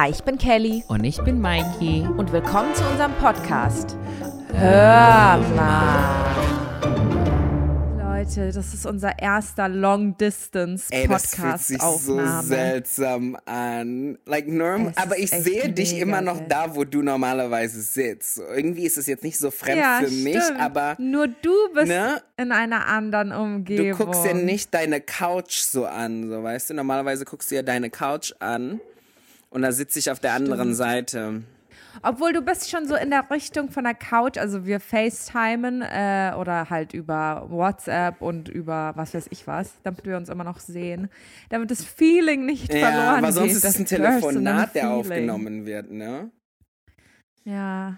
Hi, 0.00 0.10
ich 0.10 0.22
bin 0.22 0.38
Kelly 0.38 0.84
Und 0.86 1.02
ich 1.02 1.20
bin 1.24 1.40
Mikey. 1.40 2.06
und 2.16 2.30
willkommen 2.30 2.72
zu 2.72 2.84
unserem 2.88 3.12
Podcast. 3.14 3.96
Hör 4.52 5.38
mal. 5.56 6.38
Leute, 7.98 8.52
das 8.52 8.74
ist 8.74 8.86
unser 8.86 9.18
erster 9.18 9.68
Long 9.68 10.16
Distance 10.16 10.86
Ey, 10.90 11.08
das 11.08 11.34
fühlt 11.34 11.58
sich 11.58 11.78
Podcast 11.78 12.04
so 12.04 12.20
seltsam 12.42 13.36
an. 13.44 14.18
Like 14.24 14.46
norm, 14.46 14.86
Es 14.86 14.96
aber 14.98 15.18
ich 15.18 15.30
sehe 15.30 15.68
dich 15.70 15.98
immer 15.98 16.20
noch 16.20 16.46
da, 16.48 16.76
wo 16.76 16.84
du 16.84 17.02
normalerweise 17.02 17.80
sitzt. 17.80 18.36
So, 18.36 18.42
irgendwie 18.44 18.86
ist 18.86 18.98
es 18.98 19.08
jetzt 19.08 19.24
nicht 19.24 19.36
so 19.36 19.50
fremd 19.50 19.78
ja, 19.78 19.98
für 20.04 20.12
mich, 20.12 20.40
stimmt. 20.40 20.60
aber 20.60 20.94
nur 21.00 21.26
du 21.26 21.72
bist 21.74 21.88
ne? 21.88 22.22
in 22.36 22.52
einer 22.52 22.86
anderen 22.86 23.30
du 23.30 23.40
Umgebung. 23.40 23.98
guckst 23.98 24.24
ja 24.24 24.34
nicht 24.34 24.72
deine 24.72 25.00
Couch 25.00 25.58
so 25.58 25.86
an, 25.86 26.28
so 26.28 26.40
weißt 26.40 26.70
du. 26.70 26.74
Normalerweise 26.74 27.24
guckst 27.24 27.50
du 27.50 27.56
ja 27.56 27.62
deine 27.62 27.90
Couch 27.90 28.32
an 28.38 28.80
und 29.50 29.62
da 29.62 29.72
sitze 29.72 29.98
ich 29.98 30.10
auf 30.10 30.20
der 30.20 30.32
anderen 30.34 30.74
Seite. 30.74 31.42
Obwohl 32.02 32.32
du 32.32 32.42
bist 32.42 32.70
schon 32.70 32.86
so 32.86 32.94
in 32.94 33.10
der 33.10 33.28
Richtung 33.30 33.70
von 33.70 33.82
der 33.84 33.94
Couch, 33.94 34.38
also 34.38 34.66
wir 34.66 34.78
FaceTimen 34.78 35.82
äh, 35.82 36.32
oder 36.38 36.70
halt 36.70 36.92
über 36.94 37.46
WhatsApp 37.48 38.20
und 38.22 38.48
über 38.48 38.92
was 38.94 39.14
weiß 39.14 39.26
ich 39.30 39.46
was, 39.48 39.72
damit 39.82 40.04
wir 40.04 40.16
uns 40.16 40.28
immer 40.28 40.44
noch 40.44 40.60
sehen, 40.60 41.08
damit 41.48 41.70
das 41.72 41.84
Feeling 41.84 42.46
nicht 42.46 42.72
Ja, 42.72 42.78
verloren 42.80 43.18
aber 43.18 43.32
sonst 43.32 43.48
geht. 43.48 43.56
ist 43.56 43.64
es 43.64 43.72
das 43.72 43.78
ein 43.80 43.86
Telefonat, 43.86 44.74
der 44.76 44.90
aufgenommen 44.90 45.66
wird, 45.66 45.90
ne? 45.90 46.30
Ja, 47.44 47.96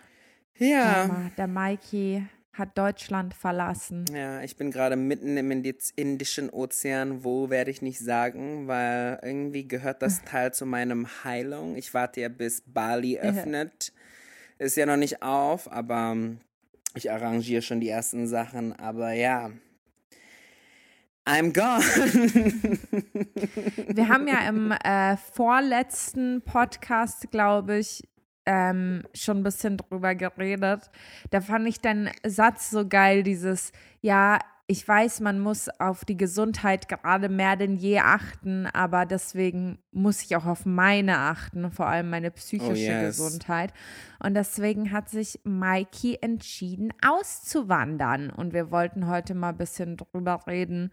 Ja. 0.57 1.05
aber 1.05 1.31
der 1.37 1.47
Mikey 1.49 2.23
hat 2.53 2.77
Deutschland 2.77 3.35
verlassen. 3.35 4.05
Ja, 4.13 4.43
ich 4.43 4.57
bin 4.57 4.71
gerade 4.71 4.97
mitten 4.97 5.37
im 5.37 5.51
Indischen 5.97 6.51
Ozean. 6.51 7.25
Wo 7.25 7.51
werde 7.51 7.71
ich 7.71 7.83
nicht 7.83 8.01
sagen, 8.01 8.67
weil 8.67 9.21
irgendwie 9.23 9.69
gehört 9.69 10.03
das 10.03 10.23
Teil 10.25 10.53
zu 10.53 10.67
meinem 10.67 11.07
Heilung. 11.25 11.77
Ich 11.77 11.95
warte 11.95 12.21
ja, 12.21 12.29
bis 12.29 12.63
Bali 12.67 13.19
öffnet. 13.19 13.93
Ist 14.59 14.77
ja 14.77 14.87
noch 14.87 14.97
nicht 14.97 15.23
auf, 15.23 15.71
aber 15.71 16.13
ähm, 16.13 16.41
ich 16.95 17.11
arrangiere 17.11 17.63
schon 17.63 17.81
die 17.81 17.89
ersten 17.89 18.27
Sachen. 18.27 18.79
Aber 18.79 19.13
ja, 19.13 19.51
I'm 21.27 21.53
gone. 21.53 21.85
Wir 23.95 24.09
haben 24.09 24.27
ja 24.27 24.49
im 24.49 24.73
äh, 24.73 25.17
vorletzten 25.17 26.43
Podcast, 26.43 27.31
glaube 27.31 27.79
ich, 27.79 28.03
ähm, 28.51 29.05
schon 29.15 29.39
ein 29.39 29.43
bisschen 29.45 29.77
drüber 29.77 30.17
geredet. 30.17 30.91
Da 31.31 31.41
fand 31.41 31.69
ich 31.69 31.81
deinen 31.81 32.11
Satz 32.27 32.71
so 32.71 32.87
geil, 32.87 33.23
dieses, 33.23 33.71
ja, 34.01 34.41
ich 34.67 34.87
weiß, 34.87 35.21
man 35.21 35.39
muss 35.41 35.69
auf 35.81 36.05
die 36.05 36.17
Gesundheit 36.17 36.89
gerade 36.89 37.29
mehr 37.29 37.57
denn 37.57 37.77
je 37.77 38.01
achten, 38.01 38.67
aber 38.67 39.07
deswegen 39.07 39.79
muss 39.93 40.23
ich 40.23 40.35
auch 40.37 40.47
auf 40.47 40.67
meine 40.67 41.19
achten, 41.19 41.71
vor 41.71 41.87
allem 41.87 42.11
meine 42.11 42.31
psychische 42.33 42.73
Oh, 42.73 42.75
yes. 42.75 43.17
Gesundheit. 43.17 43.73
Und 44.21 44.35
deswegen 44.35 44.93
hat 44.93 45.09
sich 45.09 45.41
Mikey 45.45 46.19
entschieden, 46.21 46.93
auszuwandern. 47.05 48.31
Und 48.31 48.53
wir 48.53 48.71
wollten 48.71 49.07
heute 49.07 49.35
mal 49.35 49.51
ein 49.51 49.59
bisschen 49.59 49.97
drüber 49.97 50.41
reden, 50.47 50.93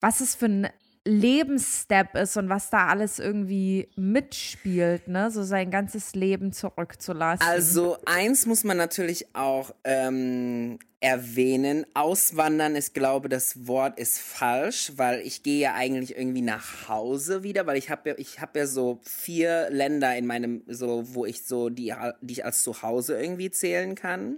was 0.00 0.20
es 0.20 0.34
für 0.34 0.46
ein 0.46 0.68
Lebensstep 1.10 2.14
ist 2.14 2.36
und 2.36 2.48
was 2.48 2.70
da 2.70 2.86
alles 2.86 3.18
irgendwie 3.18 3.88
mitspielt, 3.96 5.08
ne? 5.08 5.30
So 5.30 5.42
sein 5.42 5.70
ganzes 5.70 6.14
Leben 6.14 6.52
zurückzulassen. 6.52 7.46
Also 7.46 7.98
eins 8.06 8.46
muss 8.46 8.62
man 8.62 8.76
natürlich 8.76 9.34
auch 9.34 9.74
ähm, 9.82 10.78
erwähnen. 11.00 11.84
Auswandern 11.94 12.76
ist, 12.76 12.94
glaube 12.94 13.28
das 13.28 13.66
Wort 13.66 13.98
ist 13.98 14.20
falsch, 14.20 14.92
weil 14.96 15.20
ich 15.20 15.42
gehe 15.42 15.60
ja 15.60 15.74
eigentlich 15.74 16.16
irgendwie 16.16 16.42
nach 16.42 16.88
Hause 16.88 17.42
wieder, 17.42 17.66
weil 17.66 17.76
ich 17.76 17.90
habe 17.90 18.10
ja, 18.10 18.14
ich 18.16 18.40
habe 18.40 18.60
ja 18.60 18.66
so 18.66 19.00
vier 19.02 19.68
Länder 19.70 20.16
in 20.16 20.26
meinem, 20.26 20.62
so 20.68 21.14
wo 21.14 21.26
ich 21.26 21.44
so 21.44 21.70
die, 21.70 21.92
die 22.20 22.34
ich 22.34 22.44
als 22.44 22.62
Zuhause 22.62 23.20
irgendwie 23.20 23.50
zählen 23.50 23.96
kann. 23.96 24.36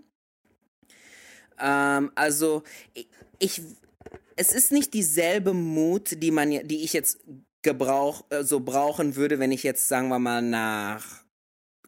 Ähm, 1.61 2.11
also 2.15 2.63
ich, 2.95 3.09
ich, 3.39 3.63
es 4.37 4.53
ist 4.53 4.73
nicht 4.73 4.95
dieselbe 4.95 5.53
Mut, 5.53 6.23
die 6.23 6.31
man, 6.31 6.51
die 6.51 6.85
ich 6.85 6.93
jetzt 6.93 7.21
gebrauch, 7.63 8.25
äh, 8.31 8.45
so 8.45 8.61
brauchen 8.61 9.17
würde, 9.17 9.39
wenn 9.39 9.53
ich 9.53 9.63
jetzt, 9.63 9.89
sagen 9.89 10.09
wir 10.09 10.19
mal, 10.19 10.43
nach 10.43 11.23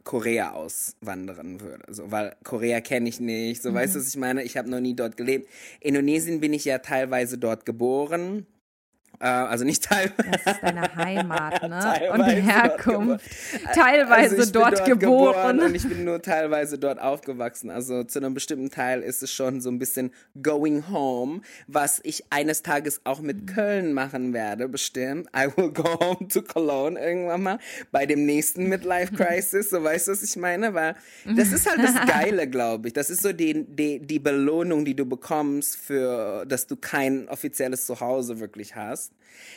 Korea 0.05 0.53
auswandern 0.53 1.61
würde. 1.61 1.93
So, 1.93 2.11
weil 2.11 2.37
Korea 2.45 2.81
kenne 2.81 3.09
ich 3.09 3.21
nicht. 3.21 3.63
So, 3.63 3.73
weißt 3.73 3.95
du, 3.95 4.01
was 4.01 4.09
ich 4.09 4.17
meine? 4.17 4.43
Ich 4.43 4.57
habe 4.57 4.71
noch 4.71 4.81
nie 4.81 4.95
dort 4.95 5.17
gelebt. 5.17 5.49
Indonesien 5.81 6.41
bin 6.41 6.53
ich 6.53 6.67
ja 6.67 6.79
teilweise 6.79 7.39
dort 7.39 7.65
geboren. 7.65 8.47
Äh, 9.21 9.27
also 9.27 9.65
nicht 9.65 9.85
teilweise. 9.85 10.31
das 10.45 10.55
ist 10.55 10.63
deine 10.63 10.95
Heimat, 10.97 11.63
ne? 11.69 11.69
Teilweise 11.81 12.13
und 12.13 12.19
dort 12.21 12.31
Herkunft. 12.55 12.85
geboren. 12.85 13.75
Teilweise 13.75 14.37
Also 14.37 14.53
bin 14.53 14.53
dort, 14.53 14.85
geboren. 14.85 15.61
und 15.61 15.75
ich 15.75 15.89
bin 15.89 16.05
nur 16.05 16.21
teilweise 16.23 16.79
dort 16.79 17.01
aufgewachsen. 17.01 17.71
Also 17.71 18.05
zu 18.05 18.19
einem 18.19 18.35
bestimmten 18.35 18.71
Teil 18.71 19.01
ist 19.03 19.23
es 19.23 19.31
schon 19.33 19.61
so 19.61 19.71
ein 19.71 19.79
bisschen 19.79 20.11
going 20.43 20.91
home, 20.91 21.41
was 21.67 22.01
ich 22.03 22.25
eines 22.31 22.63
Tages 22.63 23.01
auch 23.05 23.21
mit 23.21 23.47
Köln 23.47 23.93
machen 23.93 24.33
werde, 24.33 24.69
bestimmt. 24.69 25.29
I 25.37 25.47
will 25.57 25.71
go 25.71 25.85
home 26.01 26.29
to 26.29 26.43
Cologne 26.43 26.99
irgendwann 26.99 27.43
mal 27.43 27.59
bei 27.93 28.07
dem 28.07 28.27
nächsten 28.27 28.69
Midlife 28.69 29.13
Crisis. 29.17 29.71
So 29.71 29.83
weißt 29.83 30.09
du, 30.09 30.13
was 30.13 30.23
ich 30.23 30.37
meine? 30.37 30.75
Weil 30.75 30.97
das 31.37 31.53
ist 31.53 31.69
halt 31.71 31.79
das 31.83 31.95
Geile, 32.07 32.49
glaube 32.49 32.89
ich. 32.89 32.95
Das 32.95 33.11
ist 33.11 33.23
so 33.23 33.33
die, 33.33 33.65
die, 33.65 34.01
die 34.01 34.19
Belohnung, 34.19 34.85
die 34.85 34.95
du 34.97 35.07
bekommst 35.07 35.77
für, 35.77 36.45
dass 36.47 36.67
du 36.67 36.77
kein 36.77 37.29
offizielles 37.29 37.87
Zuhause 37.87 38.41
wirklich 38.41 38.75
hast 38.77 39.04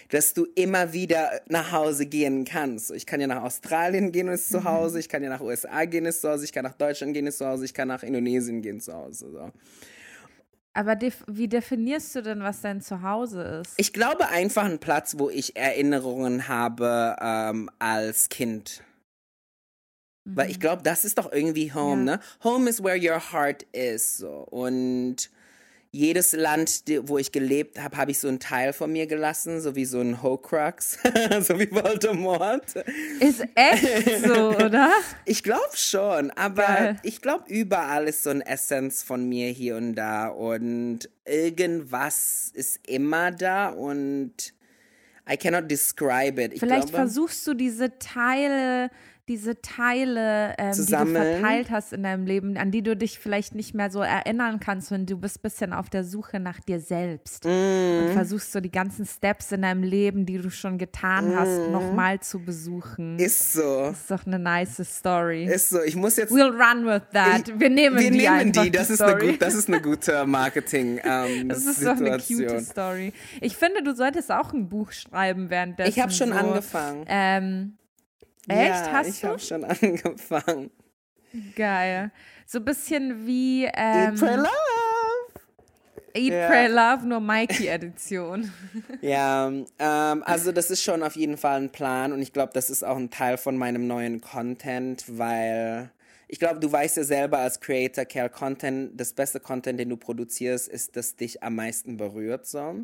dass 0.10 0.34
du 0.34 0.46
immer 0.56 0.94
wieder 0.94 1.42
nach 1.48 1.72
Hause 1.72 2.06
gehen 2.06 2.46
kannst. 2.46 2.92
Ich 2.92 3.06
kann 3.06 3.20
ja 3.22 3.28
nach 3.28 3.44
Australien 3.44 4.12
gehen 4.12 4.28
und 4.28 4.36
ist 4.36 4.50
zu 4.50 4.64
Hause, 4.64 5.00
ich 5.00 5.10
kann 5.10 5.24
ja 5.24 5.30
nach 5.30 5.42
USA 5.42 5.86
gehen 5.86 6.06
ist 6.06 6.22
zu 6.22 6.30
Hause, 6.30 6.46
ich 6.46 6.54
kann 6.54 6.64
nach 6.64 6.76
Deutschland 6.76 7.14
gehen 7.14 7.28
ist 7.28 7.38
zu 7.40 7.46
Hause, 7.48 7.66
ich 7.66 7.74
kann 7.74 7.88
nach 7.90 8.04
Indonesien 8.04 8.62
gehen 8.62 8.80
zu 8.80 8.94
Hause. 8.94 9.30
So. 9.32 9.52
Aber 10.74 10.96
def 10.96 11.24
wie 11.28 11.48
definierst 11.48 12.16
du 12.16 12.22
denn, 12.22 12.42
was 12.42 12.62
dein 12.62 12.82
Zuhause 12.82 13.42
ist? 13.62 13.74
Ich 13.78 13.94
glaube 13.94 14.30
einfach 14.30 14.66
ein 14.66 14.80
Platz, 14.80 15.16
wo 15.18 15.30
ich 15.30 15.56
Erinnerungen 15.56 16.48
habe 16.48 17.16
ähm, 17.20 17.70
als 17.80 18.30
Kind. 18.30 18.84
Weil 20.30 20.52
ich 20.52 20.60
glaube, 20.60 20.84
das 20.84 21.06
ist 21.06 21.18
doch 21.18 21.32
irgendwie 21.32 21.74
Home, 21.74 22.06
Ja. 22.06 22.18
ne? 22.18 22.20
Home 22.44 22.70
is 22.70 22.84
where 22.84 22.98
your 22.98 23.32
heart 23.32 23.64
is. 23.72 24.18
So. 24.18 24.46
Und 24.50 25.30
jedes 25.98 26.34
Land, 26.34 26.84
wo 27.04 27.18
ich 27.18 27.32
gelebt 27.32 27.80
habe, 27.80 27.98
habe 27.98 28.12
ich 28.12 28.20
so 28.20 28.28
einen 28.28 28.40
Teil 28.40 28.72
von 28.72 28.92
mir 28.92 29.08
gelassen, 29.08 29.62
so 29.62 29.76
wie 29.76 29.86
so 29.86 30.00
ein 30.00 30.22
Horcrux, 30.22 31.00
so 31.42 31.60
wie 31.60 31.72
Voldemort. 31.72 32.76
Ist 33.20 33.44
echt 33.56 34.24
so, 34.24 34.50
oder? 34.66 34.92
Ich 35.26 35.42
glaube 35.42 35.76
schon, 35.76 36.30
aber 36.32 36.64
Geil. 36.64 37.00
ich 37.02 37.22
glaube, 37.22 37.46
überall 37.48 38.08
ist 38.08 38.24
so 38.24 38.30
ein 38.30 38.42
Essenz 38.42 39.02
von 39.02 39.28
mir 39.28 39.50
hier 39.50 39.76
und 39.76 39.96
da 39.96 40.28
und 40.28 41.10
irgendwas 41.26 42.52
ist 42.54 42.80
immer 42.88 43.32
da 43.32 43.70
und 43.70 44.54
I 45.30 45.36
cannot 45.36 45.70
describe 45.70 46.42
it. 46.42 46.54
Ich 46.54 46.60
Vielleicht 46.60 46.90
glaube, 46.90 46.98
versuchst 46.98 47.46
du 47.48 47.54
diese 47.56 47.98
Teile, 47.98 48.92
diese 49.28 49.62
Teile, 49.62 50.54
ähm, 50.58 50.72
die 50.72 50.86
du 50.92 51.06
verteilt 51.06 51.70
hast 51.70 51.92
in 51.94 52.04
deinem 52.04 52.26
Leben, 52.26 52.58
an 52.58 52.72
die 52.72 52.82
du 52.82 52.96
dich 52.96 53.20
vielleicht 53.20 53.56
nicht 53.56 53.74
mehr 53.74 53.90
so 53.92 54.02
erinnern 54.02 54.60
kannst, 54.60 54.90
wenn 54.92 55.06
du 55.06 55.18
bist 55.18 55.40
ein 55.40 55.42
bisschen 55.42 55.74
auf 55.74 55.90
der 55.90 56.04
Suche 56.04 56.40
nach 56.40 56.60
dir 56.60 56.80
selbst 56.80 57.44
Mm. 57.46 57.48
und 58.08 58.14
versuchst 58.14 58.52
so 58.52 58.60
die 58.62 58.72
ganzen 58.72 59.06
Steps 59.06 59.52
in 59.52 59.64
deinem 59.64 59.84
Leben, 59.84 60.26
die 60.26 60.38
du 60.38 60.50
schon 60.50 60.78
getan 60.78 61.36
hast, 61.36 61.68
Mm. 61.70 61.72
nochmal 61.72 62.20
zu 62.22 62.40
besuchen. 62.40 63.20
ist 63.20 63.54
so. 63.54 63.90
ist 63.92 64.10
doch 64.10 64.26
eine 64.26 64.40
nice 64.40 64.82
Story. 64.84 65.46
Ist 65.46 65.70
so. 65.70 65.82
Ich 65.84 65.96
muss 65.96 66.16
jetzt 66.18 66.32
We'll 66.32 66.52
run 66.52 66.86
with 66.86 67.02
that. 67.14 67.60
Wir 67.60 67.70
nehmen 67.70 67.98
wir 68.00 68.10
die 68.12 68.18
nehmen 68.18 68.34
einfach, 68.34 68.64
die. 68.64 68.72
Das 68.72 68.90
ist, 68.90 68.98
Story. 68.98 69.12
eine 69.24 69.32
gut, 69.32 69.42
das 69.42 69.54
ist 69.56 69.68
eine 69.68 69.82
gute 69.82 70.26
Marketing 70.26 71.00
ähm, 71.04 71.50
Das 71.50 71.66
ist 71.66 71.84
doch 71.86 71.98
eine 71.98 72.20
Situation. 72.20 72.48
cute 72.60 72.66
Story. 72.66 73.14
Ich 73.42 73.58
finde, 73.58 73.84
du 73.84 73.94
solltest 73.96 74.32
auch 74.32 74.54
ein 74.54 74.70
Buch 74.70 74.92
schreiben 74.92 75.50
währenddessen. 75.50 75.90
Ich 75.90 76.00
habe 76.00 76.12
schon 76.12 76.30
so, 76.30 76.36
angefangen. 76.36 77.04
Ähm, 77.08 77.74
echt? 78.48 78.70
Ja, 78.86 78.92
Hast 78.92 79.08
ich 79.10 79.22
du? 79.22 79.28
habe 79.28 79.40
schon 79.40 79.64
angefangen. 79.66 80.72
Geil. 81.56 82.12
So 82.46 82.60
ein 82.60 82.66
bisschen 82.66 83.26
wie 83.28 83.66
Eat, 83.66 83.74
ähm, 83.76 84.16
pray, 84.16 84.36
love. 84.38 84.48
Eat, 86.14 86.32
Ja. 86.34 86.48
Pray, 86.48 86.68
Love, 86.68 87.06
nur 87.08 87.20
Mikey-Edition. 87.20 88.52
Ja, 89.02 89.48
ähm, 89.50 90.24
also 90.26 90.52
das 90.52 90.72
ist 90.72 90.82
schon 90.82 91.04
auf 91.04 91.16
jeden 91.16 91.38
Fall 91.38 91.62
ein 91.62 91.70
Plan 91.72 92.12
und 92.12 92.22
ich 92.22 92.34
glaube, 92.34 92.54
das 92.54 92.70
ist 92.72 92.84
auch 92.84 92.98
ein 92.98 93.12
Teil 93.12 93.38
von 93.38 93.56
meinem 93.58 93.86
neuen 93.86 94.22
Content, 94.22 95.04
weil 95.08 95.92
ich 96.28 96.40
glaube, 96.40 96.60
du 96.60 96.72
weißt 96.72 96.98
ja 96.98 97.04
selber 97.04 97.38
als 97.40 97.60
Creator, 97.60 98.06
Kerl, 98.06 98.30
Content, 98.30 99.00
das 99.00 99.14
beste 99.14 99.40
Content, 99.40 99.80
den 99.80 99.90
du 99.90 99.98
produzierst, 99.98 100.68
ist, 100.68 100.96
das 100.96 101.16
dich 101.16 101.44
am 101.44 101.56
meisten 101.56 101.98
berührt, 101.98 102.48
so. 102.48 102.78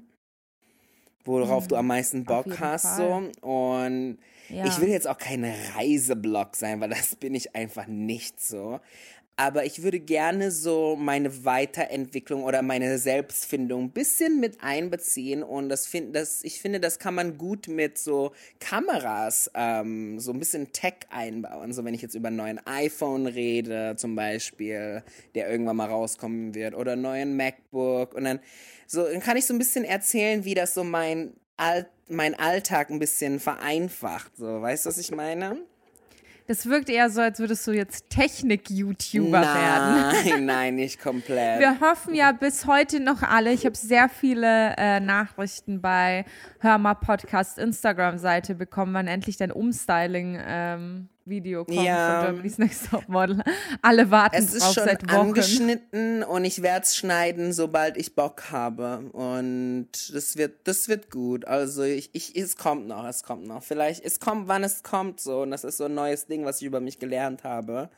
Worauf 1.26 1.68
du 1.68 1.76
am 1.78 1.88
meisten 1.88 2.26
Bock 2.26 2.46
Mhm. 2.48 2.60
hast, 2.60 2.84
Fall. 2.98 3.32
so. 3.42 3.48
Und 3.48 4.18
Ja. 4.50 4.66
ich 4.66 4.80
will 4.80 4.90
jetzt 4.90 5.08
auch 5.08 5.18
kein 5.18 5.46
Reiseblog 5.76 6.56
sein, 6.56 6.82
weil 6.82 6.90
das 6.90 7.16
bin 7.16 7.34
ich 7.34 7.56
einfach 7.56 7.88
nicht 7.88 8.42
so. 8.42 8.80
aber 9.36 9.66
ich 9.66 9.82
würde 9.82 10.00
gerne 10.00 10.52
so 10.52 10.96
meine 10.96 11.44
Weiterentwicklung 11.44 12.44
oder 12.44 12.62
meine 12.62 13.00
Selbstfindung 13.00 13.86
ein 13.86 13.92
bisschen 13.92 14.40
mit 14.40 14.62
einbeziehen 14.62 15.42
und 15.42 15.70
das 15.70 15.88
find, 15.88 16.16
das, 16.16 16.44
ich 16.44 16.62
finde, 16.62 16.80
das 16.80 17.00
kann 17.00 17.16
man 17.16 17.38
gut 17.38 17.68
mit 17.68 17.98
so 17.98 18.32
Kameras, 18.60 19.50
ähm, 19.56 20.20
so 20.20 20.32
ein 20.32 20.40
bisschen 20.40 20.72
Tech 20.72 20.96
einbauen. 21.10 21.74
So 21.74 21.84
wenn 21.84 21.96
ich 21.96 22.02
jetzt 22.04 22.14
über 22.14 22.28
einen 22.28 22.38
neuen 22.38 22.60
iPhone 22.68 23.26
rede 23.26 23.96
zum 23.98 24.16
Beispiel, 24.16 25.04
der 25.34 25.50
irgendwann 25.50 25.78
mal 25.78 25.90
rauskommen 25.90 26.54
wird 26.54 26.76
oder 26.76 26.92
einen 26.92 27.02
neuen 27.02 27.36
MacBook 27.36 28.14
und 28.14 28.26
dann 28.26 28.40
so 28.86 29.04
dann 29.04 29.22
kann 29.22 29.38
ich 29.38 29.46
so 29.46 29.54
ein 29.56 29.60
bisschen 29.60 29.86
erzählen, 29.86 30.46
wie 30.46 30.54
das 30.54 30.76
so 30.76 30.84
mein 30.84 31.34
All 31.58 31.88
mein 32.10 32.38
Alltag 32.38 32.90
ein 32.90 33.00
bisschen 33.00 33.40
vereinfacht. 33.40 34.36
So, 34.38 34.62
weißt 34.62 34.86
du, 34.86 34.90
was 34.90 34.98
ich 34.98 35.12
meine? 35.12 35.58
Das 36.46 36.66
wirkt 36.66 36.90
eher 36.90 37.10
so, 37.10 37.22
als 37.22 37.40
würdest 37.40 37.66
du 37.68 37.72
jetzt 37.72 38.10
Technik-YouTuber 38.10 39.42
werden. 39.42 40.14
Nein, 40.26 40.46
nein, 40.46 40.76
nicht 40.76 41.00
komplett. 41.02 41.60
Wir 41.60 41.80
hoffen 41.80 42.14
ja 42.14 42.34
bis 42.34 42.66
heute 42.66 43.00
noch 43.00 43.22
alle. 43.22 43.54
Ich 43.54 43.66
habe 43.66 43.78
sehr 43.78 44.10
viele 44.10 44.76
äh, 44.78 45.00
Nachrichten 45.00 45.82
bei 45.82 46.26
Hörmer 46.60 46.96
Podcast 46.96 47.58
Instagram-Seite 47.58 48.56
bekommen, 48.56 48.94
wann 48.94 49.08
endlich 49.08 49.38
dein 49.38 49.54
Umstyling 49.54 50.38
ähm, 50.46 51.10
Video 51.26 51.66
kommt 51.66 51.82
ja. 51.82 52.22
von 52.22 52.28
Germany's 52.28 52.58
Next 52.58 52.90
Top 52.90 53.08
Model. 53.08 53.42
Alle 53.82 54.12
warten 54.12 54.36
es 54.36 54.54
ist 54.54 54.74
schon 54.74 54.84
seit 54.86 55.04
Wochen. 55.04 55.16
angeschnitten 55.16 56.24
und 56.24 56.46
ich 56.46 56.62
werde 56.62 56.86
es 56.86 56.96
schneiden, 56.96 57.52
sobald 57.54 57.98
ich 57.98 58.16
Bock 58.16 58.52
habe. 58.52 59.10
Und 59.12 59.90
das 60.14 60.38
wird, 60.38 60.68
das 60.68 60.88
wird 60.90 61.10
gut. 61.12 61.46
Also 61.46 61.84
ich, 61.84 62.10
ich, 62.14 62.36
es 62.36 62.58
kommt 62.58 62.88
noch, 62.88 63.06
es 63.06 63.24
kommt 63.24 63.48
noch. 63.48 63.64
Vielleicht, 63.64 64.04
es 64.04 64.20
kommt, 64.20 64.48
wann 64.48 64.64
es 64.64 64.84
kommt 64.84 65.20
so. 65.20 65.42
Und 65.42 65.50
das 65.52 65.64
ist 65.64 65.78
so 65.78 65.86
ein 65.86 65.96
neues 65.96 66.28
Ding, 66.28 66.46
was 66.46 66.62
ich 66.62 66.68
über 66.68 66.82
mich 66.82 67.00
gelernt 67.00 67.44
habe. 67.44 67.90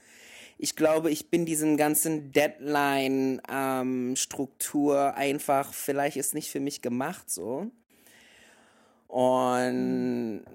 Ich 0.57 0.75
glaube, 0.75 1.11
ich 1.11 1.29
bin 1.29 1.45
diesen 1.45 1.75
ganzen 1.75 2.31
Deadline-Struktur 2.31 4.97
ähm, 4.97 5.13
einfach, 5.15 5.73
vielleicht 5.73 6.15
ist 6.15 6.33
nicht 6.33 6.49
für 6.49 6.61
mich 6.61 6.81
gemacht 6.81 7.29
so. 7.29 7.69
Und 9.07 10.45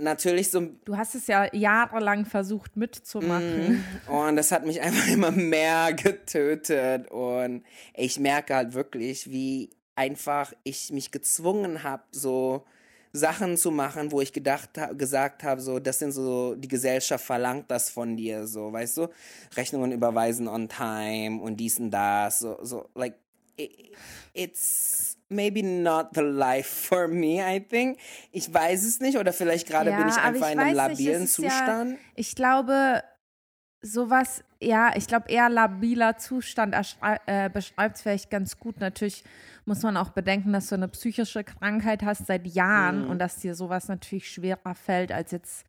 natürlich 0.00 0.50
so. 0.50 0.60
Du 0.84 0.96
hast 0.96 1.14
es 1.14 1.26
ja 1.26 1.52
jahrelang 1.54 2.26
versucht 2.26 2.76
mitzumachen. 2.76 3.84
Mm, 4.08 4.10
und 4.10 4.36
das 4.36 4.52
hat 4.52 4.66
mich 4.66 4.80
einfach 4.82 5.08
immer 5.08 5.30
mehr 5.30 5.92
getötet. 5.92 7.10
Und 7.10 7.64
ich 7.94 8.18
merke 8.18 8.54
halt 8.54 8.74
wirklich, 8.74 9.30
wie 9.30 9.70
einfach 9.96 10.52
ich 10.64 10.92
mich 10.92 11.10
gezwungen 11.10 11.82
habe, 11.82 12.02
so 12.10 12.64
Sachen 13.12 13.56
zu 13.56 13.70
machen, 13.70 14.10
wo 14.10 14.20
ich 14.20 14.32
gedacht 14.32 14.70
gesagt 14.98 15.44
habe, 15.44 15.60
so, 15.60 15.78
das 15.78 16.00
sind 16.00 16.10
so, 16.10 16.56
die 16.56 16.66
Gesellschaft 16.66 17.24
verlangt 17.24 17.70
das 17.70 17.88
von 17.88 18.16
dir, 18.16 18.48
so, 18.48 18.72
weißt 18.72 18.96
du? 18.96 19.08
Rechnungen 19.56 19.92
überweisen 19.92 20.48
on 20.48 20.68
time 20.68 21.40
und 21.40 21.58
dies 21.58 21.78
und 21.78 21.92
das, 21.92 22.40
so, 22.40 22.58
so, 22.62 22.88
like, 22.96 23.14
it's 24.32 25.13
maybe 25.34 25.62
not 25.62 26.08
the 26.14 26.22
life 26.22 26.88
for 26.88 27.08
me, 27.08 27.40
I 27.40 27.60
think. 27.60 27.98
Ich 28.32 28.52
weiß 28.52 28.84
es 28.84 29.00
nicht 29.00 29.18
oder 29.18 29.32
vielleicht 29.32 29.68
gerade 29.68 29.90
ja, 29.90 29.98
bin 29.98 30.08
ich 30.08 30.16
einfach 30.16 30.48
ich 30.48 30.52
in 30.52 30.58
einem 30.60 30.74
labilen 30.74 31.22
nicht, 31.22 31.32
Zustand. 31.32 31.92
Ja, 31.92 31.98
ich 32.14 32.34
glaube, 32.34 33.02
sowas, 33.82 34.42
ja, 34.60 34.92
ich 34.96 35.06
glaube 35.06 35.28
eher 35.28 35.48
labiler 35.50 36.16
Zustand 36.16 36.74
äh, 37.26 37.50
beschreibt 37.50 37.96
es 37.96 38.02
vielleicht 38.02 38.30
ganz 38.30 38.58
gut. 38.58 38.80
Natürlich 38.80 39.24
muss 39.66 39.82
man 39.82 39.96
auch 39.96 40.10
bedenken, 40.10 40.52
dass 40.52 40.68
du 40.68 40.74
eine 40.74 40.88
psychische 40.88 41.44
Krankheit 41.44 42.02
hast 42.02 42.26
seit 42.26 42.46
Jahren 42.46 43.04
mhm. 43.04 43.10
und 43.10 43.18
dass 43.18 43.36
dir 43.36 43.54
sowas 43.54 43.88
natürlich 43.88 44.30
schwerer 44.30 44.74
fällt 44.74 45.12
als 45.12 45.30
jetzt 45.32 45.66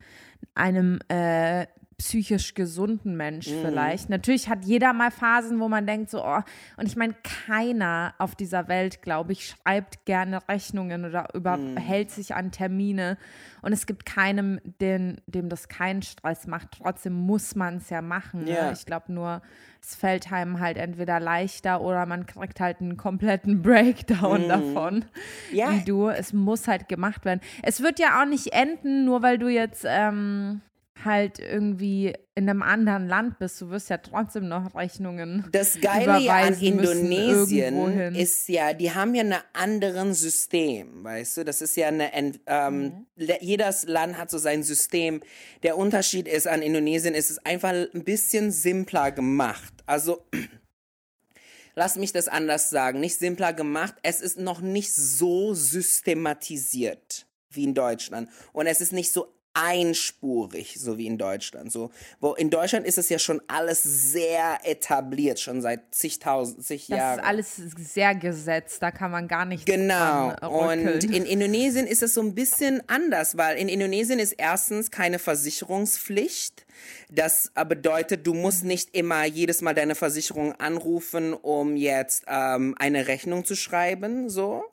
einem 0.54 0.98
äh, 1.08 1.66
psychisch 1.98 2.52
gesunden 2.54 3.16
Mensch 3.16 3.48
mhm. 3.48 3.62
vielleicht. 3.62 4.10
Natürlich 4.10 4.48
hat 4.48 4.64
jeder 4.64 4.92
mal 4.92 5.10
Phasen, 5.10 5.60
wo 5.60 5.68
man 5.68 5.86
denkt 5.86 6.10
so, 6.10 6.22
oh, 6.22 6.40
und 6.76 6.86
ich 6.86 6.96
meine, 6.96 7.14
keiner 7.46 8.14
auf 8.18 8.34
dieser 8.34 8.68
Welt, 8.68 9.00
glaube 9.00 9.32
ich, 9.32 9.48
schreibt 9.48 10.04
gerne 10.04 10.46
Rechnungen 10.46 11.06
oder 11.06 11.28
überhält 11.34 12.10
mhm. 12.10 12.12
sich 12.12 12.34
an 12.34 12.50
Termine. 12.52 13.16
Und 13.62 13.72
es 13.72 13.86
gibt 13.86 14.04
keinem, 14.04 14.60
den, 14.80 15.20
dem 15.26 15.48
das 15.48 15.68
keinen 15.68 16.02
Stress 16.02 16.46
macht. 16.46 16.68
Trotzdem 16.72 17.14
muss 17.14 17.54
man 17.54 17.78
es 17.78 17.88
ja 17.88 18.02
machen. 18.02 18.46
Yeah. 18.46 18.66
Ne? 18.66 18.72
Ich 18.74 18.84
glaube 18.84 19.12
nur, 19.12 19.40
es 19.80 19.94
fällt 19.94 20.30
einem 20.30 20.60
halt 20.60 20.76
entweder 20.76 21.18
leichter 21.18 21.80
oder 21.80 22.04
man 22.04 22.26
kriegt 22.26 22.60
halt 22.60 22.80
einen 22.80 22.98
kompletten 22.98 23.62
Breakdown 23.62 24.44
mhm. 24.44 24.48
davon. 24.48 25.04
Ja. 25.50 25.72
Wie 25.72 25.82
du. 25.82 26.08
Es 26.08 26.34
muss 26.34 26.68
halt 26.68 26.88
gemacht 26.88 27.24
werden. 27.24 27.40
Es 27.62 27.80
wird 27.80 27.98
ja 27.98 28.20
auch 28.20 28.26
nicht 28.26 28.52
enden, 28.52 29.06
nur 29.06 29.22
weil 29.22 29.38
du 29.38 29.48
jetzt 29.48 29.86
ähm, 29.88 30.60
halt 31.04 31.38
irgendwie 31.38 32.14
in 32.34 32.48
einem 32.48 32.62
anderen 32.62 33.08
Land 33.08 33.38
bist, 33.38 33.60
du 33.60 33.70
wirst 33.70 33.90
ja 33.90 33.98
trotzdem 33.98 34.48
noch 34.48 34.74
Rechnungen. 34.74 35.46
Das 35.52 35.80
Geile 35.80 36.18
ja 36.20 36.36
an 36.36 36.54
Indonesien 36.60 38.14
ist 38.14 38.48
ja, 38.48 38.72
die 38.72 38.92
haben 38.92 39.14
ja 39.14 39.22
ein 39.22 39.34
anderes 39.52 40.20
System, 40.20 41.04
weißt 41.04 41.38
du? 41.38 41.44
Das 41.44 41.62
ist 41.62 41.76
ja 41.76 41.88
eine, 41.88 42.10
ähm, 42.46 43.06
mhm. 43.16 43.28
jedes 43.40 43.84
Land 43.84 44.18
hat 44.18 44.30
so 44.30 44.38
sein 44.38 44.62
System. 44.62 45.20
Der 45.62 45.76
Unterschied 45.76 46.28
ist 46.28 46.46
an 46.46 46.62
Indonesien 46.62 47.14
ist 47.14 47.30
es 47.30 47.38
einfach 47.44 47.72
ein 47.72 48.04
bisschen 48.04 48.50
simpler 48.50 49.12
gemacht. 49.12 49.72
Also 49.86 50.26
lass 51.74 51.96
mich 51.96 52.12
das 52.12 52.28
anders 52.28 52.70
sagen, 52.70 53.00
nicht 53.00 53.18
simpler 53.18 53.52
gemacht. 53.52 53.94
Es 54.02 54.20
ist 54.20 54.38
noch 54.38 54.60
nicht 54.60 54.92
so 54.94 55.54
systematisiert 55.54 57.26
wie 57.50 57.64
in 57.64 57.74
Deutschland 57.74 58.28
und 58.52 58.66
es 58.66 58.80
ist 58.80 58.92
nicht 58.92 59.12
so 59.12 59.35
einspurig, 59.56 60.76
so 60.78 60.98
wie 60.98 61.06
in 61.06 61.16
Deutschland. 61.16 61.72
So, 61.72 61.90
wo 62.20 62.34
in 62.34 62.50
Deutschland 62.50 62.86
ist 62.86 62.98
es 62.98 63.08
ja 63.08 63.18
schon 63.18 63.40
alles 63.48 63.82
sehr 63.82 64.58
etabliert, 64.64 65.40
schon 65.40 65.62
seit 65.62 65.94
zigtausend, 65.94 66.62
zig 66.62 66.88
Jahren. 66.88 67.16
Das 67.16 67.24
ist 67.24 67.28
alles 67.28 67.56
sehr 67.90 68.14
gesetzt, 68.14 68.82
da 68.82 68.90
kann 68.90 69.10
man 69.10 69.28
gar 69.28 69.46
nicht. 69.46 69.64
Genau. 69.64 70.34
Und 70.46 71.04
in 71.04 71.24
Indonesien 71.24 71.86
ist 71.86 72.02
es 72.02 72.12
so 72.12 72.20
ein 72.20 72.34
bisschen 72.34 72.82
anders, 72.86 73.38
weil 73.38 73.56
in 73.56 73.70
Indonesien 73.70 74.18
ist 74.18 74.32
erstens 74.32 74.90
keine 74.90 75.18
Versicherungspflicht. 75.18 76.66
Das 77.10 77.50
bedeutet, 77.68 78.26
du 78.26 78.34
musst 78.34 78.64
nicht 78.64 78.94
immer 78.94 79.24
jedes 79.24 79.62
Mal 79.62 79.74
deine 79.74 79.94
Versicherung 79.94 80.52
anrufen, 80.52 81.32
um 81.32 81.76
jetzt 81.76 82.24
ähm, 82.28 82.74
eine 82.78 83.08
Rechnung 83.08 83.46
zu 83.46 83.56
schreiben, 83.56 84.28
so. 84.28 84.64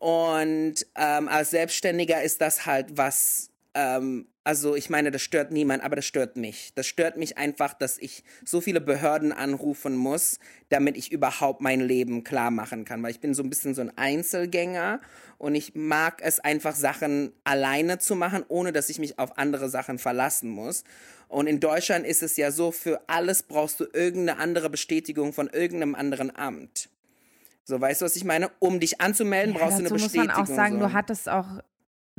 Und 0.00 0.86
ähm, 0.96 1.28
als 1.28 1.50
Selbstständiger 1.50 2.22
ist 2.22 2.40
das 2.40 2.64
halt 2.66 2.96
was 2.96 3.49
ähm, 3.74 4.26
also 4.42 4.74
ich 4.74 4.88
meine, 4.90 5.10
das 5.10 5.22
stört 5.22 5.52
niemand, 5.52 5.84
aber 5.84 5.96
das 5.96 6.06
stört 6.06 6.36
mich. 6.36 6.72
Das 6.74 6.86
stört 6.86 7.16
mich 7.16 7.36
einfach, 7.36 7.74
dass 7.74 7.98
ich 7.98 8.24
so 8.44 8.60
viele 8.60 8.80
Behörden 8.80 9.32
anrufen 9.32 9.94
muss, 9.94 10.38
damit 10.70 10.96
ich 10.96 11.12
überhaupt 11.12 11.60
mein 11.60 11.80
Leben 11.80 12.24
klar 12.24 12.50
machen 12.50 12.84
kann. 12.84 13.02
Weil 13.02 13.10
ich 13.10 13.20
bin 13.20 13.34
so 13.34 13.42
ein 13.42 13.50
bisschen 13.50 13.74
so 13.74 13.82
ein 13.82 13.96
Einzelgänger 13.96 15.00
und 15.38 15.54
ich 15.54 15.74
mag 15.74 16.20
es 16.22 16.40
einfach, 16.40 16.74
Sachen 16.74 17.32
alleine 17.44 17.98
zu 17.98 18.16
machen, 18.16 18.44
ohne 18.48 18.72
dass 18.72 18.88
ich 18.88 18.98
mich 18.98 19.18
auf 19.18 19.36
andere 19.38 19.68
Sachen 19.68 19.98
verlassen 19.98 20.48
muss. 20.48 20.84
Und 21.28 21.46
in 21.46 21.60
Deutschland 21.60 22.06
ist 22.06 22.22
es 22.22 22.36
ja 22.36 22.50
so, 22.50 22.72
für 22.72 23.02
alles 23.08 23.42
brauchst 23.42 23.78
du 23.78 23.86
irgendeine 23.92 24.40
andere 24.40 24.70
Bestätigung 24.70 25.32
von 25.32 25.48
irgendeinem 25.48 25.94
anderen 25.94 26.34
Amt. 26.34 26.88
So, 27.64 27.80
weißt 27.80 28.00
du, 28.00 28.06
was 28.06 28.16
ich 28.16 28.24
meine? 28.24 28.50
Um 28.58 28.80
dich 28.80 29.00
anzumelden, 29.00 29.54
ja, 29.54 29.60
brauchst 29.60 29.78
du 29.78 29.82
eine 29.82 29.90
Bestätigung. 29.90 30.26
muss 30.26 30.36
man 30.36 30.44
auch 30.44 30.56
sagen, 30.56 30.80
so. 30.80 30.86
du 30.86 30.92
hattest 30.92 31.28
auch 31.28 31.60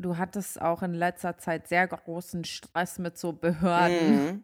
du 0.02 0.18
hattest 0.18 0.62
auch 0.62 0.82
in 0.84 0.94
letzter 0.94 1.38
Zeit 1.38 1.68
sehr 1.68 1.88
großen 1.88 2.44
Stress 2.46 3.00
mit 3.00 3.18
so 3.18 3.34
Behörden. 3.34 4.26
Mhm. 4.26 4.44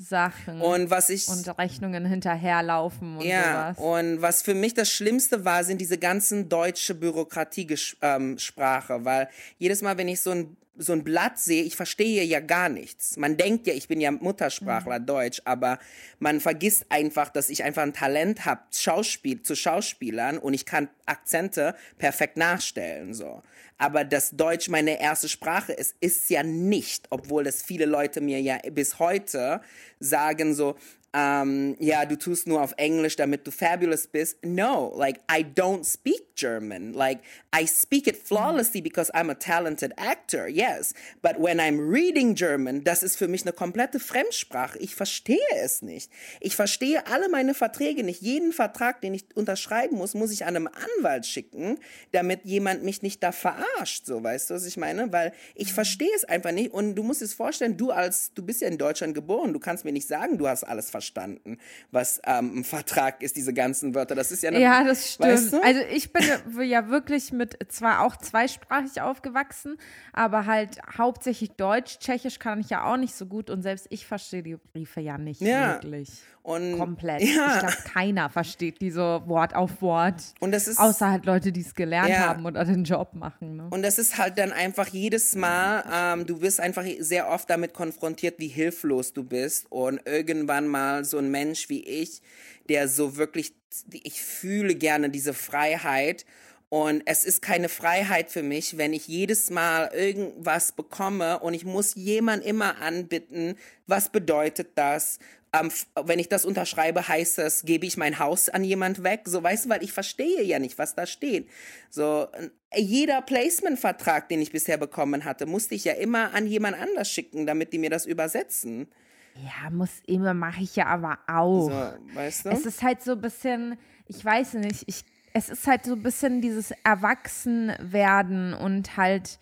Sachen 0.00 0.60
und 0.60 0.90
was 0.90 1.10
ich 1.10 1.26
und 1.26 1.58
Rechnungen 1.58 2.06
hinterherlaufen 2.06 3.16
und 3.16 3.24
ja 3.24 3.74
sowas. 3.74 3.78
und 3.78 4.22
was 4.22 4.42
für 4.42 4.54
mich 4.54 4.72
das 4.72 4.88
Schlimmste 4.88 5.44
war 5.44 5.64
sind 5.64 5.80
diese 5.80 5.98
ganzen 5.98 6.48
deutsche 6.48 6.94
Bürokratiesprache 6.94 8.92
ähm, 8.94 9.04
weil 9.04 9.28
jedes 9.58 9.82
Mal 9.82 9.98
wenn 9.98 10.06
ich 10.06 10.20
so 10.20 10.30
ein 10.30 10.56
so 10.78 10.92
ein 10.92 11.04
Blatt 11.04 11.38
sehe, 11.38 11.64
ich 11.64 11.76
verstehe 11.76 12.24
ja 12.24 12.40
gar 12.40 12.68
nichts. 12.68 13.16
Man 13.16 13.36
denkt 13.36 13.66
ja, 13.66 13.74
ich 13.74 13.88
bin 13.88 14.00
ja 14.00 14.10
Muttersprachler 14.10 15.00
mhm. 15.00 15.06
Deutsch, 15.06 15.42
aber 15.44 15.78
man 16.18 16.40
vergisst 16.40 16.86
einfach, 16.88 17.28
dass 17.28 17.50
ich 17.50 17.64
einfach 17.64 17.82
ein 17.82 17.92
Talent 17.92 18.46
habe, 18.46 18.62
Schauspiel 18.74 19.42
zu 19.42 19.56
Schauspielern 19.56 20.38
und 20.38 20.54
ich 20.54 20.64
kann 20.64 20.88
Akzente 21.06 21.74
perfekt 21.98 22.36
nachstellen 22.36 23.12
so. 23.12 23.42
Aber 23.78 24.04
dass 24.04 24.30
Deutsch 24.30 24.68
meine 24.68 25.00
erste 25.00 25.28
Sprache 25.28 25.72
ist, 25.72 25.94
ist 26.00 26.30
ja 26.30 26.42
nicht, 26.42 27.06
obwohl 27.10 27.46
es 27.46 27.62
viele 27.62 27.86
Leute 27.86 28.20
mir 28.20 28.40
ja 28.40 28.58
bis 28.72 28.98
heute 28.98 29.60
sagen 30.00 30.54
so, 30.54 30.76
um, 31.18 31.74
ja, 31.80 32.04
du 32.04 32.16
tust 32.16 32.46
nur 32.46 32.62
auf 32.62 32.74
Englisch, 32.76 33.16
damit 33.16 33.44
du 33.46 33.50
fabulous 33.50 34.06
bist. 34.06 34.38
No, 34.44 34.92
like, 34.94 35.20
I 35.28 35.42
don't 35.42 35.84
speak 35.84 36.36
German. 36.36 36.92
Like, 36.92 37.20
I 37.52 37.66
speak 37.66 38.06
it 38.06 38.16
flawlessly 38.16 38.80
because 38.80 39.10
I'm 39.12 39.28
a 39.28 39.34
talented 39.34 39.92
actor, 39.96 40.46
yes. 40.46 40.94
But 41.20 41.40
when 41.40 41.58
I'm 41.58 41.80
reading 41.80 42.36
German, 42.36 42.84
das 42.84 43.02
ist 43.02 43.16
für 43.16 43.26
mich 43.26 43.42
eine 43.42 43.52
komplette 43.52 43.98
Fremdsprache. 43.98 44.78
Ich 44.78 44.94
verstehe 44.94 45.38
es 45.56 45.82
nicht. 45.82 46.10
Ich 46.40 46.54
verstehe 46.54 47.06
alle 47.08 47.28
meine 47.28 47.54
Verträge 47.54 48.04
nicht. 48.04 48.22
Jeden 48.22 48.52
Vertrag, 48.52 49.00
den 49.00 49.14
ich 49.14 49.24
unterschreiben 49.34 49.96
muss, 49.96 50.14
muss 50.14 50.30
ich 50.30 50.44
an 50.44 50.54
einem 50.54 50.68
Anwalt 50.98 51.26
schicken, 51.26 51.78
damit 52.12 52.44
jemand 52.44 52.84
mich 52.84 53.02
nicht 53.02 53.22
da 53.24 53.32
verarscht. 53.32 54.06
So, 54.06 54.22
weißt 54.22 54.50
du, 54.50 54.54
was 54.54 54.66
ich 54.66 54.76
meine? 54.76 55.12
Weil 55.12 55.32
ich 55.56 55.72
verstehe 55.72 56.14
es 56.14 56.24
einfach 56.24 56.52
nicht. 56.52 56.72
Und 56.72 56.94
du 56.94 57.02
musst 57.02 57.22
es 57.22 57.34
vorstellen, 57.34 57.76
du 57.76 57.90
als, 57.90 58.32
du 58.34 58.44
bist 58.44 58.60
ja 58.60 58.68
in 58.68 58.78
Deutschland 58.78 59.14
geboren, 59.14 59.52
du 59.52 59.58
kannst 59.58 59.84
mir 59.84 59.92
nicht 59.92 60.06
sagen, 60.06 60.38
du 60.38 60.46
hast 60.46 60.62
alles 60.62 60.90
verstanden 60.90 61.07
verstanden, 61.08 61.58
was 61.90 62.20
ähm, 62.24 62.58
ein 62.58 62.64
Vertrag 62.64 63.22
ist, 63.22 63.36
diese 63.36 63.52
ganzen 63.54 63.94
Wörter. 63.94 64.14
Das 64.14 64.30
ist 64.30 64.42
ja 64.42 64.50
eine, 64.50 64.60
Ja, 64.60 64.84
das 64.84 65.14
stimmt. 65.14 65.30
Weißt 65.30 65.52
du? 65.54 65.62
Also 65.62 65.80
ich 65.90 66.12
bin 66.12 66.22
ja 66.62 66.88
wirklich 66.88 67.32
mit 67.32 67.58
zwar 67.68 68.02
auch 68.04 68.16
zweisprachig 68.16 69.00
aufgewachsen, 69.00 69.78
aber 70.12 70.46
halt 70.46 70.78
hauptsächlich 70.96 71.52
Deutsch, 71.52 71.98
Tschechisch 71.98 72.38
kann 72.38 72.60
ich 72.60 72.70
ja 72.70 72.84
auch 72.84 72.96
nicht 72.96 73.14
so 73.14 73.26
gut 73.26 73.50
und 73.50 73.62
selbst 73.62 73.86
ich 73.90 74.06
verstehe 74.06 74.42
die 74.42 74.56
Briefe 74.56 75.00
ja 75.00 75.18
nicht 75.18 75.40
Ja. 75.40 75.74
wirklich. 75.74 76.10
Und 76.48 76.78
Komplett. 76.78 77.20
Ja. 77.28 77.52
Ich 77.54 77.58
glaube, 77.60 77.76
keiner 77.92 78.30
versteht 78.30 78.80
die 78.80 78.90
so 78.90 79.22
Wort 79.26 79.54
auf 79.54 79.82
Wort. 79.82 80.14
Und 80.40 80.52
das 80.52 80.66
ist 80.66 80.78
Außer 80.78 81.10
halt 81.10 81.26
Leute, 81.26 81.52
die 81.52 81.60
es 81.60 81.74
gelernt 81.74 82.08
Ja. 82.08 82.20
haben 82.28 82.46
oder 82.46 82.64
den 82.64 82.84
Job 82.84 83.12
machen. 83.12 83.56
Ne? 83.58 83.66
Und 83.68 83.82
das 83.82 83.98
ist 83.98 84.16
halt 84.16 84.38
dann 84.38 84.52
einfach 84.52 84.86
jedes 84.86 85.34
Mal, 85.34 85.84
ähm, 85.92 86.26
du 86.26 86.40
wirst 86.40 86.58
einfach 86.58 86.84
sehr 87.00 87.28
oft 87.28 87.50
damit 87.50 87.74
konfrontiert, 87.74 88.38
wie 88.38 88.48
hilflos 88.48 89.12
du 89.12 89.24
bist. 89.24 89.66
Und 89.70 90.00
irgendwann 90.06 90.68
mal 90.68 91.04
so 91.04 91.18
ein 91.18 91.30
Mensch 91.30 91.68
wie 91.68 91.84
ich, 91.84 92.22
der 92.70 92.88
so 92.88 93.18
wirklich, 93.18 93.52
ich 93.92 94.22
fühle 94.22 94.74
gerne 94.74 95.10
diese 95.10 95.34
Freiheit. 95.34 96.24
Und 96.70 97.02
es 97.06 97.24
ist 97.24 97.40
keine 97.40 97.70
Freiheit 97.70 98.30
für 98.30 98.42
mich, 98.42 98.76
wenn 98.76 98.92
ich 98.92 99.08
jedes 99.08 99.50
Mal 99.50 99.90
irgendwas 99.94 100.72
bekomme 100.72 101.38
und 101.38 101.54
ich 101.54 101.64
muss 101.64 101.94
jemand 101.94 102.44
immer 102.44 102.82
anbitten, 102.82 103.56
was 103.86 104.10
bedeutet 104.10 104.72
das? 104.74 105.18
Ähm, 105.54 105.70
wenn 106.04 106.18
ich 106.18 106.28
das 106.28 106.44
unterschreibe, 106.44 107.08
heißt 107.08 107.38
das, 107.38 107.64
gebe 107.64 107.86
ich 107.86 107.96
mein 107.96 108.18
Haus 108.18 108.50
an 108.50 108.64
jemand 108.64 109.02
weg? 109.02 109.22
So, 109.24 109.42
weißt 109.42 109.64
du, 109.64 109.68
weil 109.70 109.82
ich 109.82 109.92
verstehe 109.92 110.42
ja 110.42 110.58
nicht, 110.58 110.76
was 110.76 110.94
da 110.94 111.06
steht. 111.06 111.48
So, 111.88 112.28
jeder 112.76 113.22
Placement-Vertrag, 113.22 114.28
den 114.28 114.42
ich 114.42 114.52
bisher 114.52 114.76
bekommen 114.76 115.24
hatte, 115.24 115.46
musste 115.46 115.74
ich 115.74 115.84
ja 115.84 115.94
immer 115.94 116.34
an 116.34 116.46
jemand 116.46 116.78
anders 116.78 117.10
schicken, 117.10 117.46
damit 117.46 117.72
die 117.72 117.78
mir 117.78 117.88
das 117.88 118.04
übersetzen. 118.04 118.88
Ja, 119.36 119.70
muss 119.70 120.02
immer, 120.06 120.34
mache 120.34 120.62
ich 120.62 120.76
ja 120.76 120.84
aber 120.86 121.18
auch. 121.26 121.70
So, 121.70 122.14
weißt 122.14 122.44
du? 122.44 122.48
Es 122.50 122.66
ist 122.66 122.82
halt 122.82 123.02
so 123.02 123.12
ein 123.12 123.20
bisschen, 123.22 123.78
ich 124.06 124.22
weiß 124.22 124.54
nicht, 124.54 124.84
ich, 124.86 125.04
es 125.38 125.48
ist 125.48 125.66
halt 125.68 125.84
so 125.84 125.92
ein 125.92 126.02
bisschen 126.02 126.40
dieses 126.40 126.72
Erwachsenwerden 126.82 128.54
und 128.54 128.96
halt 128.96 129.38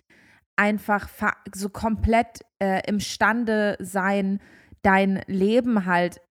einfach 0.55 1.09
so 1.53 1.69
komplett 1.69 2.41
äh, 2.59 2.87
imstande 2.87 3.77
sein, 3.79 4.39
dein 4.83 5.21
Leben 5.25 5.85
halt 5.85 6.21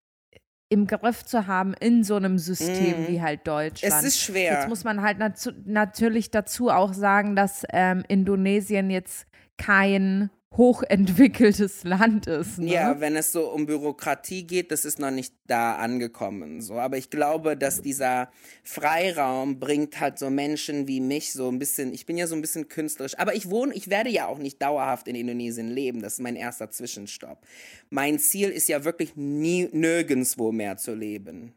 im 0.69 0.87
Griff 0.87 1.25
zu 1.25 1.47
haben 1.47 1.75
in 1.75 2.05
so 2.05 2.17
einem 2.17 2.39
System 2.39 3.07
wie 3.09 3.21
halt 3.21 3.47
Deutschland. 3.47 3.95
Es 3.95 4.03
ist 4.03 4.21
schwer. 4.21 4.55
Jetzt 4.55 4.69
muss 4.69 4.85
man 4.85 5.03
halt 5.03 5.19
natu 5.19 5.51
natürlich 5.65 6.31
dazu 6.31 6.71
auch 6.71 6.93
sagen, 6.93 7.37
dass 7.37 7.65
ähm, 7.73 8.05
Indonesien 8.09 8.91
jetzt 8.91 9.27
kein 9.59 10.31
hochentwickeltes 10.57 11.85
Land 11.85 12.27
ist. 12.27 12.59
Ne? 12.59 12.73
Ja, 12.73 13.01
wenn 13.01 13.17
es 13.17 13.33
so 13.33 13.51
um 13.51 13.67
Bürokratie 13.67 14.47
geht, 14.47 14.71
das 14.71 14.85
ist 14.85 14.99
noch 14.99 15.11
nicht 15.11 15.35
da 15.47 15.77
angekommen. 15.77 16.61
So, 16.63 16.75
aber 16.75 16.97
ich 16.97 17.11
glaube, 17.11 17.57
dass 17.57 17.83
dieser 17.83 18.31
Freiraum 18.63 19.59
bringt 19.59 20.01
halt 20.01 20.19
so 20.19 20.31
Menschen 20.31 20.89
wie 20.89 21.01
mich 21.01 21.33
so 21.33 21.49
ein 21.49 21.59
bisschen. 21.59 21.93
Ich 21.93 22.07
bin 22.07 22.17
ja 22.17 22.27
so 22.27 22.35
ein 22.35 22.41
bisschen 22.41 22.69
künstlerisch, 22.69 23.19
aber 23.19 23.35
ich 23.35 23.51
wohne, 23.51 23.75
ich 23.75 23.91
werde 23.91 24.11
ja 24.11 24.27
auch 24.27 24.39
nicht 24.39 24.61
dauerhaft 24.63 25.09
in 25.09 25.15
Indonesien 25.15 25.71
leben. 25.71 26.01
Das 26.01 26.15
ist 26.15 26.21
mein 26.21 26.37
erster 26.37 26.71
Zwischenstopp. 26.71 27.47
Mein 27.91 28.19
Ziel 28.19 28.51
ist 28.51 28.69
ja 28.69 28.85
wirklich 28.85 29.17
nie 29.17 29.69
nirgendwo 29.73 30.53
mehr 30.53 30.77
zu 30.77 30.95
leben. 30.95 31.55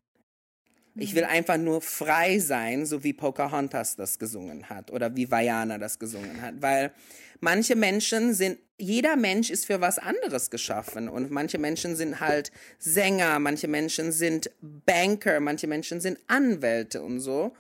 Ich 0.95 1.15
will 1.15 1.23
einfach 1.23 1.57
nur 1.57 1.81
frei 1.81 2.39
sein, 2.39 2.85
so 2.85 3.03
wie 3.03 3.13
Pocahontas 3.13 3.95
das 3.95 4.19
gesungen 4.19 4.69
hat 4.69 4.91
oder 4.91 5.15
wie 5.15 5.29
Vajana 5.29 5.77
das 5.77 5.99
gesungen 5.99 6.41
hat, 6.41 6.55
weil 6.61 6.91
manche 7.39 7.75
Menschen 7.75 8.33
sind, 8.33 8.59
jeder 8.77 9.15
Mensch 9.15 9.49
ist 9.49 9.65
für 9.65 9.81
was 9.81 9.99
anderes 9.99 10.49
geschaffen 10.49 11.09
und 11.09 11.31
manche 11.31 11.57
Menschen 11.57 11.95
sind 11.95 12.19
halt 12.19 12.51
Sänger, 12.79 13.39
manche 13.39 13.67
Menschen 13.67 14.11
sind 14.11 14.51
Banker, 14.61 15.39
manche 15.39 15.67
Menschen 15.67 16.01
sind 16.01 16.19
Anwälte 16.27 17.01
und 17.01 17.19
so. 17.19 17.53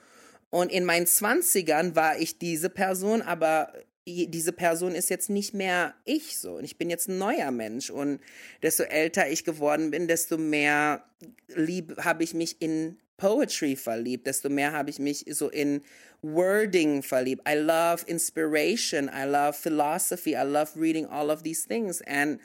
Und 0.49 0.71
in 0.71 0.83
meinen 0.85 1.05
Zwanzigern 1.05 1.95
war 1.95 2.17
ich 2.17 2.39
diese 2.39 2.69
Person, 2.69 3.21
aber 3.21 3.71
diese 4.07 4.51
Person 4.51 4.95
ist 4.95 5.09
jetzt 5.09 5.29
nicht 5.29 5.53
mehr 5.53 5.93
ich 6.05 6.37
so. 6.37 6.55
Und 6.55 6.63
ich 6.63 6.77
bin 6.77 6.89
jetzt 6.89 7.07
ein 7.07 7.17
neuer 7.17 7.51
Mensch. 7.51 7.89
Und 7.89 8.19
desto 8.63 8.83
älter 8.83 9.29
ich 9.29 9.43
geworden 9.43 9.91
bin, 9.91 10.07
desto 10.07 10.37
mehr 10.37 11.03
lieb 11.47 11.95
habe 12.03 12.23
ich 12.23 12.33
mich 12.33 12.61
in 12.61 12.97
Poetry 13.19 13.75
verliebt, 13.75 14.25
desto 14.25 14.49
mehr 14.49 14.71
habe 14.71 14.89
ich 14.89 14.97
mich 14.97 15.25
so 15.29 15.49
in 15.49 15.81
Wording 16.21 17.03
verliebt. 17.03 17.41
I 17.47 17.55
love 17.55 18.03
inspiration, 18.07 19.09
I 19.09 19.25
love 19.25 19.55
philosophy, 19.55 20.35
I 20.35 20.43
love 20.43 20.71
reading 20.75 21.05
all 21.05 21.29
of 21.29 21.43
these 21.43 21.67
things. 21.67 22.01
And 22.01 22.39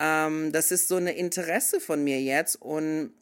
ähm, 0.00 0.52
das 0.52 0.72
ist 0.72 0.88
so 0.88 0.96
eine 0.96 1.12
Interesse 1.12 1.80
von 1.80 2.02
mir 2.02 2.20
jetzt. 2.20 2.56
Und 2.60 3.12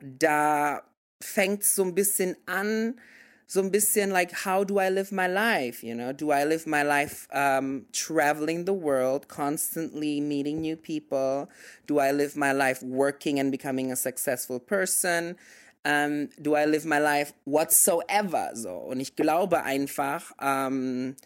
da 0.00 0.82
fängt 1.20 1.64
so 1.64 1.84
ein 1.84 1.94
bisschen 1.94 2.36
an, 2.46 3.00
so 3.46 3.60
ein 3.60 3.72
bisschen 3.72 4.10
like, 4.10 4.44
how 4.44 4.64
do 4.64 4.80
I 4.80 4.88
live 4.88 5.10
my 5.10 5.26
life? 5.26 5.84
You 5.84 5.94
know, 5.94 6.12
do 6.12 6.32
I 6.32 6.44
live 6.44 6.66
my 6.66 6.82
life 6.82 7.28
um, 7.32 7.86
traveling 7.92 8.64
the 8.64 8.72
world, 8.72 9.28
constantly 9.28 10.20
meeting 10.20 10.60
new 10.60 10.76
people? 10.76 11.48
Do 11.86 11.98
I 11.98 12.12
live 12.12 12.36
my 12.36 12.52
life 12.52 12.80
working 12.82 13.40
and 13.40 13.50
becoming 13.50 13.90
a 13.90 13.96
successful 13.96 14.60
person? 14.60 15.36
Um, 15.82 16.28
do 16.38 16.54
I 16.56 16.66
live 16.66 16.84
my 16.84 16.98
life 16.98 17.32
whatsoever? 17.46 18.50
So. 18.54 18.70
Und 18.70 19.00
ich 19.00 19.16
glaube 19.16 19.62
einfach, 19.62 20.32
ähm, 20.40 21.16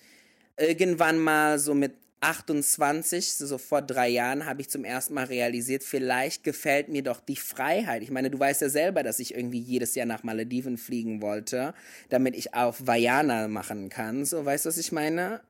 irgendwann 0.56 1.18
mal 1.18 1.58
so 1.58 1.74
mit 1.74 1.94
28, 2.24 3.34
so 3.34 3.58
vor 3.58 3.82
drei 3.82 4.08
Jahren, 4.08 4.46
habe 4.46 4.62
ich 4.62 4.70
zum 4.70 4.84
ersten 4.84 5.14
Mal 5.14 5.24
realisiert, 5.24 5.82
vielleicht 5.82 6.42
gefällt 6.42 6.88
mir 6.88 7.02
doch 7.02 7.20
die 7.20 7.36
Freiheit. 7.36 8.02
Ich 8.02 8.10
meine, 8.10 8.30
du 8.30 8.38
weißt 8.38 8.62
ja 8.62 8.68
selber, 8.68 9.02
dass 9.02 9.18
ich 9.18 9.34
irgendwie 9.34 9.58
jedes 9.58 9.94
Jahr 9.94 10.06
nach 10.06 10.22
Malediven 10.22 10.78
fliegen 10.78 11.20
wollte, 11.20 11.74
damit 12.08 12.34
ich 12.34 12.54
auf 12.54 12.86
Vajana 12.86 13.48
machen 13.48 13.90
kann. 13.90 14.24
So, 14.24 14.44
weißt 14.44 14.64
du, 14.64 14.68
was 14.70 14.78
ich 14.78 14.90
meine? 14.90 15.42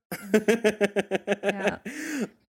Ja. 1.42 1.80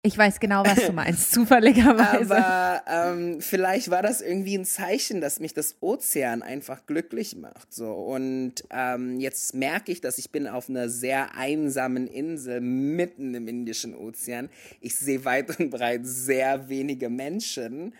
Ich 0.05 0.15
weiß 0.15 0.39
genau, 0.39 0.63
was 0.63 0.85
du 0.85 0.93
meinst, 0.93 1.31
zufälligerweise. 1.33 2.37
Aber 2.37 2.83
ähm, 2.87 3.41
vielleicht 3.41 3.89
war 3.89 4.03
das 4.03 4.21
irgendwie 4.21 4.55
ein 4.55 4.63
Zeichen, 4.63 5.19
dass 5.19 5.39
mich 5.39 5.55
das 5.55 5.77
Ozean 5.81 6.43
einfach 6.43 6.85
glücklich 6.85 7.35
macht. 7.35 7.73
So. 7.73 7.91
Und 7.91 8.53
ähm, 8.69 9.19
jetzt 9.19 9.55
merke 9.55 9.91
ich, 9.91 10.01
dass 10.01 10.19
ich 10.19 10.31
bin 10.31 10.47
auf 10.47 10.69
einer 10.69 10.89
sehr 10.89 11.35
einsamen 11.35 12.05
Insel 12.05 12.61
mitten 12.61 13.33
im 13.33 13.47
Indischen 13.47 13.95
Ozean. 13.95 14.49
Ich 14.79 14.95
sehe 14.95 15.25
weit 15.25 15.59
und 15.59 15.71
breit 15.71 16.01
sehr 16.03 16.69
wenige 16.69 17.09
Menschen. 17.09 17.95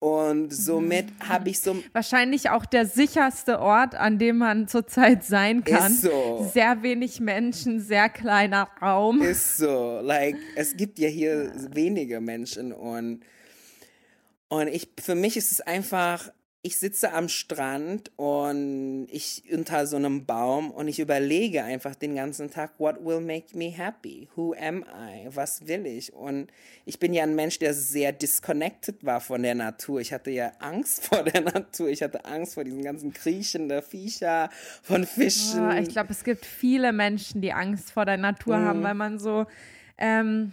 Und 0.00 0.50
somit 0.50 1.08
habe 1.28 1.50
ich 1.50 1.60
so 1.60 1.76
Wahrscheinlich 1.92 2.48
auch 2.48 2.64
der 2.64 2.86
sicherste 2.86 3.60
Ort, 3.60 3.94
an 3.94 4.18
dem 4.18 4.38
man 4.38 4.66
zurzeit 4.66 5.24
sein 5.24 5.62
kann. 5.62 5.92
Ist 5.92 6.02
so. 6.02 6.50
Sehr 6.54 6.82
wenig 6.82 7.20
Menschen, 7.20 7.80
sehr 7.80 8.08
kleiner 8.08 8.70
Raum. 8.80 9.20
Ist 9.20 9.58
so, 9.58 10.00
like, 10.02 10.36
es 10.56 10.74
gibt 10.74 10.98
ja 10.98 11.08
hier 11.08 11.52
wenige 11.74 12.22
Menschen 12.22 12.72
und, 12.72 13.20
und 14.48 14.68
ich, 14.68 14.88
für 14.98 15.14
mich 15.14 15.36
ist 15.36 15.52
es 15.52 15.60
einfach, 15.60 16.32
ich 16.62 16.78
sitze 16.78 17.12
am 17.12 17.30
Strand 17.30 18.10
und 18.16 19.08
ich 19.10 19.44
unter 19.50 19.86
so 19.86 19.96
einem 19.96 20.26
Baum 20.26 20.70
und 20.70 20.88
ich 20.88 20.98
überlege 21.00 21.64
einfach 21.64 21.94
den 21.94 22.14
ganzen 22.14 22.50
Tag, 22.50 22.72
what 22.78 23.02
will 23.02 23.20
make 23.20 23.56
me 23.56 23.70
happy? 23.70 24.28
Who 24.36 24.54
am 24.60 24.84
I? 24.84 25.28
Was 25.34 25.66
will 25.66 25.86
ich? 25.86 26.12
Und 26.12 26.48
ich 26.84 26.98
bin 26.98 27.14
ja 27.14 27.22
ein 27.22 27.34
Mensch, 27.34 27.58
der 27.58 27.72
sehr 27.72 28.12
disconnected 28.12 29.04
war 29.06 29.22
von 29.22 29.42
der 29.42 29.54
Natur. 29.54 30.00
Ich 30.02 30.12
hatte 30.12 30.30
ja 30.30 30.52
Angst 30.58 31.04
vor 31.06 31.22
der 31.22 31.40
Natur. 31.40 31.88
Ich 31.88 32.02
hatte 32.02 32.26
Angst 32.26 32.54
vor 32.54 32.64
diesen 32.64 32.82
ganzen 32.84 33.14
kriechenden 33.14 33.80
Viecher, 33.82 34.50
von 34.82 35.06
Fischen. 35.06 35.60
Ah, 35.60 35.80
ich 35.80 35.88
glaube, 35.88 36.12
es 36.12 36.24
gibt 36.24 36.44
viele 36.44 36.92
Menschen, 36.92 37.40
die 37.40 37.54
Angst 37.54 37.90
vor 37.90 38.04
der 38.04 38.18
Natur 38.18 38.58
Mhm. 38.58 38.64
haben, 38.64 38.82
weil 38.82 38.94
man 38.94 39.18
so, 39.18 39.46
ähm, 39.96 40.52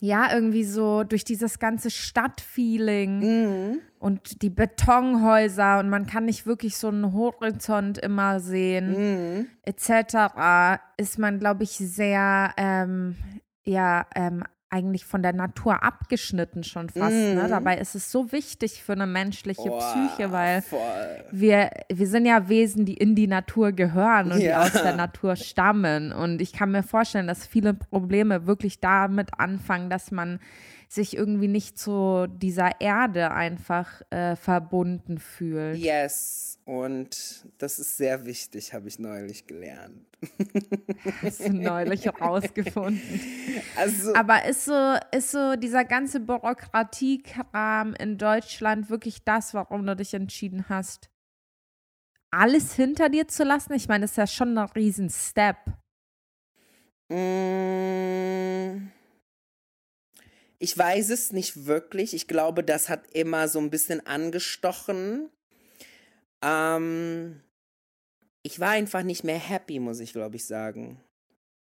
ja, 0.00 0.32
irgendwie 0.32 0.64
so 0.64 1.04
durch 1.04 1.24
dieses 1.24 1.58
ganze 1.58 1.90
Stadtfeeling 1.90 3.18
Mhm. 3.20 3.80
und 3.98 4.42
die 4.42 4.50
Betonhäuser 4.50 5.78
und 5.80 5.88
man 5.90 6.06
kann 6.06 6.24
nicht 6.26 6.46
wirklich 6.46 6.76
so 6.76 6.88
einen 6.88 7.12
Horizont 7.12 7.98
immer 7.98 8.40
sehen, 8.40 9.36
Mhm. 9.38 9.46
etc., 9.64 10.80
ist 10.96 11.18
man, 11.18 11.38
glaube 11.38 11.64
ich, 11.64 11.70
sehr, 11.72 12.52
ähm, 12.56 13.16
ja, 13.64 14.06
ähm, 14.14 14.44
eigentlich 14.70 15.04
von 15.06 15.22
der 15.22 15.32
Natur 15.32 15.82
abgeschnitten 15.82 16.62
schon 16.62 16.90
fast. 16.90 17.14
Ne? 17.14 17.42
Mhm. 17.44 17.48
Dabei 17.48 17.78
ist 17.78 17.94
es 17.94 18.12
so 18.12 18.32
wichtig 18.32 18.82
für 18.82 18.92
eine 18.92 19.06
menschliche 19.06 19.68
Boah, 19.68 19.78
Psyche, 19.80 20.30
weil 20.30 20.62
voll. 20.62 20.80
wir, 21.30 21.70
wir 21.90 22.06
sind 22.06 22.26
ja 22.26 22.48
Wesen, 22.48 22.84
die 22.84 22.94
in 22.94 23.14
die 23.14 23.26
Natur 23.26 23.72
gehören 23.72 24.30
und 24.32 24.40
Ja. 24.40 24.62
die 24.62 24.76
aus 24.76 24.82
der 24.82 24.94
Natur 24.96 25.36
stammen. 25.36 26.12
Und 26.12 26.42
ich 26.42 26.52
kann 26.52 26.70
mir 26.70 26.82
vorstellen, 26.82 27.26
dass 27.26 27.46
viele 27.46 27.72
Probleme 27.72 28.46
wirklich 28.46 28.80
damit 28.80 29.30
anfangen, 29.38 29.88
dass 29.88 30.10
man 30.10 30.38
sich 30.88 31.14
irgendwie 31.14 31.48
nicht 31.48 31.78
zu 31.78 32.26
dieser 32.28 32.80
Erde 32.80 33.30
einfach 33.30 34.00
äh, 34.10 34.36
verbunden 34.36 35.18
fühlt. 35.18 35.76
Yes, 35.76 36.58
und 36.64 37.46
das 37.58 37.78
ist 37.78 37.98
sehr 37.98 38.24
wichtig, 38.24 38.72
habe 38.72 38.88
ich 38.88 38.98
neulich 38.98 39.46
gelernt. 39.46 40.06
Hast 41.22 41.40
du 41.40 41.52
neulich 41.52 42.04
herausgefunden. 42.04 43.00
Also, 43.76 44.14
Aber 44.14 44.44
ist 44.44 44.64
so, 44.64 44.94
ist 45.12 45.30
so 45.30 45.56
dieser 45.56 45.84
ganze 45.84 46.20
Bürokratiekram 46.20 47.94
in 47.94 48.18
Deutschland 48.18 48.88
wirklich 48.90 49.24
das, 49.24 49.54
warum 49.54 49.86
du 49.86 49.96
dich 49.96 50.14
entschieden 50.14 50.68
hast, 50.68 51.10
alles 52.30 52.74
hinter 52.74 53.08
dir 53.08 53.28
zu 53.28 53.44
lassen? 53.44 53.72
Ich 53.74 53.88
meine, 53.88 54.02
das 54.02 54.12
ist 54.12 54.16
ja 54.16 54.26
schon 54.26 54.56
ein 54.56 54.64
Riesen-Step. 54.64 55.56
Mm, 57.08 58.90
ich 60.58 60.76
weiß 60.76 61.10
es 61.10 61.32
nicht 61.32 61.66
wirklich. 61.66 62.14
Ich 62.14 62.26
glaube, 62.26 62.64
das 62.64 62.88
hat 62.88 63.06
immer 63.12 63.48
so 63.48 63.58
ein 63.60 63.70
bisschen 63.70 64.04
angestochen. 64.06 65.30
Ähm, 66.42 67.40
ich 68.42 68.58
war 68.60 68.70
einfach 68.70 69.02
nicht 69.02 69.24
mehr 69.24 69.38
happy, 69.38 69.78
muss 69.78 70.00
ich 70.00 70.12
glaube 70.12 70.36
ich 70.36 70.46
sagen. 70.46 71.00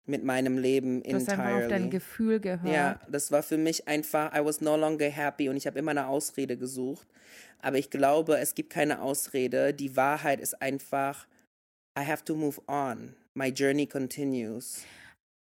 Mit 0.06 0.22
meinem 0.22 0.58
Leben 0.58 1.02
du 1.02 1.14
hast 1.14 1.28
entirely. 1.28 1.42
einfach 1.42 1.62
auf 1.62 1.68
dein 1.68 1.90
Gefühl 1.90 2.38
gehört. 2.40 2.70
Ja, 2.70 3.00
das 3.08 3.32
war 3.32 3.42
für 3.42 3.56
mich 3.56 3.88
einfach, 3.88 4.34
I 4.34 4.44
was 4.44 4.60
no 4.60 4.76
longer 4.76 5.08
happy 5.08 5.48
und 5.48 5.56
ich 5.56 5.66
habe 5.66 5.78
immer 5.78 5.92
eine 5.92 6.08
Ausrede 6.08 6.58
gesucht. 6.58 7.06
Aber 7.60 7.78
ich 7.78 7.88
glaube, 7.88 8.36
es 8.38 8.54
gibt 8.54 8.70
keine 8.70 9.00
Ausrede. 9.00 9.72
Die 9.72 9.96
Wahrheit 9.96 10.40
ist 10.40 10.60
einfach, 10.60 11.26
I 11.98 12.04
have 12.04 12.22
to 12.24 12.36
move 12.36 12.60
on. 12.66 13.16
My 13.32 13.48
journey 13.48 13.86
continues. 13.86 14.82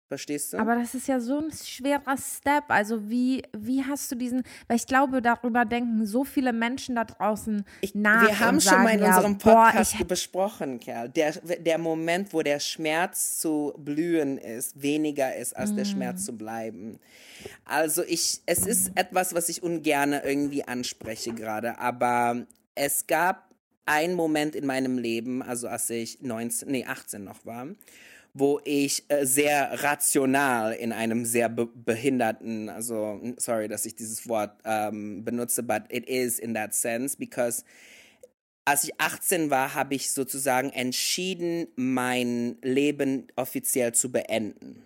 Verstehst 0.08 0.52
du? 0.52 0.58
Aber 0.58 0.76
das 0.76 0.94
ist 0.94 1.08
ja 1.08 1.18
so 1.18 1.38
ein 1.38 1.50
schwerer 1.50 2.16
Step. 2.16 2.64
Also 2.68 3.10
wie, 3.10 3.42
wie 3.56 3.84
hast 3.84 4.12
du 4.12 4.14
diesen, 4.14 4.44
weil 4.68 4.76
ich 4.76 4.86
glaube, 4.86 5.20
darüber 5.20 5.64
denken 5.64 6.06
so 6.06 6.22
viele 6.22 6.52
Menschen 6.52 6.94
da 6.94 7.04
draußen 7.04 7.64
ich, 7.80 7.94
nach. 7.96 8.22
Wir 8.25 8.38
haben 8.38 8.60
schon 8.60 8.84
mal 8.84 8.94
in 8.94 9.00
ja, 9.00 9.08
unserem 9.08 9.36
Podcast 9.36 9.98
boah, 9.98 10.04
besprochen, 10.04 10.78
Kerl. 10.78 11.08
Der, 11.08 11.32
der 11.32 11.78
Moment, 11.78 12.32
wo 12.32 12.42
der 12.42 12.60
Schmerz 12.60 13.40
zu 13.40 13.75
blühen 13.78 14.38
ist, 14.38 14.80
weniger 14.80 15.34
ist, 15.34 15.56
als 15.56 15.72
mm. 15.72 15.76
der 15.76 15.84
Schmerz 15.84 16.25
zu 16.25 16.38
bleiben. 16.38 17.00
Also 17.64 18.04
ich, 18.04 18.42
es 18.46 18.64
ist 18.64 18.92
etwas, 18.94 19.34
was 19.34 19.48
ich 19.48 19.64
ungern 19.64 20.12
irgendwie 20.12 20.62
anspreche 20.62 21.32
gerade, 21.32 21.78
aber 21.78 22.46
es 22.76 23.08
gab 23.08 23.50
einen 23.86 24.14
Moment 24.14 24.54
in 24.54 24.66
meinem 24.66 24.98
Leben, 24.98 25.42
also 25.42 25.68
als 25.68 25.90
ich 25.90 26.20
19, 26.20 26.70
nee, 26.70 26.84
18 26.84 27.25
noch 27.25 27.44
war, 27.44 27.68
wo 28.38 28.61
ich 28.64 29.05
äh, 29.09 29.25
sehr 29.25 29.83
rational 29.83 30.73
in 30.73 30.93
einem 30.93 31.25
sehr 31.25 31.49
be 31.49 31.66
behinderten, 31.66 32.69
also 32.69 33.21
sorry, 33.38 33.66
dass 33.69 33.87
ich 33.87 33.95
dieses 33.95 34.28
Wort 34.28 34.61
ähm, 34.64 35.25
benutze, 35.25 35.62
but 35.62 35.85
it 35.88 36.07
is 36.07 36.38
in 36.38 36.55
that 36.55 36.75
sense, 36.75 37.16
because 37.16 37.64
als 38.66 38.85
ich 38.85 39.00
18 39.00 39.49
war, 39.50 39.75
habe 39.75 39.95
ich 39.95 40.12
sozusagen 40.12 40.71
entschieden, 40.71 41.69
mein 41.76 42.59
Leben 42.62 43.28
offiziell 43.37 43.95
zu 43.95 44.11
beenden. 44.11 44.85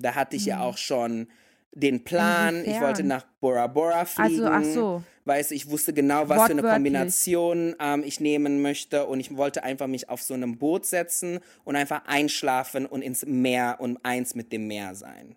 Da 0.00 0.14
hatte 0.14 0.36
ich 0.36 0.44
mhm. 0.44 0.48
ja 0.48 0.60
auch 0.60 0.78
schon 0.78 1.28
den 1.74 2.04
Plan, 2.04 2.56
Inwiefern? 2.56 2.74
ich 2.74 2.80
wollte 2.80 3.02
nach 3.04 3.26
Bora 3.40 3.66
Bora 3.66 4.04
fliegen. 4.04 4.44
Also, 4.44 4.46
ach 4.46 4.74
so. 4.74 5.02
Weißt 5.24 5.52
ich 5.52 5.70
wusste 5.70 5.92
genau, 5.92 6.28
was 6.28 6.46
für 6.46 6.52
eine 6.52 6.62
Kombination 6.62 7.76
ähm, 7.78 8.02
ich 8.04 8.18
nehmen 8.18 8.60
möchte 8.60 9.06
und 9.06 9.20
ich 9.20 9.36
wollte 9.36 9.62
einfach 9.62 9.86
mich 9.86 10.08
auf 10.08 10.20
so 10.20 10.34
einem 10.34 10.58
Boot 10.58 10.84
setzen 10.84 11.38
und 11.64 11.76
einfach 11.76 12.02
einschlafen 12.06 12.86
und 12.86 13.02
ins 13.02 13.24
Meer 13.24 13.76
und 13.78 14.04
eins 14.04 14.34
mit 14.34 14.52
dem 14.52 14.66
Meer 14.66 14.96
sein. 14.96 15.36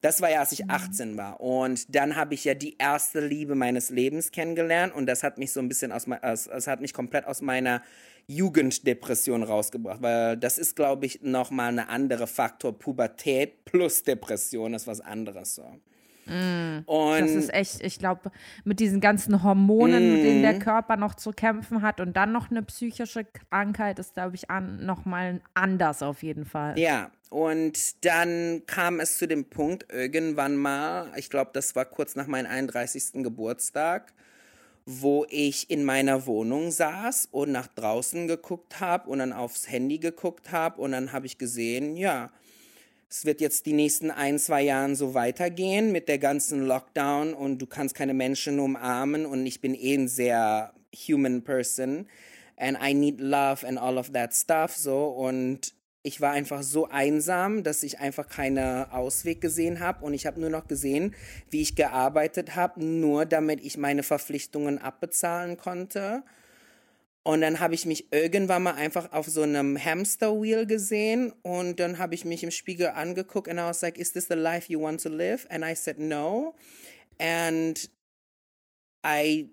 Das 0.00 0.20
war 0.20 0.30
ja, 0.30 0.40
als 0.40 0.50
ich 0.50 0.68
18 0.68 1.12
mhm. 1.12 1.16
war. 1.16 1.40
Und 1.40 1.94
dann 1.94 2.16
habe 2.16 2.34
ich 2.34 2.44
ja 2.44 2.54
die 2.54 2.76
erste 2.76 3.24
Liebe 3.24 3.54
meines 3.54 3.88
Lebens 3.88 4.32
kennengelernt 4.32 4.92
und 4.92 5.06
das 5.06 5.22
hat 5.22 5.38
mich 5.38 5.52
so 5.52 5.60
ein 5.60 5.68
bisschen 5.68 5.92
aus, 5.92 6.06
das 6.44 6.66
hat 6.66 6.80
mich 6.80 6.92
komplett 6.92 7.24
aus 7.24 7.40
meiner 7.40 7.82
Jugenddepression 8.26 9.44
rausgebracht, 9.44 10.02
weil 10.02 10.36
das 10.36 10.58
ist, 10.58 10.74
glaube 10.74 11.06
ich, 11.06 11.22
nochmal 11.22 11.68
eine 11.68 11.88
andere 11.88 12.26
Faktor. 12.26 12.76
Pubertät 12.76 13.64
plus 13.64 14.02
Depression 14.02 14.74
ist 14.74 14.88
was 14.88 15.00
anderes 15.00 15.54
so. 15.54 15.64
Mm, 16.26 16.84
das 16.86 17.30
ist 17.30 17.52
echt, 17.52 17.82
ich 17.82 17.98
glaube, 17.98 18.30
mit 18.64 18.80
diesen 18.80 19.00
ganzen 19.00 19.42
Hormonen, 19.42 20.08
mm, 20.08 20.12
mit 20.14 20.24
denen 20.24 20.42
der 20.42 20.54
mm. 20.54 20.58
Körper 20.60 20.96
noch 20.96 21.14
zu 21.14 21.32
kämpfen 21.32 21.82
hat 21.82 22.00
und 22.00 22.16
dann 22.16 22.32
noch 22.32 22.50
eine 22.50 22.62
psychische 22.62 23.24
Krankheit, 23.24 23.98
ist, 23.98 24.14
glaube 24.14 24.36
ich, 24.36 24.50
an, 24.50 24.84
nochmal 24.84 25.40
anders 25.54 26.02
auf 26.02 26.22
jeden 26.22 26.44
Fall. 26.44 26.78
Ja, 26.78 27.10
und 27.30 28.04
dann 28.04 28.62
kam 28.66 29.00
es 29.00 29.18
zu 29.18 29.26
dem 29.26 29.46
Punkt 29.46 29.86
irgendwann 29.92 30.54
mal, 30.56 31.10
ich 31.16 31.30
glaube, 31.30 31.50
das 31.54 31.74
war 31.74 31.86
kurz 31.86 32.14
nach 32.14 32.26
meinem 32.26 32.46
31. 32.46 33.22
Geburtstag, 33.22 34.12
wo 34.84 35.24
ich 35.30 35.70
in 35.70 35.84
meiner 35.84 36.26
Wohnung 36.26 36.70
saß 36.70 37.28
und 37.30 37.52
nach 37.52 37.68
draußen 37.68 38.28
geguckt 38.28 38.80
habe 38.80 39.08
und 39.08 39.20
dann 39.20 39.32
aufs 39.32 39.70
Handy 39.70 39.98
geguckt 39.98 40.52
habe 40.52 40.80
und 40.80 40.92
dann 40.92 41.12
habe 41.12 41.26
ich 41.26 41.38
gesehen, 41.38 41.96
ja, 41.96 42.30
es 43.12 43.26
wird 43.26 43.42
jetzt 43.42 43.66
die 43.66 43.74
nächsten 43.74 44.10
ein, 44.10 44.38
zwei 44.38 44.62
Jahren 44.62 44.96
so 44.96 45.12
weitergehen 45.12 45.92
mit 45.92 46.08
der 46.08 46.16
ganzen 46.16 46.66
Lockdown 46.66 47.34
und 47.34 47.58
du 47.58 47.66
kannst 47.66 47.94
keine 47.94 48.14
Menschen 48.14 48.58
umarmen 48.58 49.26
und 49.26 49.44
ich 49.44 49.60
bin 49.60 49.74
eh 49.74 49.96
ein 49.96 50.08
sehr 50.08 50.72
human 50.94 51.44
person. 51.44 52.06
And 52.56 52.78
I 52.82 52.94
need 52.94 53.20
love 53.20 53.66
and 53.66 53.78
all 53.78 53.98
of 53.98 54.12
that 54.12 54.34
stuff 54.34 54.74
so. 54.74 55.08
Und 55.08 55.74
ich 56.02 56.22
war 56.22 56.32
einfach 56.32 56.62
so 56.62 56.88
einsam, 56.88 57.62
dass 57.62 57.82
ich 57.82 57.98
einfach 57.98 58.28
keinen 58.30 58.90
Ausweg 58.90 59.42
gesehen 59.42 59.80
habe 59.80 60.06
und 60.06 60.14
ich 60.14 60.24
habe 60.24 60.40
nur 60.40 60.48
noch 60.48 60.66
gesehen, 60.66 61.14
wie 61.50 61.60
ich 61.60 61.76
gearbeitet 61.76 62.56
habe, 62.56 62.82
nur 62.82 63.26
damit 63.26 63.62
ich 63.62 63.76
meine 63.76 64.04
Verpflichtungen 64.04 64.78
abbezahlen 64.78 65.58
konnte. 65.58 66.22
Und 67.24 67.40
dann 67.40 67.60
habe 67.60 67.74
ich 67.74 67.86
mich 67.86 68.12
irgendwann 68.12 68.64
mal 68.64 68.74
einfach 68.74 69.12
auf 69.12 69.26
so 69.26 69.42
einem 69.42 69.82
Hamster-Wheel 69.82 70.66
gesehen 70.66 71.32
und 71.42 71.78
dann 71.78 71.98
habe 71.98 72.16
ich 72.16 72.24
mich 72.24 72.42
im 72.42 72.50
Spiegel 72.50 72.88
angeguckt 72.88 73.46
und 73.46 73.58
I 73.58 73.62
was 73.62 73.80
like, 73.80 73.96
is 73.96 74.12
this 74.12 74.26
the 74.26 74.34
life 74.34 74.72
you 74.72 74.80
want 74.80 75.00
to 75.02 75.08
live? 75.08 75.46
And 75.48 75.64
I 75.64 75.76
said 75.76 76.00
no. 76.00 76.56
And 77.20 77.78
I 79.06 79.50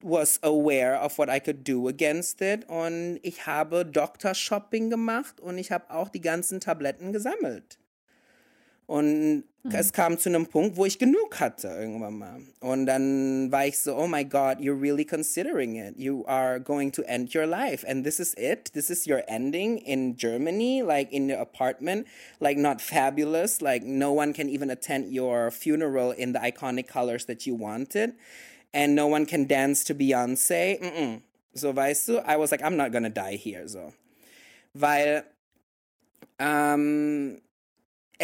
was 0.00 0.42
aware 0.42 1.00
of 1.00 1.16
what 1.16 1.28
I 1.28 1.38
could 1.38 1.66
do 1.68 1.86
against 1.86 2.40
it 2.40 2.68
und 2.68 3.20
ich 3.22 3.46
habe 3.46 3.86
Doctor 3.86 4.34
Shopping 4.34 4.90
gemacht 4.90 5.40
und 5.40 5.58
ich 5.58 5.70
habe 5.70 5.90
auch 5.90 6.08
die 6.08 6.20
ganzen 6.20 6.60
Tabletten 6.60 7.12
gesammelt. 7.12 7.78
Und. 8.86 9.44
Es 9.70 9.92
kam 9.92 10.18
zu 10.18 10.28
einem 10.28 10.46
Punkt, 10.46 10.76
wo 10.76 10.84
ich 10.84 10.98
genug 10.98 11.38
hatte 11.38 11.68
irgendwann 11.68 12.18
mal. 12.18 12.40
Und 12.60 12.86
dann 12.86 13.52
war 13.52 13.66
ich 13.66 13.78
so, 13.78 13.96
oh 13.96 14.08
my 14.08 14.24
God, 14.24 14.58
you're 14.58 14.80
really 14.80 15.04
considering 15.04 15.76
it. 15.76 15.94
You 15.96 16.24
are 16.26 16.58
going 16.60 16.90
to 16.92 17.02
end 17.02 17.34
your 17.34 17.46
life. 17.46 17.84
And 17.86 18.04
this 18.04 18.18
is 18.18 18.34
it. 18.34 18.72
This 18.72 18.90
is 18.90 19.06
your 19.06 19.22
ending 19.28 19.78
in 19.78 20.16
Germany, 20.16 20.82
like 20.82 21.12
in 21.12 21.28
your 21.28 21.40
apartment, 21.40 22.06
like 22.40 22.58
not 22.58 22.80
fabulous. 22.80 23.62
Like 23.62 23.84
no 23.84 24.12
one 24.12 24.32
can 24.32 24.48
even 24.48 24.70
attend 24.70 25.12
your 25.12 25.50
funeral 25.50 26.10
in 26.10 26.32
the 26.32 26.40
iconic 26.40 26.88
colors 26.88 27.26
that 27.26 27.46
you 27.46 27.54
wanted. 27.54 28.14
and 28.74 28.94
no 28.94 29.06
one 29.06 29.26
can 29.26 29.46
dance 29.46 29.84
to 29.84 29.94
Beyonce. 29.94 30.80
Mm 30.80 30.88
-mm. 30.88 31.22
So, 31.54 31.76
weißt 31.76 32.08
du, 32.08 32.18
I 32.18 32.36
was 32.36 32.50
like, 32.50 32.64
I'm 32.64 32.76
not 32.76 32.92
gonna 32.92 33.10
die 33.10 33.36
here, 33.36 33.68
so. 33.68 33.92
Weil, 34.72 35.24
ähm, 36.38 37.42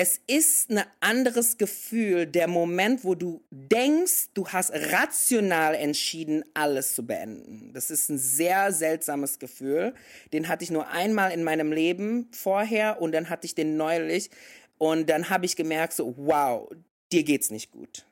es 0.00 0.20
ist 0.28 0.70
ein 0.70 0.84
anderes 1.00 1.58
Gefühl, 1.58 2.24
der 2.24 2.46
Moment, 2.46 3.02
wo 3.02 3.16
du 3.16 3.42
denkst, 3.50 4.28
du 4.32 4.46
hast 4.46 4.70
rational 4.72 5.74
entschieden, 5.74 6.44
alles 6.54 6.94
zu 6.94 7.04
beenden. 7.04 7.72
Das 7.74 7.90
ist 7.90 8.08
ein 8.08 8.16
sehr 8.16 8.70
seltsames 8.70 9.40
Gefühl. 9.40 9.94
Den 10.32 10.46
hatte 10.46 10.62
ich 10.62 10.70
nur 10.70 10.86
einmal 10.86 11.32
in 11.32 11.42
meinem 11.42 11.72
Leben 11.72 12.28
vorher 12.30 13.02
und 13.02 13.10
dann 13.10 13.28
hatte 13.28 13.44
ich 13.46 13.56
den 13.56 13.76
neulich 13.76 14.30
und 14.78 15.10
dann 15.10 15.30
habe 15.30 15.46
ich 15.46 15.56
gemerkt, 15.56 15.94
so, 15.94 16.14
wow, 16.16 16.70
dir 17.10 17.24
geht's 17.24 17.50
nicht 17.50 17.72
gut 17.72 18.04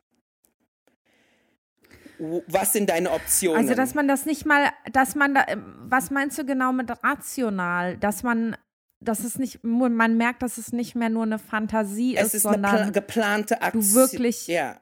was 2.19 2.73
sind 2.73 2.89
deine 2.89 3.11
Optionen? 3.11 3.59
Also, 3.59 3.75
dass 3.75 3.95
man 3.95 4.09
das 4.09 4.25
nicht 4.25 4.47
mal, 4.47 4.71
dass 4.91 5.15
man 5.15 5.35
da, 5.35 5.45
was 5.85 6.11
meinst 6.11 6.39
du 6.39 6.47
genau 6.47 6.73
mit 6.73 6.91
rational? 7.05 7.99
Dass 7.99 8.23
man, 8.23 8.57
dass 9.09 9.21
es 9.21 9.39
nicht, 9.39 9.65
man 9.65 10.17
merkt, 10.17 10.43
dass 10.43 10.59
es 10.59 10.73
nicht 10.73 10.95
mehr 10.95 11.09
nur 11.09 11.23
eine 11.23 11.39
Fantasie 11.39 12.17
es 12.17 12.29
ist, 12.29 12.35
ist 12.35 12.43
sondern 12.43 12.77
eine 12.77 12.93
geplante 12.93 13.63
Aktion. 13.63 13.83
Du 13.83 13.95
wirklich, 13.95 14.47
ja. 14.47 14.77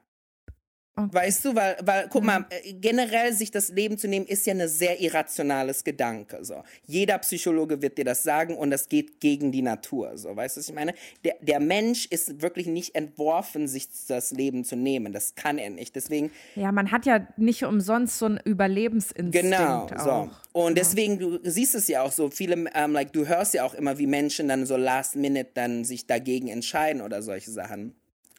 Okay. 0.97 1.09
Weißt 1.13 1.45
du, 1.45 1.57
weil, 1.57 1.77
weil, 1.83 2.09
guck 2.09 2.23
mhm. 2.23 2.27
mal, 2.27 2.47
äh, 2.51 2.73
generell 2.75 3.33
sich 3.33 3.51
das 3.51 3.71
Leben 3.71 3.99
zu 3.99 4.07
nehmen, 4.07 4.27
ist 4.27 4.47
ja 4.47 4.55
ein 4.55 4.69
sehr 4.69 5.01
irrationales 5.01 5.83
Gedanke. 5.83 6.39
So. 6.45 6.63
Jeder 6.87 7.19
Psychologe 7.19 7.83
wird 7.83 7.99
dir 7.99 8.05
das 8.05 8.23
sagen 8.23 8.57
und 8.57 8.71
das 8.71 8.89
geht 8.89 9.21
gegen 9.21 9.51
die 9.51 9.63
Natur. 9.63 10.17
So. 10.17 10.37
Weißt 10.37 10.57
du, 10.57 10.61
was 10.61 10.69
ich 10.69 10.75
meine? 10.75 10.95
Der, 11.25 11.35
der 11.41 11.59
Mensch 11.59 12.07
ist 12.07 12.43
wirklich 12.43 12.69
nicht 12.69 12.95
entworfen, 12.95 13.67
sich 13.67 13.89
das 14.07 14.31
Leben 14.31 14.65
zu 14.65 14.77
nehmen. 14.77 15.13
Das 15.13 15.35
kann 15.35 15.59
er 15.59 15.71
nicht. 15.71 15.97
Deswegen. 15.97 16.31
Ja, 16.55 16.71
man 16.71 16.93
hat 16.93 17.07
ja 17.07 17.27
nicht 17.37 17.65
umsonst 17.65 18.19
so 18.19 18.27
einen 18.27 18.39
Überlebensinstinkt. 18.45 19.33
Genau, 19.33 19.87
auch. 19.87 19.99
so. 19.99 20.31
Und 20.53 20.79
deswegen, 20.79 21.19
du 21.19 21.41
siehst 21.43 21.75
es 21.75 21.89
ja 21.89 22.03
auch 22.03 22.13
so, 22.13 22.31
viele, 22.31 22.55
um, 22.55 22.69
ähm, 22.73 22.93
like, 22.93 23.13
du 23.13 23.27
hörst 23.27 23.55
ja 23.55 23.65
auch 23.65 23.75
immer, 23.75 23.99
wie 23.99 24.07
Menschen 24.07 24.47
dann 24.47 24.65
so 24.65 24.77
last 24.77 25.17
minute 25.17 25.51
dann 25.55 25.85
sich 25.85 26.07
dagegen 26.07 26.47
entscheiden 26.47 27.03
oder 27.03 27.21
solche 27.21 27.51
Sachen. 27.51 27.97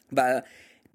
Weil 0.10 0.46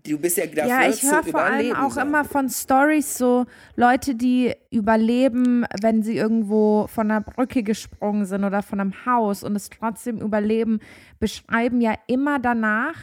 Du 0.03 0.19
bist 0.19 0.37
ja 0.37 0.47
dafür 0.47 0.67
Ja, 0.67 0.89
ich 0.89 1.03
höre 1.03 1.23
vor 1.23 1.41
allem 1.43 1.75
auch 1.75 1.93
so. 1.93 2.01
immer 2.01 2.25
von 2.25 2.49
Stories 2.49 3.19
so 3.19 3.47
Leute, 3.77 4.15
die 4.15 4.55
überleben, 4.71 5.67
wenn 5.83 6.03
sie 6.03 6.17
irgendwo 6.17 6.87
von 6.87 7.11
einer 7.11 7.21
Brücke 7.21 7.63
gesprungen 7.63 8.25
sind 8.25 8.45
oder 8.45 8.63
von 8.63 8.81
einem 8.81 8.95
Haus 9.05 9.43
und 9.43 9.57
es 9.57 9.69
trotzdem 9.69 10.19
überleben, 10.19 10.81
beschreiben 11.19 11.81
ja 11.81 11.95
immer 12.07 12.39
danach, 12.39 12.95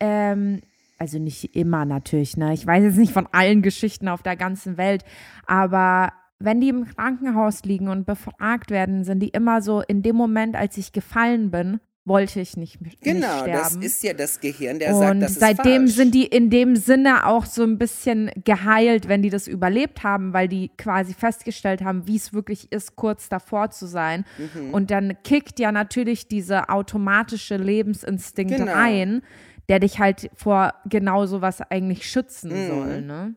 ähm, 0.00 0.60
also 0.98 1.18
nicht 1.18 1.54
immer 1.54 1.84
natürlich, 1.84 2.36
ne? 2.36 2.54
Ich 2.54 2.66
weiß 2.66 2.82
jetzt 2.82 2.98
nicht 2.98 3.12
von 3.12 3.28
allen 3.32 3.60
Geschichten 3.62 4.08
auf 4.08 4.22
der 4.22 4.36
ganzen 4.36 4.78
Welt, 4.78 5.04
aber 5.46 6.12
wenn 6.38 6.60
die 6.60 6.68
im 6.68 6.84
Krankenhaus 6.84 7.64
liegen 7.64 7.88
und 7.88 8.06
befragt 8.06 8.70
werden, 8.70 9.04
sind 9.04 9.20
die 9.20 9.28
immer 9.28 9.62
so 9.62 9.82
in 9.82 10.02
dem 10.02 10.16
Moment, 10.16 10.56
als 10.56 10.76
ich 10.76 10.92
gefallen 10.92 11.50
bin, 11.50 11.80
wollte 12.06 12.40
ich 12.40 12.56
nicht, 12.56 12.80
nicht 12.80 13.00
Genau, 13.02 13.40
sterben. 13.42 13.52
das 13.52 13.74
ist 13.76 14.02
ja 14.04 14.12
das 14.14 14.40
Gehirn, 14.40 14.78
der 14.78 14.94
und 14.94 15.00
sagt, 15.00 15.22
das 15.22 15.30
ist 15.32 15.40
seitdem 15.40 15.82
falsch. 15.82 15.92
sind 15.96 16.14
die 16.14 16.24
in 16.24 16.48
dem 16.50 16.76
Sinne 16.76 17.26
auch 17.26 17.44
so 17.44 17.62
ein 17.64 17.78
bisschen 17.78 18.30
geheilt, 18.44 19.08
wenn 19.08 19.22
die 19.22 19.28
das 19.30 19.48
überlebt 19.48 20.04
haben, 20.04 20.32
weil 20.32 20.46
die 20.48 20.70
quasi 20.78 21.12
festgestellt 21.14 21.82
haben, 21.82 22.06
wie 22.06 22.16
es 22.16 22.32
wirklich 22.32 22.70
ist, 22.72 22.94
kurz 22.96 23.28
davor 23.28 23.70
zu 23.70 23.86
sein. 23.86 24.24
Mhm. 24.38 24.72
Und 24.72 24.90
dann 24.90 25.16
kickt 25.24 25.58
ja 25.58 25.72
natürlich 25.72 26.28
dieser 26.28 26.70
automatische 26.70 27.56
Lebensinstinkt 27.56 28.56
Genau. 28.56 28.72
rein, 28.72 29.22
der 29.68 29.80
dich 29.80 29.98
halt 29.98 30.30
vor 30.34 30.74
genau 30.88 31.26
sowas 31.26 31.60
eigentlich 31.60 32.08
schützen 32.08 32.50
Mhm. 32.52 32.68
soll. 32.68 33.02
Ne? 33.02 33.34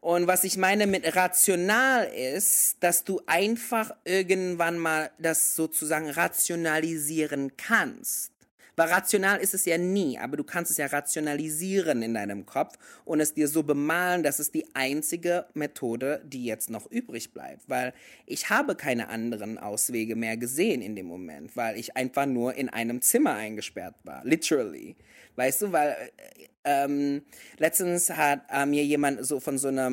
Und 0.00 0.26
was 0.26 0.44
ich 0.44 0.56
meine 0.56 0.86
mit 0.86 1.16
rational 1.16 2.04
ist, 2.04 2.76
dass 2.80 3.04
du 3.04 3.20
einfach 3.26 3.90
irgendwann 4.04 4.78
mal 4.78 5.10
das 5.18 5.56
sozusagen 5.56 6.08
rationalisieren 6.08 7.56
kannst. 7.56 8.32
Weil 8.78 8.90
rational 8.92 9.40
ist 9.40 9.54
es 9.54 9.64
ja 9.64 9.76
nie, 9.76 10.20
aber 10.20 10.36
du 10.36 10.44
kannst 10.44 10.70
es 10.70 10.76
ja 10.76 10.86
rationalisieren 10.86 12.00
in 12.00 12.14
deinem 12.14 12.46
Kopf 12.46 12.78
und 13.04 13.18
es 13.18 13.34
dir 13.34 13.48
so 13.48 13.64
bemalen, 13.64 14.22
dass 14.22 14.38
es 14.38 14.52
die 14.52 14.66
einzige 14.72 15.46
Methode, 15.54 16.22
die 16.24 16.44
jetzt 16.44 16.70
noch 16.70 16.88
übrig 16.88 17.32
bleibt. 17.32 17.68
Weil 17.68 17.92
ich 18.24 18.50
habe 18.50 18.76
keine 18.76 19.08
anderen 19.08 19.58
Auswege 19.58 20.14
mehr 20.14 20.36
gesehen 20.36 20.80
in 20.80 20.94
dem 20.94 21.06
Moment, 21.06 21.56
weil 21.56 21.76
ich 21.76 21.96
einfach 21.96 22.26
nur 22.26 22.54
in 22.54 22.68
einem 22.68 23.02
Zimmer 23.02 23.34
eingesperrt 23.34 23.96
war. 24.04 24.24
Literally. 24.24 24.94
Weißt 25.34 25.62
du, 25.62 25.72
weil 25.72 25.96
äh, 26.16 26.84
ähm, 26.84 27.22
letztens 27.56 28.10
hat 28.10 28.42
äh, 28.48 28.64
mir 28.64 28.84
jemand 28.84 29.26
so 29.26 29.40
von 29.40 29.58
so 29.58 29.68
einer 29.68 29.90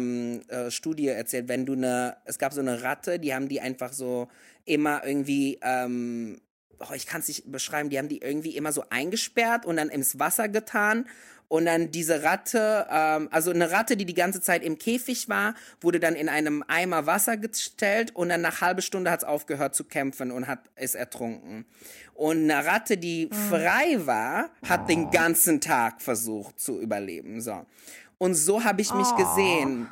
äh, 0.47 0.69
Studie 0.69 1.07
erzählt, 1.07 1.47
wenn 1.47 1.65
du 1.65 1.73
eine, 1.73 2.17
es 2.25 2.37
gab 2.37 2.53
so 2.53 2.61
eine 2.61 2.83
Ratte, 2.83 3.17
die 3.17 3.33
haben 3.33 3.49
die 3.49 3.61
einfach 3.61 3.93
so 3.93 4.27
immer 4.65 5.03
irgendwie, 5.05 5.57
ähm, 5.63 6.39
oh, 6.79 6.93
ich 6.93 7.07
kann 7.07 7.21
es 7.21 7.27
nicht 7.27 7.51
beschreiben, 7.51 7.89
die 7.89 7.97
haben 7.97 8.09
die 8.09 8.19
irgendwie 8.19 8.55
immer 8.55 8.71
so 8.71 8.83
eingesperrt 8.89 9.65
und 9.65 9.77
dann 9.77 9.89
ins 9.89 10.19
Wasser 10.19 10.49
getan. 10.49 11.05
Und 11.47 11.65
dann 11.65 11.91
diese 11.91 12.23
Ratte, 12.23 12.87
ähm, 12.89 13.29
also 13.31 13.51
eine 13.51 13.69
Ratte, 13.69 13.97
die 13.97 14.05
die 14.05 14.15
ganze 14.15 14.41
Zeit 14.41 14.63
im 14.63 14.79
Käfig 14.79 15.29
war, 15.29 15.53
wurde 15.79 15.99
dann 15.99 16.15
in 16.15 16.27
einem 16.27 16.63
Eimer 16.67 17.05
Wasser 17.05 17.37
gestellt 17.37 18.15
und 18.15 18.29
dann 18.29 18.41
nach 18.41 18.61
halbe 18.61 18.81
Stunde 18.81 19.11
hat 19.11 19.21
es 19.21 19.27
aufgehört 19.27 19.75
zu 19.75 19.83
kämpfen 19.83 20.31
und 20.31 20.47
hat 20.47 20.59
ist 20.75 20.95
ertrunken. 20.95 21.65
Und 22.15 22.49
eine 22.49 22.65
Ratte, 22.65 22.97
die 22.97 23.29
frei 23.49 24.05
war, 24.07 24.49
hat 24.67 24.89
den 24.89 25.11
ganzen 25.11 25.61
Tag 25.61 26.01
versucht 26.01 26.59
zu 26.59 26.81
überleben. 26.81 27.41
So. 27.41 27.65
Und 28.17 28.33
so 28.33 28.63
habe 28.63 28.81
ich 28.81 28.93
mich 28.93 29.15
gesehen. 29.15 29.87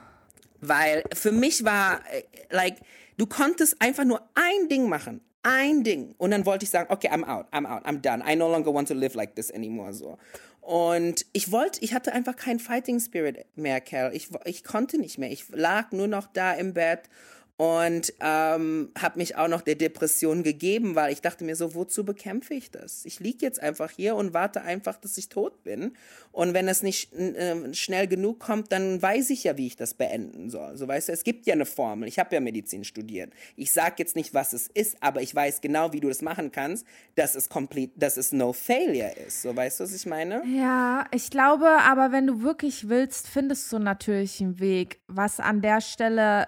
Weil 0.66 1.04
für 1.14 1.34
mich 1.34 1.66
war, 1.66 2.00
äh, 2.12 2.24
like, 2.50 2.78
du 3.18 3.26
konntest 3.26 3.82
einfach 3.82 4.06
nur 4.06 4.22
ein 4.34 4.70
Ding 4.70 4.88
machen. 4.88 5.20
Ein 5.44 5.84
Ding. 5.84 6.16
Und 6.18 6.32
dann 6.32 6.46
wollte 6.46 6.64
ich 6.64 6.70
sagen, 6.70 6.92
okay, 6.92 7.10
I'm 7.10 7.26
out, 7.26 7.48
I'm 7.52 7.66
out, 7.66 7.86
I'm 7.86 8.02
done. 8.02 8.24
I 8.26 8.36
no 8.36 8.50
longer 8.50 8.74
want 8.74 8.88
to 8.88 8.94
live 8.94 9.14
like 9.14 9.36
this 9.36 9.52
anymore. 9.52 9.94
So. 9.94 10.18
Und 10.62 11.26
ich 11.34 11.52
wollte, 11.52 11.84
ich 11.84 11.94
hatte 11.94 12.14
einfach 12.14 12.38
keinen 12.38 12.60
Fighting 12.60 13.02
Spirit 13.02 13.46
mehr, 13.56 13.82
Cal. 13.82 14.16
Ich, 14.16 14.30
ich 14.46 14.64
konnte 14.64 14.98
nicht 14.98 15.18
mehr. 15.18 15.30
Ich 15.30 15.50
lag 15.50 15.92
nur 15.92 16.08
noch 16.08 16.28
da 16.28 16.54
im 16.54 16.74
Bett 16.74 17.10
und 17.58 18.14
ähm, 18.20 18.92
habe 19.00 19.20
mich 19.20 19.36
auch 19.36 19.48
noch 19.48 19.62
der 19.62 19.76
Depression 19.76 20.42
gegeben, 20.42 20.96
weil 20.96 21.14
ich 21.14 21.22
dachte 21.22 21.44
mir 21.44 21.56
so, 21.56 21.76
wozu 21.76 22.04
bekämpfe 22.04 22.56
ich 22.56 22.72
das? 22.72 23.06
Ich 23.06 23.20
liege 23.20 23.46
jetzt 23.46 23.62
einfach 23.62 23.92
hier 23.92 24.16
und 24.16 24.34
warte 24.34 24.64
einfach, 24.64 24.98
dass 24.98 25.18
ich 25.20 25.30
tot 25.30 25.64
bin. 25.64 25.96
Und 26.32 26.56
wenn 26.56 26.68
es 26.68 26.82
nicht 26.82 27.14
äh, 27.14 27.74
schnell 27.76 28.08
genug 28.08 28.40
kommt, 28.40 28.72
dann 28.72 29.00
weiß 29.00 29.30
ich 29.30 29.44
ja, 29.44 29.56
wie 29.56 29.68
ich 29.68 29.76
das 29.76 29.94
beenden 29.94 30.50
soll. 30.50 30.78
So 30.78 30.88
weißt 30.88 31.10
du, 31.10 31.14
es 31.14 31.24
gibt 31.24 31.46
ja 31.46 31.54
eine 31.54 31.68
Formel. 31.68 32.08
Ich 32.08 32.18
habe 32.18 32.34
ja 32.34 32.42
Medizin 32.42 32.84
studiert. 32.84 33.32
Ich 33.56 33.72
sage 33.72 33.96
jetzt 34.00 34.16
nicht, 34.16 34.34
was 34.34 34.54
es 34.54 34.68
ist, 34.68 34.98
aber 35.02 35.22
ich 35.22 35.36
weiß 35.36 35.62
genau, 35.62 35.94
wie 35.94 36.00
du 36.00 36.08
das 36.08 36.24
machen 36.24 36.52
kannst, 36.52 36.88
dass 37.14 37.36
es 37.36 37.50
complete, 37.50 37.94
dass 38.00 38.18
es 38.18 38.32
no 38.32 38.52
failure 38.54 39.14
ist. 39.28 39.44
So 39.44 39.56
weißt 39.56 39.80
du, 39.80 39.84
was 39.84 39.94
ich 39.94 40.08
meine? 40.08 40.42
Ja, 40.48 41.06
ich 41.12 41.30
glaube, 41.30 41.68
aber 41.68 42.12
wenn 42.12 42.26
du 42.26 42.42
wirklich 42.42 42.90
willst, 42.90 43.28
findest 43.28 43.72
du 43.72 43.78
natürlich 43.78 44.42
einen 44.42 44.60
Weg. 44.60 45.02
Was 45.08 45.40
an 45.40 45.62
der 45.62 45.80
Stelle 45.80 46.48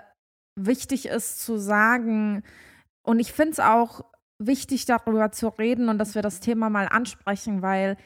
wichtig 0.56 1.08
ist 1.08 1.40
zu 1.44 1.58
sagen, 1.58 2.44
und 3.04 3.20
ich 3.20 3.34
finde 3.34 3.52
es 3.54 3.60
auch 3.60 4.02
wichtig, 4.40 4.86
darüber 4.86 5.32
zu 5.32 5.48
reden 5.48 5.90
und 5.90 5.98
dass 5.98 6.16
wir 6.16 6.22
das 6.22 6.40
Thema 6.40 6.70
mal 6.70 6.88
ansprechen, 6.88 7.62
weil 7.62 7.98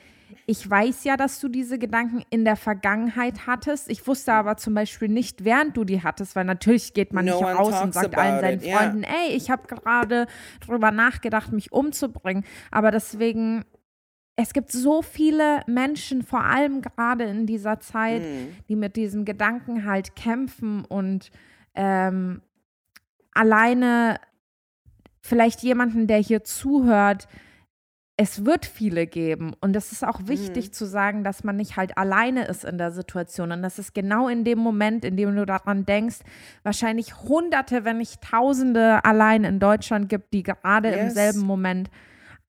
ich 0.45 0.69
weiß 0.69 1.05
ja, 1.05 1.17
dass 1.17 1.39
du 1.39 1.47
diese 1.47 1.79
Gedanken 1.79 2.21
in 2.29 2.45
der 2.45 2.55
Vergangenheit 2.55 3.47
hattest. 3.47 3.89
Ich 3.89 4.05
wusste 4.05 4.33
aber 4.33 4.57
zum 4.57 4.75
Beispiel 4.75 5.07
nicht, 5.07 5.43
während 5.43 5.75
du 5.75 5.83
die 5.83 6.03
hattest, 6.03 6.35
weil 6.35 6.45
natürlich 6.45 6.93
geht 6.93 7.13
man 7.13 7.25
No 7.25 7.39
nicht 7.39 7.43
raus 7.43 7.81
und 7.81 7.93
sagt 7.95 8.15
allen 8.15 8.39
seinen 8.39 8.61
it. 8.61 8.71
Freunden, 8.71 9.03
ey, 9.03 9.35
ich 9.35 9.49
habe 9.49 9.67
gerade 9.67 10.27
drüber 10.59 10.91
nachgedacht, 10.91 11.51
mich 11.51 11.71
umzubringen. 11.71 12.43
Aber 12.69 12.91
deswegen 12.91 13.65
es 14.35 14.53
gibt 14.53 14.71
so 14.71 15.01
viele 15.01 15.61
Menschen, 15.67 16.23
vor 16.23 16.43
allem 16.45 16.81
gerade 16.81 17.25
in 17.25 17.45
dieser 17.45 17.79
Zeit, 17.81 18.21
Mhm. 18.21 18.55
die 18.69 18.75
mit 18.77 18.95
diesem 18.95 19.25
Gedanken 19.25 19.85
halt 19.85 20.15
kämpfen 20.15 20.85
und 20.85 21.31
ähm, 21.79 22.41
alleine 23.33 24.19
vielleicht 25.21 25.63
jemanden, 25.63 26.07
der 26.07 26.17
hier 26.17 26.43
zuhört, 26.43 27.29
es 28.17 28.43
wird 28.45 28.65
viele 28.65 29.07
geben. 29.07 29.53
Und 29.61 29.77
es 29.77 29.93
ist 29.93 30.05
auch 30.05 30.19
wichtig 30.25 30.73
zu 30.73 30.85
sagen, 30.85 31.23
dass 31.23 31.45
man 31.45 31.55
nicht 31.55 31.77
halt 31.77 31.97
alleine 31.97 32.45
ist 32.45 32.65
in 32.65 32.77
der 32.77 32.91
Situation. 32.91 33.53
Und 33.53 33.61
dass 33.61 33.77
es 33.77 33.93
genau 33.93 34.27
in 34.27 34.43
dem 34.43 34.59
Moment, 34.59 35.05
in 35.05 35.15
dem 35.15 35.33
du 35.33 35.45
daran 35.45 35.85
denkst, 35.85 36.17
wahrscheinlich 36.63 37.15
Hunderte, 37.15 37.85
wenn 37.85 37.99
nicht 37.99 38.21
Tausende 38.21 39.05
allein 39.05 39.45
in 39.45 39.59
Deutschland 39.61 40.09
gibt, 40.09 40.33
die 40.33 40.43
gerade 40.43 40.89
im 40.89 41.05
Yes. 41.05 41.13
selben 41.13 41.39
Moment 41.39 41.89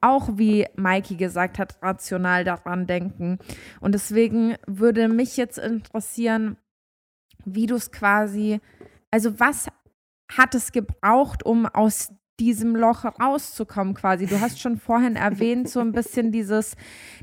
auch, 0.00 0.30
wie 0.38 0.66
Mikey 0.74 1.14
gesagt 1.14 1.60
hat, 1.60 1.76
rational 1.80 2.42
daran 2.42 2.88
denken. 2.88 3.38
Und 3.78 3.94
deswegen 3.94 4.56
würde 4.66 5.08
mich 5.08 5.36
jetzt 5.36 5.58
interessieren, 5.58 6.56
wie 7.44 7.66
du 7.66 7.76
es 7.76 7.92
quasi, 7.92 8.60
also 9.10 9.38
was 9.38 9.68
hat 10.36 10.54
es 10.54 10.72
gebraucht, 10.72 11.44
um 11.44 11.66
aus 11.66 12.10
diesem 12.40 12.74
Loch 12.74 13.04
rauszukommen 13.04 13.94
quasi. 13.94 14.26
Du 14.26 14.40
hast 14.40 14.58
schon 14.60 14.78
vorhin 14.78 15.14
erwähnt, 15.16 15.68
so 15.68 15.80
ein 15.80 15.92
bisschen 15.92 16.32
dieses, 16.32 16.74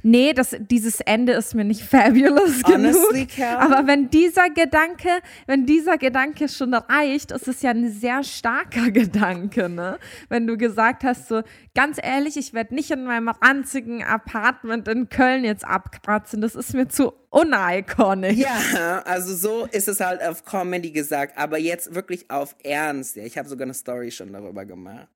nee, 0.04 0.32
das, 0.34 0.56
dieses 0.60 1.02
Ende 1.02 1.34
ist 1.34 1.56
mir 1.56 1.65
nicht 1.65 1.82
fabulous 1.82 2.63
Honestly, 2.63 3.26
genug. 3.26 3.36
Cal? 3.36 3.58
Aber 3.58 3.88
wenn 3.88 4.10
dieser 4.10 4.50
Gedanke, 4.50 5.10
wenn 5.47 5.65
dieser 5.65 5.97
Gedanke 5.97 6.47
schon 6.47 6.73
reicht, 6.73 7.32
ist 7.32 7.47
es 7.47 7.63
ja 7.63 7.71
ein 7.71 7.91
sehr 7.91 8.23
starker 8.23 8.91
Gedanke, 8.91 9.67
ne? 9.67 9.97
Wenn 10.30 10.45
du 10.45 10.56
gesagt 10.56 11.04
hast, 11.04 11.28
so, 11.28 11.41
ganz 11.73 11.97
ehrlich, 12.02 12.38
ich 12.38 12.54
werde 12.54 12.76
nicht 12.76 12.91
in 12.91 13.04
meinem 13.06 13.30
ranzigen 13.30 14.04
Apartment 14.04 14.88
in 14.88 15.10
Köln 15.10 15.43
jetzt 15.43 15.65
abkratzen, 15.65 16.41
das 16.41 16.56
ist 16.56 16.76
mir 16.76 16.88
zu 16.88 17.13
uniconic. 17.38 18.38
Ja, 18.38 19.02
also 19.06 19.36
so 19.36 19.65
ist 19.65 19.88
es 19.88 20.00
halt 20.00 20.21
auf 20.21 20.43
Comedy 20.45 20.91
gesagt, 20.91 21.38
aber 21.38 21.58
jetzt 21.58 21.93
wirklich 21.93 22.30
auf 22.30 22.56
Ernst. 22.63 23.15
Ja, 23.15 23.23
ich 23.23 23.38
habe 23.38 23.47
sogar 23.47 23.65
eine 23.65 23.73
Story 23.73 24.12
schon 24.12 24.34
darüber 24.34 24.65
gemacht. 24.65 25.08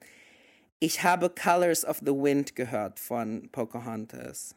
Ich 0.79 1.03
habe 1.03 1.29
Colors 1.29 1.85
of 1.85 1.99
the 1.99 2.11
Wind 2.11 2.55
gehört 2.55 2.99
von 2.99 3.49
Pocahontas. 3.51 4.55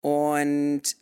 Und 0.00 0.96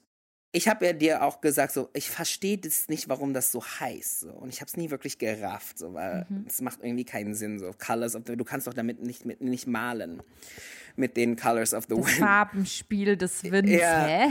ich 0.50 0.66
habe 0.66 0.86
ja 0.86 0.92
dir 0.92 1.22
auch 1.22 1.40
gesagt, 1.40 1.72
so, 1.72 1.90
ich 1.92 2.10
verstehe 2.10 2.58
das 2.58 2.88
nicht, 2.88 3.08
warum 3.08 3.34
das 3.34 3.52
so 3.52 3.62
heißt. 3.62 4.20
So. 4.20 4.30
Und 4.30 4.48
ich 4.48 4.60
habe 4.60 4.68
es 4.68 4.76
nie 4.76 4.90
wirklich 4.90 5.18
gerafft, 5.18 5.78
so, 5.78 5.94
weil 5.94 6.26
es 6.48 6.60
macht 6.60 6.82
irgendwie 6.82 7.04
keinen 7.04 7.34
Sinn. 7.34 7.58
So. 7.58 7.70
Colors 7.78 8.16
of 8.16 8.22
the 8.26 8.36
Du 8.36 8.44
kannst 8.44 8.66
doch 8.66 8.74
damit 8.74 9.02
nicht, 9.02 9.24
mit, 9.24 9.40
nicht 9.40 9.66
malen. 9.66 10.22
Mit 10.98 11.16
den 11.16 11.36
Colors 11.36 11.74
of 11.74 11.84
the 11.88 11.94
Das 11.94 12.06
Wind. 12.06 12.18
Farbenspiel 12.18 13.16
des 13.16 13.44
Winds, 13.44 13.70
Ja. 13.70 14.04
hä? 14.04 14.28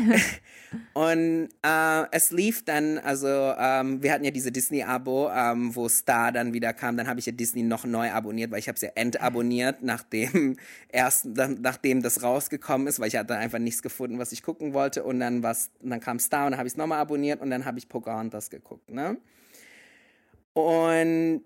Und 0.94 1.48
äh, 1.64 2.04
es 2.12 2.32
lief 2.32 2.66
dann, 2.66 2.98
also 2.98 3.28
ähm, 3.58 4.04
wir 4.04 4.12
hatten 4.12 4.26
ja 4.26 4.32
diese 4.32 4.52
Disney-Abo, 4.52 5.30
ähm, 5.32 5.74
wo 5.74 5.88
Star 5.88 6.34
dann 6.34 6.52
wieder 6.54 6.74
kam. 6.74 6.98
Dann 6.98 7.08
habe 7.08 7.22
ich 7.22 7.26
ja 7.26 7.32
Disney 7.32 7.64
noch 7.64 7.86
neu 7.86 8.12
abonniert, 8.12 8.52
weil 8.52 8.60
ich 8.60 8.68
habe 8.68 8.76
es 8.76 8.82
ja 8.82 8.90
entabonniert, 8.96 9.82
nachdem 9.82 10.58
erst, 10.90 11.28
dann, 11.30 11.62
nachdem 11.62 12.02
das 12.02 12.22
rausgekommen 12.22 12.88
ist, 12.88 13.00
weil 13.00 13.08
ich 13.08 13.16
hatte 13.16 13.38
einfach 13.38 13.60
nichts 13.60 13.82
gefunden, 13.82 14.20
was 14.20 14.34
ich 14.34 14.44
gucken 14.44 14.74
wollte. 14.74 15.06
Und 15.06 15.22
dann 15.22 15.42
was, 15.44 15.72
dann 15.82 16.02
kam 16.02 16.20
Star 16.20 16.46
und 16.46 16.52
dann 16.52 16.58
habe 16.60 16.68
ich 16.68 16.74
es 16.74 16.78
nochmal 16.78 17.00
abonniert 17.00 17.40
und 17.42 17.50
dann 17.50 17.64
habe 17.64 17.80
ich 17.80 17.88
Pocahontas 17.88 18.50
geguckt, 18.50 18.90
ne? 18.92 19.16
Und 20.54 21.44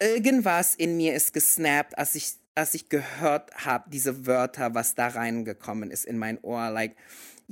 irgendwas 0.00 0.74
in 0.74 0.96
mir 0.96 1.14
ist 1.14 1.32
gesnappt, 1.32 1.98
als 1.98 2.14
ich, 2.14 2.32
als 2.54 2.74
ich 2.74 2.88
gehört 2.88 3.64
habe, 3.64 3.88
diese 3.90 4.26
Wörter, 4.26 4.74
was 4.74 4.94
da 4.94 5.08
reingekommen 5.08 5.90
ist 5.90 6.04
in 6.04 6.18
mein 6.18 6.38
Ohr. 6.42 6.70
Like, 6.70 6.96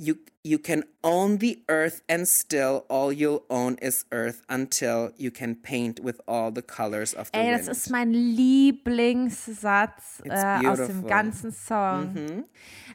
you 0.01 0.15
you 0.43 0.57
can 0.57 0.83
own 1.03 1.37
the 1.37 1.61
earth 1.69 2.01
and 2.09 2.27
still 2.27 2.83
all 2.89 3.13
you'll 3.13 3.43
own 3.49 3.75
is 3.75 4.05
earth 4.11 4.41
until 4.49 5.11
you 5.15 5.29
can 5.29 5.53
paint 5.55 5.99
with 6.03 6.19
all 6.27 6.51
the 6.51 6.63
colors 6.63 7.13
of 7.13 7.29
the 7.31 7.37
Ey, 7.37 7.51
wind. 7.51 7.59
das 7.59 7.67
ist 7.77 7.91
mein 7.91 8.11
Lieblingssatz 8.11 10.23
äh, 10.25 10.67
aus 10.67 10.87
dem 10.87 11.05
ganzen 11.05 11.51
Song. 11.51 12.45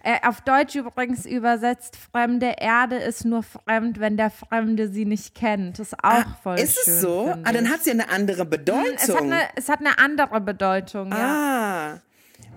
Äh, 0.02 0.18
auf 0.26 0.40
Deutsch 0.40 0.74
übrigens 0.74 1.24
übersetzt, 1.26 1.96
fremde 1.96 2.56
Erde 2.58 2.96
ist 2.96 3.24
nur 3.24 3.44
fremd, 3.44 4.00
wenn 4.00 4.16
der 4.16 4.30
Fremde 4.30 4.88
sie 4.88 5.04
nicht 5.04 5.36
kennt. 5.36 5.78
Das 5.78 5.92
ist 5.92 5.98
auch 6.02 6.24
voll 6.42 6.58
ist 6.58 6.84
schön. 6.84 6.94
es 6.94 7.00
so? 7.00 7.32
Ah, 7.44 7.52
dann 7.52 7.70
hat 7.70 7.84
sie 7.84 7.92
eine 7.92 8.08
andere 8.08 8.44
Bedeutung. 8.44 8.96
es 8.96 9.08
hat, 9.08 9.22
eine, 9.22 9.42
es 9.54 9.68
hat 9.68 9.78
eine 9.78 9.96
andere 9.98 10.40
Bedeutung, 10.40 11.12
ja. 11.12 12.00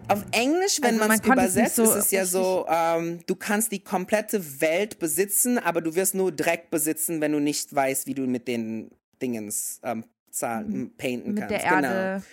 Auf 0.10 0.26
Englisch, 0.32 0.80
wenn 0.82 0.96
Also 1.00 1.08
man 1.08 1.20
es 1.20 1.26
übersetzt, 1.26 1.76
so 1.76 1.84
ist 1.84 1.96
es 1.96 2.12
ja 2.12 2.26
so, 2.26 2.66
ähm, 2.70 3.20
du 3.28 3.36
kannst 3.36 3.72
die 3.72 3.84
komplette 3.84 4.60
Welt 4.62 5.00
besitzen, 5.00 5.58
aber 5.58 5.82
du 5.82 5.96
wirst 5.96 6.16
nur 6.16 6.32
Dreck 6.32 6.70
besitzen, 6.72 7.22
wenn 7.22 7.32
du 7.32 7.40
nicht 7.40 7.74
weißt, 7.74 8.08
wie 8.08 8.14
du 8.16 8.24
mit 8.24 8.48
den 8.48 8.90
Dingens 9.22 9.80
ähm, 9.84 10.04
zahlen, 10.32 10.92
painten 10.98 11.34
Mit 11.34 11.48
kannst. 11.48 11.52
der 11.52 11.64
Erde. 11.64 11.88
Genau. 11.88 12.24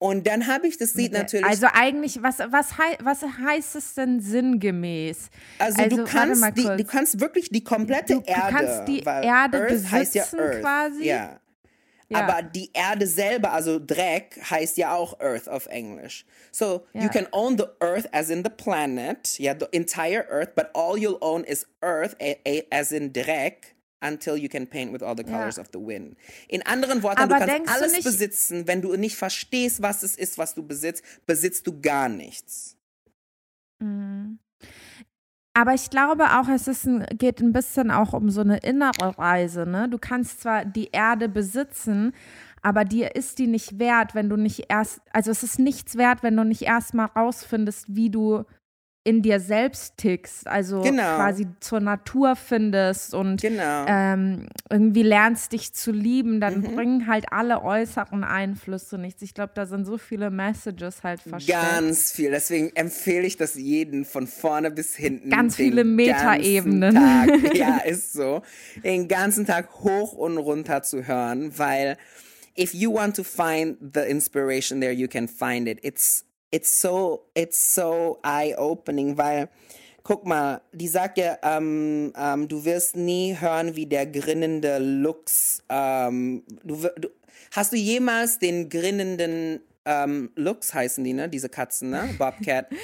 Und 0.00 0.28
dann 0.28 0.46
habe 0.46 0.68
ich 0.68 0.78
das 0.78 0.94
Lied 0.94 1.10
natürlich. 1.12 1.44
Also 1.44 1.66
eigentlich, 1.72 2.22
was, 2.22 2.38
was, 2.38 2.78
hei 2.78 2.96
was 3.02 3.22
heißt 3.22 3.74
es 3.74 3.94
denn 3.94 4.20
sinngemäß? 4.20 5.28
Also, 5.58 5.82
du, 5.88 5.96
warte 5.98 6.04
kannst 6.12 6.44
die, 6.56 6.62
du 6.62 6.84
kannst 6.84 7.20
wirklich 7.20 7.50
die 7.50 7.64
komplette 7.64 8.14
Du- 8.14 8.20
du 8.20 8.26
Erde. 8.30 8.54
kannst 8.56 8.86
die 8.88 9.00
Erde 9.00 9.24
Earth 9.24 9.24
ja 9.24 9.66
besitzen 9.68 10.38
Earth. 10.38 10.60
quasi? 10.60 11.04
Ja. 11.04 11.40
Ja. 12.10 12.20
Aber 12.26 12.42
die 12.42 12.70
Erde 12.72 13.06
selber, 13.06 13.52
also 13.52 13.78
Dreck, 13.78 14.40
heißt 14.50 14.78
ja 14.78 14.94
auch 14.94 15.20
Earth 15.20 15.46
auf 15.48 15.66
Englisch. 15.66 16.24
So 16.50 16.86
you 16.94 17.02
Ja. 17.02 17.08
can 17.08 17.26
own 17.32 17.58
the 17.58 17.64
Earth 17.80 18.08
as 18.12 18.30
in 18.30 18.42
the 18.42 18.50
planet, 18.50 19.38
yeah, 19.38 19.54
the 19.58 19.66
entire 19.72 20.26
Earth, 20.30 20.54
but 20.54 20.68
all 20.74 20.96
you'll 20.96 21.18
own 21.20 21.44
is 21.44 21.66
Earth 21.82 22.16
as 22.70 22.92
in 22.92 23.12
Dreck. 23.12 23.74
Until 24.00 24.36
you 24.36 24.48
can 24.48 24.64
paint 24.68 24.92
with 24.92 25.02
all 25.02 25.16
the 25.16 25.24
colors 25.24 25.58
of 25.58 25.70
the 25.72 25.80
wind. 25.80 26.16
In 26.46 26.62
anderen 26.64 27.02
Worten, 27.02 27.18
Aber 27.20 27.40
du 27.40 27.46
kannst 27.46 27.66
du 27.68 27.72
alles 27.74 27.92
nicht- 27.94 28.04
besitzen. 28.04 28.68
Wenn 28.68 28.80
du 28.80 28.94
nicht 28.94 29.16
verstehst, 29.16 29.82
was 29.82 30.04
es 30.04 30.14
ist, 30.14 30.38
was 30.38 30.54
du 30.54 30.62
besitzt, 30.64 31.02
besitzt 31.26 31.66
du 31.66 31.80
gar 31.80 32.08
nichts. 32.08 32.76
Aber 35.58 35.74
ich 35.74 35.90
glaube 35.90 36.38
auch, 36.38 36.48
es 36.48 36.68
ist 36.68 36.86
ein, 36.86 37.04
geht 37.18 37.40
ein 37.40 37.52
bisschen 37.52 37.90
auch 37.90 38.12
um 38.12 38.30
so 38.30 38.42
eine 38.42 38.58
innere 38.58 39.18
Reise. 39.18 39.66
Ne? 39.66 39.88
Du 39.88 39.98
kannst 39.98 40.42
zwar 40.42 40.64
die 40.64 40.90
Erde 40.92 41.28
besitzen, 41.28 42.12
aber 42.62 42.84
dir 42.84 43.16
ist 43.16 43.40
die 43.40 43.48
nicht 43.48 43.80
wert, 43.80 44.14
wenn 44.14 44.28
du 44.28 44.36
nicht 44.36 44.66
erst, 44.68 45.00
also 45.12 45.32
es 45.32 45.42
ist 45.42 45.58
nichts 45.58 45.96
wert, 45.96 46.22
wenn 46.22 46.36
du 46.36 46.44
nicht 46.44 46.62
erst 46.62 46.94
mal 46.94 47.06
rausfindest, 47.06 47.86
wie 47.88 48.08
du 48.08 48.44
in 49.08 49.22
dir 49.22 49.40
selbst 49.40 49.96
tickst, 49.96 50.46
also 50.46 50.82
Genau. 50.82 51.16
quasi 51.16 51.46
zur 51.60 51.80
Natur 51.80 52.36
findest 52.36 53.14
und 53.14 53.40
Genau. 53.40 53.84
ähm, 53.88 54.46
irgendwie 54.70 55.02
lernst 55.02 55.52
dich 55.52 55.72
zu 55.72 55.90
lieben, 55.92 56.40
dann 56.40 56.60
Mhm. 56.60 56.74
bringen 56.74 57.06
halt 57.06 57.26
alle 57.32 57.62
äußeren 57.62 58.22
Einflüsse 58.24 58.98
nichts. 58.98 59.22
Ich 59.22 59.34
glaube, 59.34 59.52
da 59.54 59.66
sind 59.66 59.84
so 59.86 59.96
viele 59.98 60.30
Messages 60.30 61.02
halt 61.02 61.20
versteckt. 61.20 61.58
Ganz 61.60 62.12
viel. 62.12 62.30
Deswegen 62.30 62.70
empfehle 62.74 63.26
ich 63.26 63.36
das 63.36 63.54
jeden 63.54 64.04
von 64.04 64.26
vorne 64.26 64.70
bis 64.70 64.94
hinten. 64.94 65.30
Ganz 65.30 65.56
viele 65.56 65.84
Metaebenen. 65.84 66.96
Ja, 67.54 67.78
ist 67.78 68.12
so. 68.12 68.42
Den 68.84 69.08
ganzen 69.08 69.46
Tag 69.46 69.68
hoch 69.80 70.12
und 70.12 70.36
runter 70.38 70.82
zu 70.82 71.06
hören, 71.06 71.52
weil 71.56 71.96
if 72.58 72.74
you 72.74 72.92
want 72.92 73.16
to 73.16 73.22
find 73.24 73.76
the 73.94 74.00
inspiration 74.00 74.80
there, 74.80 74.92
you 74.92 75.08
can 75.08 75.28
find 75.28 75.68
it. 75.68 75.78
It's 75.82 76.24
it's 76.50 76.80
so 76.80 77.26
it's 77.34 77.74
so 77.74 78.18
eye 78.22 78.54
opening, 78.56 79.16
weil 79.16 79.48
Guck 80.08 80.24
mal, 80.24 80.62
die 80.72 80.88
sagt 80.88 81.18
ja, 81.18 81.36
ähm, 81.42 82.14
ähm, 82.16 82.48
du 82.48 82.64
wirst 82.64 82.96
nie 82.96 83.36
hören, 83.38 83.76
wie 83.76 83.84
der 83.84 84.06
grinnende 84.06 84.78
Lux. 84.78 85.62
Ähm, 85.68 86.44
du, 86.64 86.76
du, 86.96 87.10
hast 87.54 87.72
du 87.72 87.76
jemals 87.76 88.38
den 88.38 88.70
grinnenden 88.70 89.60
ähm, 89.84 90.30
Lux 90.34 90.72
heißen 90.72 91.04
die, 91.04 91.12
ne? 91.12 91.28
Diese 91.28 91.50
Katzen, 91.50 91.90
ne? 91.90 92.08
Bobcat. 92.18 92.68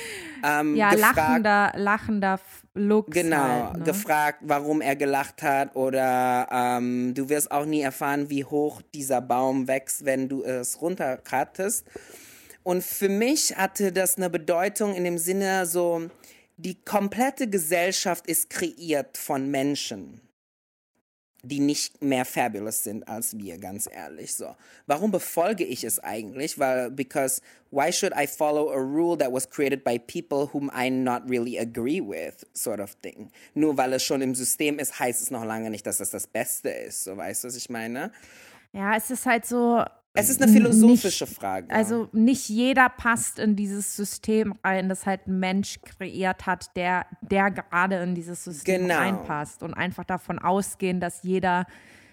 Ähm, 0.46 0.76
Ja, 0.76 0.90
gefragt, 0.90 1.16
lachender, 1.16 1.72
lachender 1.76 2.40
Lux. 2.74 3.10
Genau, 3.10 3.38
halt, 3.38 3.78
ne? 3.78 3.84
gefragt, 3.84 4.40
warum 4.42 4.82
er 4.82 4.94
gelacht 4.94 5.42
hat 5.42 5.74
oder 5.74 6.46
ähm, 6.52 7.14
du 7.14 7.30
wirst 7.30 7.50
auch 7.50 7.64
nie 7.64 7.80
erfahren, 7.80 8.28
wie 8.28 8.44
hoch 8.44 8.82
dieser 8.94 9.22
Baum 9.22 9.68
wächst, 9.68 10.04
wenn 10.04 10.28
du 10.28 10.42
es 10.44 10.82
runterkrattest. 10.82 11.86
Und 12.64 12.82
für 12.82 13.10
mich 13.10 13.56
hatte 13.56 13.92
das 13.92 14.16
eine 14.16 14.30
Bedeutung 14.30 14.94
in 14.94 15.04
dem 15.04 15.18
Sinne 15.18 15.66
so, 15.66 16.08
die 16.56 16.74
komplette 16.82 17.48
Gesellschaft 17.48 18.26
ist 18.26 18.48
kreiert 18.48 19.18
von 19.18 19.50
Menschen, 19.50 20.20
die 21.42 21.60
nicht 21.60 22.00
mehr 22.00 22.24
fabulous 22.24 22.82
sind 22.82 23.06
als 23.06 23.36
wir, 23.36 23.58
ganz 23.58 23.86
ehrlich. 23.92 24.34
So, 24.34 24.56
warum 24.86 25.10
befolge 25.10 25.62
ich 25.62 25.84
es 25.84 25.98
eigentlich? 25.98 26.58
Weil, 26.58 26.90
because 26.90 27.42
why 27.70 27.92
should 27.92 28.14
I 28.16 28.26
follow 28.26 28.70
a 28.70 28.78
rule 28.78 29.18
that 29.18 29.30
was 29.30 29.48
created 29.50 29.84
by 29.84 29.98
people 29.98 30.48
whom 30.54 30.70
I 30.74 30.88
not 30.88 31.28
really 31.28 31.58
agree 31.58 32.00
with, 32.00 32.46
sort 32.54 32.80
of 32.80 32.96
thing? 33.02 33.30
Nur 33.52 33.76
weil 33.76 33.92
es 33.92 34.04
schon 34.04 34.22
im 34.22 34.34
System 34.34 34.78
ist, 34.78 34.98
heißt 34.98 35.20
es 35.20 35.30
noch 35.30 35.44
lange 35.44 35.68
nicht, 35.68 35.86
dass 35.86 35.98
das 35.98 36.08
das 36.08 36.26
Beste 36.26 36.70
ist. 36.70 37.04
So, 37.04 37.14
weißt 37.14 37.44
du, 37.44 37.48
was 37.48 37.56
ich 37.56 37.68
meine? 37.68 38.10
Ja, 38.72 38.96
es 38.96 39.10
ist 39.10 39.26
halt 39.26 39.44
so. 39.44 39.84
Es 40.16 40.28
ist 40.30 40.40
eine 40.40 40.50
philosophische 40.52 41.24
nicht, 41.24 41.36
Frage. 41.36 41.74
Also 41.74 42.08
nicht 42.12 42.48
jeder 42.48 42.88
passt 42.88 43.40
in 43.40 43.56
dieses 43.56 43.96
System 43.96 44.54
rein, 44.62 44.88
das 44.88 45.06
halt 45.06 45.26
ein 45.26 45.40
Mensch 45.40 45.80
kreiert 45.82 46.46
hat, 46.46 46.74
der, 46.76 47.06
der 47.20 47.50
gerade 47.50 47.96
in 47.96 48.14
dieses 48.14 48.44
System 48.44 48.82
Genau. 48.82 48.94
reinpasst 48.96 49.62
und 49.64 49.74
einfach 49.74 50.04
davon 50.04 50.38
ausgehen, 50.38 51.00
dass 51.00 51.24
jeder 51.24 51.66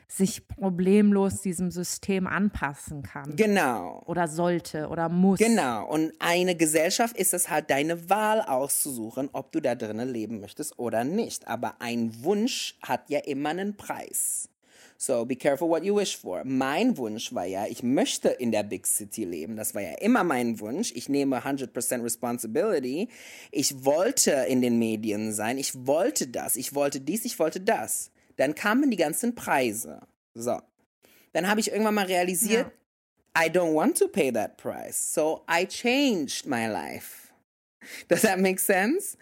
sich 0.08 0.46
problemlos 0.48 1.42
diesem 1.42 1.72
System 1.72 2.28
anpassen 2.28 3.02
kann. 3.04 3.36
genau. 3.36 4.04
oder 4.08 4.28
sollte 4.28 4.90
oder 4.90 5.08
muss. 5.08 5.40
Genau. 5.40 5.88
Und 5.88 6.12
eine 6.20 6.56
Gesellschaft 6.56 7.16
ist 7.16 7.34
es 7.34 7.50
halt 7.50 7.70
deine 7.70 8.10
Wahl 8.10 8.42
auszusuchen, 8.42 9.30
ob 9.32 9.52
du 9.54 9.62
da 9.62 9.74
drinnen 9.76 10.10
leben 10.10 10.42
möchtest 10.42 10.78
oder 10.78 11.04
nicht. 11.06 11.48
Aber 11.48 11.76
ein 11.80 12.24
Wunsch 12.24 12.78
hat 12.82 13.10
ja 13.10 13.20
immer 13.20 13.50
einen 13.50 13.78
Preis. 13.78 14.50
So 15.04 15.26
be 15.26 15.36
careful 15.36 15.68
what 15.68 15.84
you 15.84 15.96
wish 15.96 16.16
for. 16.16 16.44
Mein 16.46 16.96
Wunsch 16.96 17.34
war 17.34 17.46
ja, 17.46 17.66
ich 17.66 17.82
möchte 17.82 18.30
in 18.30 18.52
der 18.52 18.62
Big 18.62 18.86
City 18.86 19.26
leben. 19.26 19.56
Das 19.56 19.74
war 19.74 19.82
ja 19.82 19.94
immer 19.94 20.24
mein 20.24 20.60
Wunsch. 20.60 20.92
Ich 20.94 21.10
nehme 21.10 21.40
100% 21.44 22.04
Responsibility. 22.04 23.10
Ich 23.50 23.84
wollte 23.84 24.30
in 24.48 24.62
den 24.62 24.78
Medien 24.78 25.34
sein. 25.34 25.58
Ich 25.58 25.88
wollte 25.88 26.28
das. 26.28 26.56
Ich 26.56 26.76
wollte 26.76 27.02
dies. 27.02 27.26
Ich 27.26 27.40
wollte 27.40 27.60
das. 27.60 28.12
Dann 28.36 28.54
kamen 28.54 28.92
die 28.92 28.98
ganzen 28.98 29.34
Preise. 29.34 30.02
So. 30.36 30.60
Dann 31.34 31.50
habe 31.50 31.62
ich 31.62 31.72
irgendwann 31.72 31.96
mal 31.96 32.06
realisiert, 32.06 32.72
I 33.36 33.50
don't 33.50 33.74
want 33.74 33.98
to 33.98 34.08
pay 34.08 34.32
that 34.32 34.58
price. 34.58 35.16
So 35.16 35.44
I 35.50 35.66
changed 35.66 36.46
my 36.46 36.68
life. 36.68 37.34
Does 38.08 38.22
that 38.22 38.38
make 38.38 38.60
sense? 38.60 39.18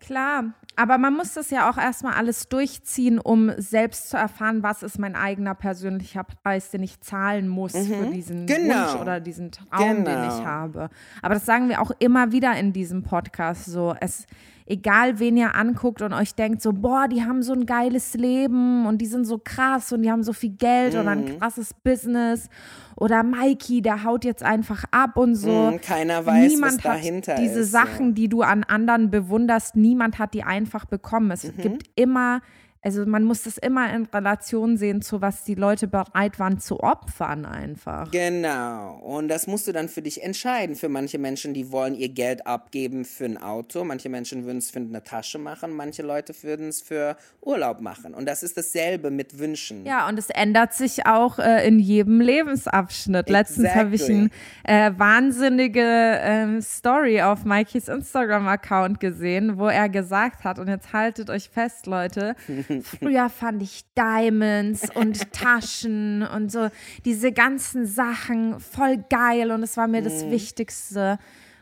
Klar, 0.00 0.44
aber 0.76 0.98
man 0.98 1.14
muss 1.14 1.32
das 1.34 1.50
ja 1.50 1.70
auch 1.70 1.78
erstmal 1.78 2.14
alles 2.14 2.48
durchziehen, 2.48 3.18
um 3.18 3.50
selbst 3.56 4.10
zu 4.10 4.16
erfahren, 4.16 4.62
was 4.62 4.82
ist 4.82 4.98
mein 4.98 5.16
eigener 5.16 5.54
persönlicher 5.54 6.24
Preis, 6.24 6.70
den 6.70 6.82
ich 6.82 7.00
zahlen 7.00 7.48
muss 7.48 7.72
für 7.72 8.06
diesen 8.12 8.46
Genau. 8.46 8.92
Wunsch 8.92 9.00
oder 9.00 9.20
diesen 9.20 9.52
Traum, 9.52 9.78
den 9.80 10.04
Genau. 10.04 10.38
ich 10.38 10.44
habe. 10.44 10.90
Aber 11.22 11.34
das 11.34 11.46
sagen 11.46 11.68
wir 11.70 11.80
auch 11.80 11.92
immer 11.98 12.30
wieder 12.32 12.54
in 12.58 12.72
diesem 12.72 13.02
Podcast 13.02 13.64
so. 13.64 13.94
Es 14.00 14.26
egal 14.66 15.18
wen 15.18 15.36
ihr 15.36 15.54
anguckt 15.54 16.02
und 16.02 16.12
euch 16.12 16.34
denkt 16.34 16.60
so, 16.60 16.72
boah, 16.72 17.06
die 17.08 17.22
haben 17.24 17.42
so 17.42 17.52
ein 17.52 17.66
geiles 17.66 18.14
Leben 18.14 18.84
und 18.86 18.98
die 18.98 19.06
sind 19.06 19.24
so 19.24 19.38
krass 19.42 19.92
und 19.92 20.02
die 20.02 20.10
haben 20.10 20.22
so 20.22 20.32
viel 20.32 20.50
Geld 20.50 20.94
oder 20.94 21.14
Mhm. 21.14 21.24
ein 21.26 21.38
krasses 21.38 21.72
Business 21.72 22.48
oder 22.96 23.22
Mikey, 23.22 23.82
der 23.82 24.04
haut 24.04 24.24
jetzt 24.24 24.42
einfach 24.42 24.84
ab 24.90 25.16
und 25.16 25.34
so. 25.36 25.70
Mm, 25.72 25.80
keiner 25.80 26.24
weiß, 26.26 26.50
niemand 26.52 26.76
was 26.76 26.82
dahinter 26.82 27.32
hat 27.34 27.40
diese 27.42 27.60
ist, 27.60 27.70
Sachen, 27.70 28.08
ja. 28.08 28.12
die 28.14 28.28
du 28.28 28.42
an 28.42 28.64
anderen 28.64 29.10
bewunderst, 29.10 29.76
niemand 29.76 30.18
hat 30.18 30.34
die 30.34 30.42
einfach 30.42 30.84
bekommen. 30.86 31.30
Es 31.30 31.44
Mhm. 31.44 31.56
gibt 31.62 31.84
immer, 31.94 32.40
also 32.86 33.04
man 33.04 33.24
muss 33.24 33.42
das 33.42 33.58
immer 33.58 33.92
in 33.92 34.06
Relation 34.06 34.76
sehen 34.76 35.02
zu 35.02 35.20
was 35.20 35.42
die 35.42 35.56
Leute 35.56 35.88
bereit 35.88 36.38
waren 36.38 36.60
zu 36.60 36.78
opfern 36.78 37.44
einfach. 37.44 38.12
Genau. 38.12 39.00
Und 39.02 39.26
das 39.26 39.48
musst 39.48 39.66
du 39.66 39.72
dann 39.72 39.88
für 39.88 40.02
dich 40.02 40.22
entscheiden. 40.22 40.76
Für 40.76 40.88
manche 40.88 41.18
Menschen, 41.18 41.52
die 41.52 41.72
wollen 41.72 41.96
ihr 41.96 42.10
Geld 42.10 42.46
abgeben 42.46 43.04
für 43.04 43.24
ein 43.24 43.38
Auto. 43.38 43.82
Manche 43.82 44.08
Menschen 44.08 44.44
würden 44.44 44.58
es 44.58 44.70
für 44.70 44.78
eine 44.78 45.02
Tasche 45.02 45.38
machen. 45.38 45.72
Manche 45.72 46.02
Leute 46.02 46.32
würden 46.44 46.68
es 46.68 46.80
für 46.80 47.16
Urlaub 47.40 47.80
machen. 47.80 48.14
Und 48.14 48.26
das 48.26 48.44
ist 48.44 48.56
dasselbe 48.56 49.10
mit 49.10 49.36
Wünschen. 49.40 49.84
Ja, 49.84 50.08
und 50.08 50.16
es 50.16 50.30
ändert 50.30 50.72
sich 50.72 51.06
auch 51.06 51.40
äh, 51.40 51.66
in 51.66 51.80
jedem 51.80 52.20
Lebensabschnitt. 52.20 53.28
Letztens 53.28 53.74
habe 53.74 53.96
ich 53.96 54.08
eine 54.08 54.30
äh, 54.62 54.92
wahnsinnige 54.96 56.20
ähm, 56.22 56.62
Story 56.62 57.20
auf 57.20 57.44
Mikeys 57.44 57.88
Instagram-Account 57.88 59.00
gesehen, 59.00 59.58
wo 59.58 59.66
er 59.66 59.88
gesagt 59.88 60.44
hat, 60.44 60.60
und 60.60 60.68
jetzt 60.68 60.92
haltet 60.92 61.30
euch 61.30 61.48
fest, 61.48 61.86
Leute, 61.86 62.36
früher 62.82 63.28
fand 63.28 63.62
ich 63.62 63.84
Diamonds 63.94 64.88
und 64.94 65.32
Taschen 65.32 66.22
und 66.22 66.50
so 66.50 66.68
diese 67.04 67.32
ganzen 67.32 67.86
Sachen 67.86 68.60
voll 68.60 69.04
geil 69.08 69.50
und 69.50 69.62
es 69.62 69.76
war 69.76 69.88
mir 69.88 70.02
das 70.02 70.28
Wichtigste. 70.30 71.18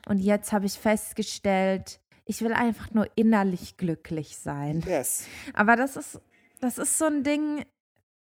Und 0.06 0.18
jetzt 0.18 0.52
habe 0.52 0.66
ich 0.66 0.74
festgestellt, 0.74 2.00
ich 2.26 2.42
will 2.42 2.52
einfach 2.52 2.92
nur 2.92 3.08
innerlich 3.16 3.76
glücklich 3.76 4.36
sein. 4.36 4.82
Yes. 4.86 5.26
Aber 5.54 5.76
das 5.76 5.96
ist, 5.96 6.20
das 6.60 6.78
ist 6.78 6.98
so 6.98 7.06
ein 7.06 7.22
Ding, 7.22 7.64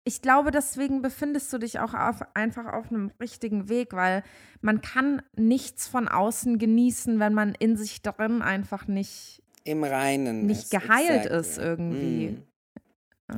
ich 0.05 0.21
glaube, 0.21 0.51
deswegen 0.51 1.03
befindest 1.03 1.53
du 1.53 1.59
dich 1.59 1.79
auch 1.79 1.95
auf, 1.95 2.23
einfach 2.35 2.73
auf 2.73 2.91
einem 2.91 3.13
richtigen 3.21 3.69
Weg, 3.69 3.93
weil 3.93 4.25
man 4.61 4.81
kann 4.81 5.23
nichts 5.37 5.87
von 5.87 6.09
außen 6.09 6.59
genießen, 6.59 7.21
wenn 7.21 7.35
man 7.35 7.55
in 7.55 7.77
sich 7.77 8.03
drin 8.03 8.43
einfach 8.43 8.89
nicht 8.89 9.43
im 9.65 9.85
Reinen 9.85 10.47
nicht 10.47 10.65
ist, 10.65 10.71
geheilt 10.71 11.27
exactly. 11.27 11.39
ist 11.39 11.59
irgendwie. 11.59 12.29
Mm. 12.31 12.43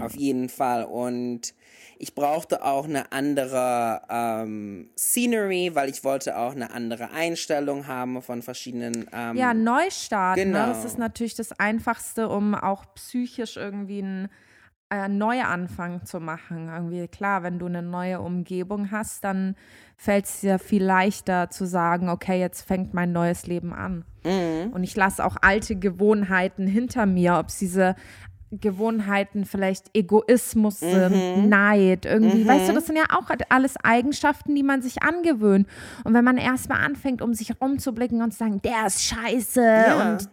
Auf 0.01 0.15
jeden 0.17 0.49
Fall. 0.49 0.85
Und 0.85 1.55
ich 1.99 2.15
brauchte 2.15 2.65
auch 2.65 2.85
eine 2.87 3.13
andere 3.13 4.03
ähm, 4.09 4.91
Scenery, 4.99 5.71
weil 5.75 5.89
ich 5.89 6.05
wollte 6.05 6.37
auch 6.37 6.53
eine 6.53 6.73
andere 6.73 7.11
Einstellung 7.13 7.87
haben 7.87 8.21
von 8.23 8.43
verschiedenen. 8.43 9.07
Ähm, 9.13 9.37
Ja, 9.37 9.55
Neustart, 9.55 10.37
Genau. 10.37 10.59
ne? 10.61 10.67
das 10.69 10.85
ist 10.85 10.99
natürlich 10.99 11.35
das 11.35 11.53
Einfachste, 11.59 12.29
um 12.29 12.55
auch 12.55 12.85
psychisch 12.95 13.57
irgendwie 13.57 14.03
einen 14.03 14.29
äh, 14.91 15.09
Neuanfang 15.09 16.05
zu 16.05 16.21
machen. 16.21 16.69
Irgendwie 16.69 17.09
klar, 17.09 17.43
wenn 17.43 17.59
du 17.59 17.67
eine 17.67 17.83
neue 17.83 18.21
Umgebung 18.21 18.91
hast, 18.91 19.25
dann 19.25 19.57
fällt 19.97 20.25
es 20.27 20.41
dir 20.41 20.59
viel 20.59 20.85
leichter 20.85 21.49
zu 21.51 21.65
sagen, 21.67 22.09
okay, 22.09 22.39
jetzt 22.41 22.63
fängt 22.63 22.93
mein 22.93 23.13
neues 23.13 23.47
Leben 23.47 23.73
an. 23.73 24.05
Mhm. 24.25 24.73
Und 24.73 24.83
ich 24.83 24.95
lasse 24.97 25.25
auch 25.25 25.37
alte 25.41 25.77
Gewohnheiten 25.77 26.67
hinter 26.67 27.07
mir, 27.07 27.39
ob 27.39 27.49
es 27.49 27.59
diese 27.59 27.95
Gewohnheiten 28.61 29.45
vielleicht 29.45 29.91
Egoismus 29.95 30.81
sind, 30.81 31.49
Neid, 31.49 32.07
irgendwie. 32.07 32.47
Weißt 32.47 32.69
du, 32.69 32.73
das 32.73 32.87
sind 32.87 32.97
ja 32.97 33.05
auch 33.11 33.29
alles 33.49 33.77
Eigenschaften, 33.83 34.55
die 34.55 34.63
man 34.63 34.83
sich 34.83 35.03
angewöhnt. 35.03 35.67
Und 36.05 36.15
wenn 36.15 36.25
man 36.25 36.37
erstmal 36.37 36.85
anfängt, 36.85 37.23
um 37.23 37.35
sich 37.35 37.61
rumzublicken 37.61 38.23
und 38.23 38.33
zu 38.33 38.39
sagen, 38.39 38.61
der 38.63 38.87
ist 38.87 39.03
scheiße 39.03 39.61
Ja. 39.63 40.13
und 40.13 40.29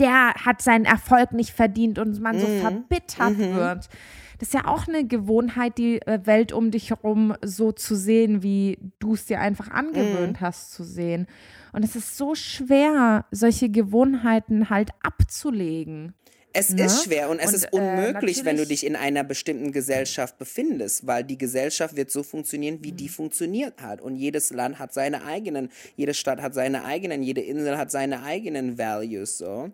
der 0.00 0.34
hat 0.34 0.62
seinen 0.62 0.84
Erfolg 0.84 1.32
nicht 1.32 1.50
verdient 1.50 1.98
und 1.98 2.20
man 2.20 2.38
so 2.38 2.46
verbittert 2.46 3.38
wird. 3.38 3.88
Das 4.38 4.48
ist 4.50 4.54
ja 4.54 4.66
auch 4.68 4.86
eine 4.86 5.04
Gewohnheit, 5.04 5.78
die 5.78 6.00
äh, 6.02 6.20
Welt 6.24 6.52
um 6.52 6.70
dich 6.70 6.90
herum 6.90 7.34
so 7.42 7.72
zu 7.72 7.96
sehen, 7.96 8.40
wie 8.44 8.78
du 9.00 9.14
es 9.14 9.26
dir 9.26 9.40
einfach 9.40 9.68
angewöhnt 9.68 10.40
hast 10.40 10.72
zu 10.72 10.84
sehen. 10.84 11.26
Und 11.72 11.84
es 11.84 11.96
ist 11.96 12.16
so 12.16 12.36
schwer, 12.36 13.24
solche 13.32 13.68
Gewohnheiten 13.68 14.70
halt 14.70 14.90
abzulegen. 15.02 16.14
Es 16.52 16.70
Ne? 16.70 16.84
ist 16.86 17.04
schwer 17.04 17.28
und 17.28 17.38
es 17.38 17.48
Und, 17.48 17.54
ist 17.54 17.64
äh, 17.64 17.68
unmöglich, 17.72 18.44
wenn 18.44 18.56
du 18.56 18.66
dich 18.66 18.84
in 18.84 18.96
einer 18.96 19.22
bestimmten 19.22 19.70
Gesellschaft 19.70 20.38
befindest, 20.38 21.06
weil 21.06 21.22
die 21.24 21.38
Gesellschaft 21.38 21.94
wird 21.96 22.10
so 22.10 22.22
funktionieren, 22.22 22.78
wie 22.82 22.92
Mhm. 22.92 22.96
die 22.96 23.08
funktioniert 23.08 23.80
hat. 23.80 24.00
Und 24.00 24.16
jedes 24.16 24.50
Land 24.50 24.78
hat 24.78 24.92
seine 24.94 25.24
eigenen, 25.24 25.70
jede 25.96 26.14
Stadt 26.14 26.40
hat 26.40 26.54
seine 26.54 26.84
eigenen, 26.84 27.22
jede 27.22 27.42
Insel 27.42 27.76
hat 27.76 27.90
seine 27.90 28.22
eigenen 28.22 28.78
Values 28.78 29.38
so. 29.38 29.70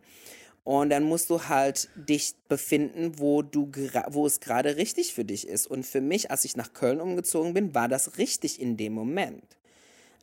Und 0.64 0.88
dann 0.90 1.02
musst 1.04 1.28
du 1.30 1.44
halt 1.48 1.90
dich 1.94 2.34
befinden, 2.48 3.18
wo 3.18 3.42
du 3.42 3.70
wo 4.08 4.26
es 4.26 4.40
gerade 4.40 4.76
richtig 4.76 5.12
für 5.14 5.24
dich 5.24 5.46
ist. 5.46 5.66
Und 5.66 5.84
für 5.84 6.00
mich, 6.00 6.30
als 6.30 6.44
ich 6.44 6.56
nach 6.56 6.72
Köln 6.72 7.00
umgezogen 7.00 7.52
bin, 7.54 7.74
war 7.74 7.86
das 7.88 8.16
richtig 8.18 8.60
in 8.60 8.76
dem 8.78 8.94
Moment. 8.94 9.44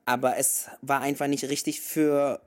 Aber 0.05 0.37
es 0.37 0.65
war 0.81 1.01
einfach 1.01 1.27
nicht 1.27 1.45
richtig 1.45 1.79
für 1.79 2.41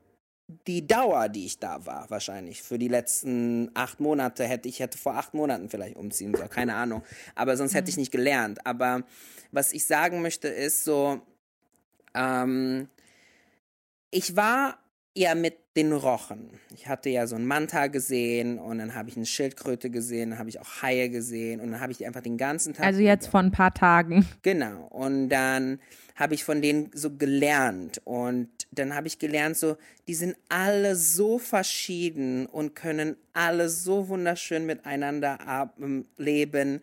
die 0.47 0.87
Dauer, 0.87 1.29
die 1.29 1.47
ich 1.47 1.59
da 1.59 1.87
war, 1.87 2.11
wahrscheinlich. 2.11 2.63
Für 2.63 2.79
die 2.79 2.89
letzten 2.89 3.71
acht 3.75 4.01
Monate 4.01 4.45
hätte 4.45 4.69
ich 4.69 4.81
hätte 4.81 4.99
vor 4.99 5.15
acht 5.17 5.35
Monaten 5.35 5.69
vielleicht 5.69 5.97
umziehen 5.97 6.35
sollen, 6.35 6.51
keine 6.51 6.75
Ahnung. 6.77 7.03
Aber 7.35 7.57
sonst 7.57 7.75
hätte 7.75 7.91
ich 7.91 7.97
nicht 7.97 8.13
gelernt. 8.13 8.67
Aber 8.67 9.05
was 9.53 9.73
ich 9.73 9.87
sagen 9.87 10.21
möchte 10.21 10.49
ist 10.49 10.85
so, 10.85 11.21
ähm, 12.15 12.89
ich 14.11 14.37
war 14.37 14.79
ja 15.17 15.35
mit 15.35 15.57
den 15.77 15.93
Rochen. 15.93 16.51
Ich 16.75 16.89
hatte 16.89 17.09
ja 17.09 17.27
so 17.27 17.35
einen 17.35 17.47
Manta 17.47 17.89
gesehen 17.89 18.59
und 18.59 18.79
dann 18.79 18.95
habe 18.95 19.09
ich 19.09 19.17
eine 19.17 19.27
Schildkröte 19.27 19.91
gesehen, 19.91 20.31
dann 20.31 20.39
habe 20.39 20.49
ich 20.49 20.61
auch 20.61 20.83
Haie 20.83 21.09
gesehen 21.09 21.61
und 21.61 21.73
dann 21.73 21.81
habe 21.81 21.91
ich 21.91 21.99
die 21.99 22.07
einfach 22.07 22.21
den 22.21 22.37
ganzen 22.37 22.75
Tag 22.75 22.87
Also 22.87 23.01
jetzt 23.01 23.29
vor 23.29 23.41
ein 23.41 23.51
paar 23.51 23.75
Tagen. 23.75 24.27
Genau. 24.43 24.87
Und 24.91 25.31
dann 25.31 25.81
habe 26.15 26.35
ich 26.35 26.45
von 26.45 26.63
denen 26.63 26.91
so 26.95 27.17
gelernt. 27.17 28.01
Und 28.05 28.51
dann 28.79 28.95
habe 28.95 29.07
ich 29.07 29.19
gelernt, 29.19 29.57
so, 29.57 29.77
die 30.09 30.15
sind 30.15 30.37
alle 30.49 30.97
so 30.97 31.39
verschieden 31.39 32.47
und 32.47 32.75
können 32.75 33.17
alle 33.33 33.69
so 33.69 34.09
wunderschön 34.09 34.67
miteinander 34.67 35.71
ähm, 35.81 36.07
leben. 36.17 36.81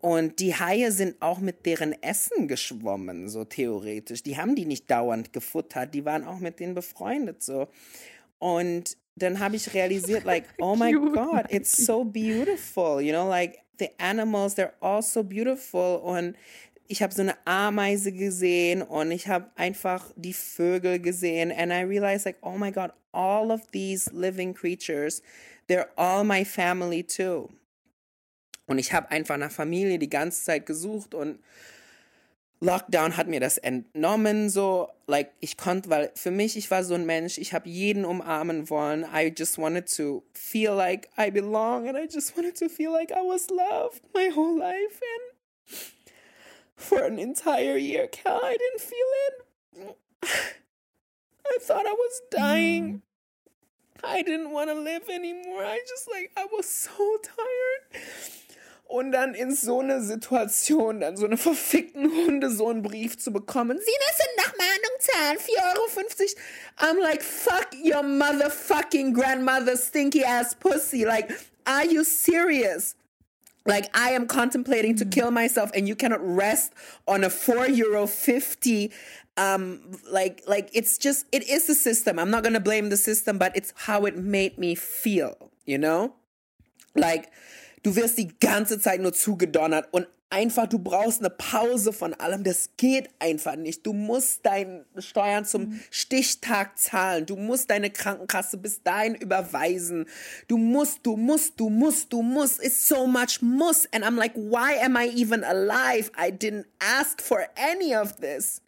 Und 0.00 0.38
die 0.38 0.54
Haie 0.54 0.92
sind 0.92 1.20
auch 1.20 1.40
mit 1.40 1.66
deren 1.66 2.00
Essen 2.02 2.46
geschwommen, 2.46 3.28
so 3.28 3.44
theoretisch. 3.44 4.22
Die 4.22 4.36
haben 4.36 4.54
die 4.54 4.64
nicht 4.64 4.90
dauernd 4.90 5.32
gefuttert, 5.32 5.92
die 5.94 6.04
waren 6.04 6.24
auch 6.24 6.38
mit 6.38 6.60
denen 6.60 6.74
befreundet, 6.74 7.42
so. 7.42 7.68
Und 8.38 8.96
dann 9.16 9.40
habe 9.40 9.56
ich 9.56 9.74
realisiert, 9.74 10.24
like, 10.24 10.44
oh 10.58 10.76
my 10.76 10.92
Cute, 10.92 11.14
God, 11.14 11.44
it's 11.50 11.84
so 11.84 12.04
beautiful, 12.04 13.00
you 13.00 13.12
know, 13.12 13.28
like 13.28 13.58
the 13.78 13.90
animals, 13.98 14.54
they're 14.54 14.74
all 14.80 15.02
so 15.02 15.22
beautiful. 15.22 15.96
Und 15.96 16.36
ich 16.88 17.02
habe 17.02 17.14
so 17.14 17.22
eine 17.22 17.36
Ameise 17.46 18.12
gesehen 18.12 18.82
und 18.82 19.10
ich 19.10 19.28
habe 19.28 19.50
einfach 19.56 20.10
die 20.16 20.32
Vögel 20.32 20.98
gesehen 20.98 21.52
and 21.52 21.70
I 21.70 21.82
realized 21.82 22.24
like, 22.24 22.38
oh 22.40 22.56
my 22.56 22.72
God, 22.72 22.92
all 23.12 23.50
of 23.50 23.60
these 23.72 24.10
living 24.12 24.54
creatures, 24.54 25.22
they're 25.68 25.88
all 25.96 26.24
my 26.24 26.44
family 26.44 27.04
too. 27.04 27.50
Und 28.66 28.78
ich 28.78 28.92
habe 28.92 29.10
einfach 29.10 29.36
nach 29.36 29.50
Familie 29.50 29.98
die 29.98 30.10
ganze 30.10 30.42
Zeit 30.44 30.66
gesucht 30.66 31.14
und 31.14 31.38
Lockdown 32.60 33.16
hat 33.16 33.28
mir 33.28 33.38
das 33.38 33.56
entnommen, 33.56 34.50
so, 34.50 34.88
like, 35.06 35.30
ich 35.38 35.56
konnte, 35.56 35.90
weil 35.90 36.10
für 36.16 36.32
mich, 36.32 36.56
ich 36.56 36.70
war 36.72 36.82
so 36.82 36.94
ein 36.94 37.06
Mensch, 37.06 37.38
ich 37.38 37.52
habe 37.52 37.68
jeden 37.68 38.04
umarmen 38.04 38.68
wollen. 38.68 39.06
I 39.14 39.32
just 39.36 39.58
wanted 39.58 39.88
to 39.96 40.24
feel 40.32 40.72
like 40.74 41.08
I 41.16 41.30
belong 41.30 41.88
and 41.88 41.96
I 41.96 42.08
just 42.12 42.36
wanted 42.36 42.56
to 42.56 42.68
feel 42.68 42.90
like 42.90 43.12
I 43.12 43.22
was 43.22 43.48
loved 43.48 44.02
my 44.12 44.28
whole 44.34 44.58
life. 44.58 45.00
And 45.00 45.38
for 46.78 47.02
an 47.04 47.18
entire 47.18 47.76
year, 47.76 48.06
Cal, 48.06 48.40
I 48.42 48.56
didn't 48.56 48.80
feel 48.80 49.10
it. 49.26 49.44
I 51.46 51.58
thought 51.60 51.86
I 51.86 51.92
was 51.92 52.22
dying. 52.30 52.94
Mm. 52.94 53.00
I 54.04 54.22
didn't 54.22 54.52
want 54.52 54.70
to 54.70 54.74
live 54.74 55.08
anymore. 55.08 55.64
I 55.64 55.80
just, 55.88 56.08
like, 56.10 56.30
I 56.36 56.46
was 56.50 56.70
so 56.70 57.18
tired. 57.20 58.02
Und 58.86 59.12
dann 59.12 59.34
in 59.34 59.54
so 59.54 59.80
eine 59.80 60.00
Situation, 60.00 61.00
dann 61.00 61.16
so 61.16 61.26
einen 61.26 61.36
verfickten 61.36 62.10
Hundesohn-Brief 62.10 63.18
zu 63.18 63.32
bekommen. 63.32 63.78
Sie 63.78 63.84
müssen 63.84 64.28
nach 64.38 64.54
Mahnung 64.56 64.98
zahlen, 65.00 65.38
4,50 65.38 66.22
Euro. 66.22 66.40
I'm 66.78 67.02
like, 67.02 67.22
fuck 67.22 67.68
your 67.74 68.02
motherfucking 68.02 69.12
grandmother 69.12 69.76
stinky 69.76 70.24
ass 70.24 70.54
pussy. 70.54 71.04
Like, 71.04 71.34
are 71.66 71.84
you 71.84 72.02
serious? 72.02 72.94
Like, 73.68 73.96
I 73.96 74.10
am 74.10 74.26
contemplating 74.26 74.96
to 74.96 75.04
kill 75.04 75.30
myself 75.30 75.70
and 75.74 75.86
you 75.86 75.94
cannot 75.94 76.26
rest 76.26 76.72
on 77.06 77.22
a 77.22 77.30
4 77.30 77.68
euro 77.68 78.06
50 78.06 78.90
um 79.36 79.92
like 80.10 80.42
like 80.48 80.68
it's 80.72 80.98
just 80.98 81.26
it 81.30 81.48
is 81.48 81.68
the 81.68 81.74
system. 81.74 82.18
I'm 82.18 82.30
not 82.30 82.42
gonna 82.42 82.58
blame 82.58 82.88
the 82.88 82.96
system 82.96 83.38
but 83.38 83.56
it's 83.56 83.72
how 83.76 84.04
it 84.06 84.16
made 84.16 84.58
me 84.58 84.74
feel 84.74 85.50
you 85.64 85.78
know? 85.78 86.14
Like 86.96 87.30
du 87.82 87.96
wirst 87.96 88.18
die 88.18 88.28
ganze 88.38 88.80
Zeit 88.80 89.00
nur 89.00 89.12
zugedonnert 89.12 89.88
und 89.92 90.06
einfach, 90.30 90.66
du 90.66 90.78
brauchst 90.78 91.20
eine 91.20 91.30
Pause 91.30 91.92
von 91.92 92.14
allem. 92.14 92.44
Das 92.44 92.70
geht 92.76 93.08
einfach 93.18 93.56
nicht. 93.56 93.86
Du 93.86 93.92
musst 93.92 94.44
deine 94.44 94.84
Steuern 94.98 95.44
zum 95.44 95.80
Stichtag 95.90 96.78
zahlen. 96.78 97.26
Du 97.26 97.36
musst 97.36 97.70
deine 97.70 97.90
Krankenkasse 97.90 98.58
bis 98.58 98.82
dahin 98.82 99.14
überweisen. 99.14 100.06
Du 100.46 100.58
musst, 100.58 101.00
du 101.04 101.16
musst, 101.16 101.58
du 101.58 101.70
musst, 101.70 102.12
du 102.12 102.22
musst. 102.22 102.62
It's 102.62 102.86
so 102.86 103.06
much 103.06 103.40
muss. 103.40 103.88
And 103.92 104.04
I'm 104.04 104.16
like, 104.16 104.34
why 104.34 104.78
am 104.82 104.96
I 104.96 105.10
even 105.14 105.44
alive? 105.44 106.10
I 106.16 106.30
didn't 106.30 106.66
ask 106.80 107.20
for 107.22 107.46
any 107.56 107.94
of 107.94 108.16
this. 108.16 108.60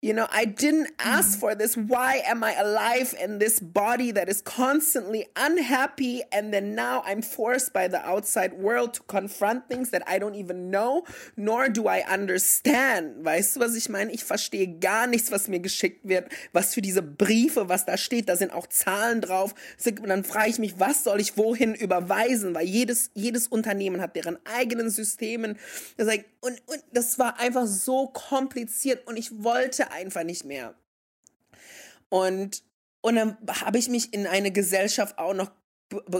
You 0.00 0.12
know, 0.12 0.28
I 0.30 0.44
didn't 0.44 0.90
ask 1.00 1.36
for 1.36 1.56
this. 1.56 1.76
Why 1.76 2.22
am 2.24 2.44
I 2.44 2.54
alive 2.54 3.16
in 3.20 3.40
this 3.40 3.58
body 3.58 4.12
that 4.12 4.28
is 4.28 4.40
constantly 4.40 5.26
unhappy? 5.34 6.22
And 6.30 6.54
then 6.54 6.76
now 6.76 7.02
I'm 7.04 7.20
forced 7.20 7.72
by 7.72 7.88
the 7.88 7.98
outside 8.06 8.52
world 8.52 8.94
to 8.94 9.02
confront 9.08 9.68
things 9.68 9.90
that 9.90 10.04
I 10.06 10.20
don't 10.20 10.36
even 10.36 10.70
know, 10.70 11.02
nor 11.36 11.68
do 11.68 11.88
I 11.88 12.04
understand. 12.08 13.24
Weißt 13.24 13.56
du, 13.56 13.60
was 13.60 13.74
ich 13.74 13.88
meine? 13.88 14.12
Ich 14.12 14.22
verstehe 14.22 14.78
gar 14.78 15.08
nichts, 15.08 15.32
was 15.32 15.48
mir 15.48 15.58
geschickt 15.58 16.08
wird, 16.08 16.30
was 16.52 16.74
für 16.74 16.80
diese 16.80 17.02
Briefe, 17.02 17.68
was 17.68 17.84
da 17.84 17.96
steht. 17.96 18.28
Da 18.28 18.36
sind 18.36 18.52
auch 18.52 18.68
Zahlen 18.68 19.20
drauf. 19.20 19.52
Und 19.84 20.08
dann 20.08 20.22
frage 20.22 20.50
ich 20.50 20.60
mich, 20.60 20.78
was 20.78 21.02
soll 21.02 21.20
ich 21.20 21.36
wohin 21.36 21.74
überweisen? 21.74 22.54
Weil 22.54 22.66
jedes, 22.66 23.10
jedes 23.14 23.48
Unternehmen 23.48 24.00
hat 24.00 24.14
deren 24.14 24.38
eigenen 24.44 24.90
Systemen. 24.90 25.58
Und, 26.40 26.62
und 26.66 26.84
das 26.92 27.18
war 27.18 27.40
einfach 27.40 27.66
so 27.66 28.06
kompliziert 28.06 29.08
und 29.08 29.16
ich 29.16 29.42
wollte 29.42 29.87
einfach 29.90 30.24
nicht 30.24 30.44
mehr. 30.44 30.74
Und, 32.08 32.62
und 33.00 33.16
dann 33.16 33.36
habe 33.48 33.78
ich 33.78 33.88
mich 33.88 34.12
in 34.12 34.26
eine 34.26 34.50
Gesellschaft 34.50 35.18
auch 35.18 35.34
noch 35.34 35.50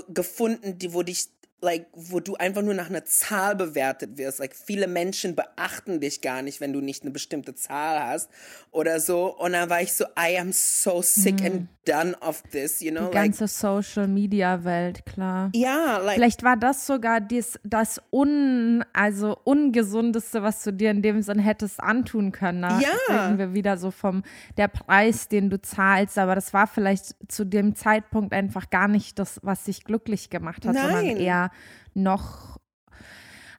gefunden, 0.08 0.78
die, 0.78 0.92
wo 0.92 1.02
dich 1.02 1.28
like, 1.60 1.86
wo 1.92 2.20
du 2.20 2.36
einfach 2.36 2.62
nur 2.62 2.74
nach 2.74 2.88
einer 2.88 3.04
Zahl 3.04 3.56
bewertet 3.56 4.16
wirst. 4.16 4.38
Like, 4.38 4.54
viele 4.54 4.86
Menschen 4.86 5.34
beachten 5.34 6.00
dich 6.00 6.20
gar 6.20 6.42
nicht, 6.42 6.60
wenn 6.60 6.72
du 6.72 6.80
nicht 6.80 7.02
eine 7.02 7.10
bestimmte 7.10 7.54
Zahl 7.54 8.00
hast 8.04 8.30
oder 8.70 9.00
so. 9.00 9.36
Und 9.36 9.52
dann 9.52 9.68
war 9.68 9.82
ich 9.82 9.92
so, 9.92 10.04
I 10.18 10.38
am 10.38 10.52
so 10.52 11.02
sick 11.02 11.40
mm. 11.40 11.46
and 11.46 11.68
done 11.84 12.16
of 12.20 12.42
this, 12.52 12.80
you 12.80 12.92
know? 12.92 13.06
Die 13.06 13.14
ganze 13.14 13.44
like, 13.44 13.50
Social 13.50 14.06
Media 14.06 14.62
Welt, 14.62 15.04
klar. 15.06 15.50
Ja, 15.54 15.98
like, 15.98 16.16
Vielleicht 16.16 16.42
war 16.44 16.56
das 16.56 16.86
sogar 16.86 17.20
dies, 17.20 17.58
das 17.64 18.00
un, 18.12 18.84
also 18.92 19.36
ungesundeste, 19.44 20.42
was 20.42 20.62
du 20.62 20.72
dir 20.72 20.90
in 20.90 21.02
dem 21.02 21.22
Sinn 21.22 21.38
hättest 21.38 21.80
antun 21.80 22.30
können. 22.30 22.62
Da 22.62 22.78
ja. 22.78 22.90
reden 23.08 23.38
wir 23.38 23.54
wieder 23.54 23.78
so 23.78 23.90
vom, 23.90 24.22
der 24.56 24.68
Preis, 24.68 25.28
den 25.28 25.50
du 25.50 25.60
zahlst. 25.60 26.18
Aber 26.18 26.34
das 26.34 26.52
war 26.52 26.66
vielleicht 26.66 27.16
zu 27.28 27.44
dem 27.44 27.74
Zeitpunkt 27.74 28.32
einfach 28.32 28.70
gar 28.70 28.86
nicht 28.86 29.18
das, 29.18 29.40
was 29.42 29.64
dich 29.64 29.84
glücklich 29.84 30.30
gemacht 30.30 30.66
hat, 30.66 30.74
Nein. 30.74 30.84
sondern 30.84 31.16
eher 31.16 31.47
noch. 31.94 32.58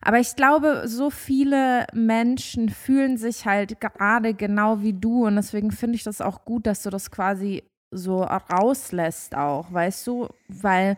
Aber 0.00 0.18
ich 0.18 0.34
glaube, 0.34 0.84
so 0.86 1.10
viele 1.10 1.86
Menschen 1.92 2.70
fühlen 2.70 3.18
sich 3.18 3.44
halt 3.44 3.80
gerade 3.80 4.32
genau 4.34 4.82
wie 4.82 4.94
du 4.94 5.26
und 5.26 5.36
deswegen 5.36 5.70
finde 5.70 5.96
ich 5.96 6.04
das 6.04 6.20
auch 6.20 6.44
gut, 6.44 6.66
dass 6.66 6.82
du 6.82 6.90
das 6.90 7.10
quasi 7.10 7.62
so 7.90 8.22
rauslässt 8.22 9.34
auch, 9.36 9.72
weißt 9.72 10.06
du, 10.06 10.28
weil 10.48 10.96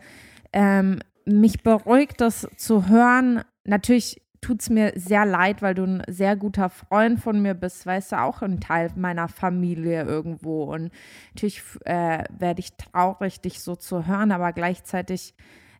ähm, 0.53 0.99
mich 1.25 1.63
beruhigt 1.63 2.21
das 2.21 2.47
zu 2.55 2.87
hören. 2.87 3.43
Natürlich 3.65 4.21
tut 4.41 4.61
es 4.61 4.69
mir 4.69 4.91
sehr 4.95 5.25
leid, 5.25 5.61
weil 5.61 5.73
du 5.73 5.83
ein 5.83 6.03
sehr 6.07 6.35
guter 6.35 6.69
Freund 6.69 7.19
von 7.19 7.41
mir 7.41 7.53
bist, 7.53 7.85
weißt 7.85 8.11
du, 8.11 8.21
auch 8.21 8.41
ein 8.41 8.59
Teil 8.59 8.91
meiner 8.95 9.27
Familie 9.27 10.03
irgendwo. 10.03 10.65
Und 10.73 10.91
natürlich 11.33 11.63
äh, 11.85 12.23
werde 12.29 12.59
ich 12.59 12.75
traurig, 12.75 13.41
dich 13.41 13.61
so 13.61 13.75
zu 13.75 14.05
hören, 14.05 14.31
aber 14.31 14.53
gleichzeitig 14.53 15.33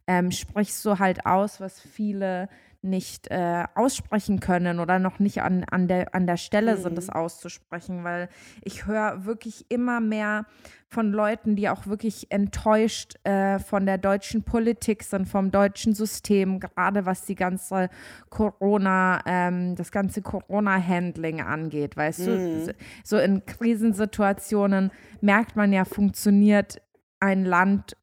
ähm, 0.07 0.31
sprichst 0.31 0.83
du 0.85 0.99
halt 0.99 1.25
aus, 1.25 1.59
was 1.59 1.79
viele 1.79 2.49
nicht 2.83 3.31
äh, 3.31 3.63
aussprechen 3.75 4.41
können 4.41 4.79
oder 4.79 4.99
noch 4.99 5.19
nicht 5.19 5.41
an, 5.41 5.63
an, 5.63 5.87
der, 5.87 6.13
an 6.13 6.27
der 6.27 6.35
Stelle 6.35 6.75
mhm. 6.75 6.81
sind, 6.81 6.97
das 6.97 7.09
auszusprechen, 7.09 8.03
weil 8.03 8.27
ich 8.61 8.85
höre 8.85 9.25
wirklich 9.25 9.65
immer 9.69 10.01
mehr 10.01 10.45
von 10.89 11.11
Leuten, 11.11 11.55
die 11.55 11.69
auch 11.69 11.87
wirklich 11.87 12.29
enttäuscht 12.29 13.15
äh, 13.23 13.57
von 13.59 13.85
der 13.85 13.97
deutschen 13.97 14.43
Politik 14.43 15.03
sind, 15.03 15.27
vom 15.27 15.49
deutschen 15.49 15.93
System, 15.95 16.59
gerade 16.59 17.05
was 17.05 17.23
die 17.25 17.35
ganze 17.35 17.89
Corona, 18.29 19.21
ähm, 19.25 19.75
das 19.75 19.91
ganze 19.91 20.21
Corona-Handling 20.21 21.41
angeht, 21.41 21.95
weißt 21.95 22.27
mhm. 22.27 22.65
du? 22.65 22.75
So 23.03 23.17
in 23.17 23.45
Krisensituationen 23.45 24.91
merkt 25.21 25.55
man 25.55 25.71
ja, 25.71 25.85
funktioniert 25.85 26.81
ein 27.21 27.45
Land 27.45 27.95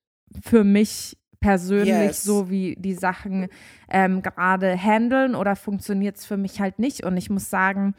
für 0.43 0.65
mich 0.65 1.20
persönlich 1.41 1.89
yes. 1.89 2.23
so, 2.23 2.51
wie 2.51 2.77
die 2.79 2.95
Sachen 2.95 3.49
ähm, 3.91 4.23
gerade 4.23 4.77
handeln 4.77 5.35
oder 5.35 5.57
funktioniert 5.57 6.17
es 6.17 6.27
für 6.27 6.37
mich 6.37 6.61
halt 6.61 6.79
nicht. 6.79 7.05
Und 7.05 7.17
ich 7.17 7.31
muss 7.31 7.51
sagen, 7.51 7.95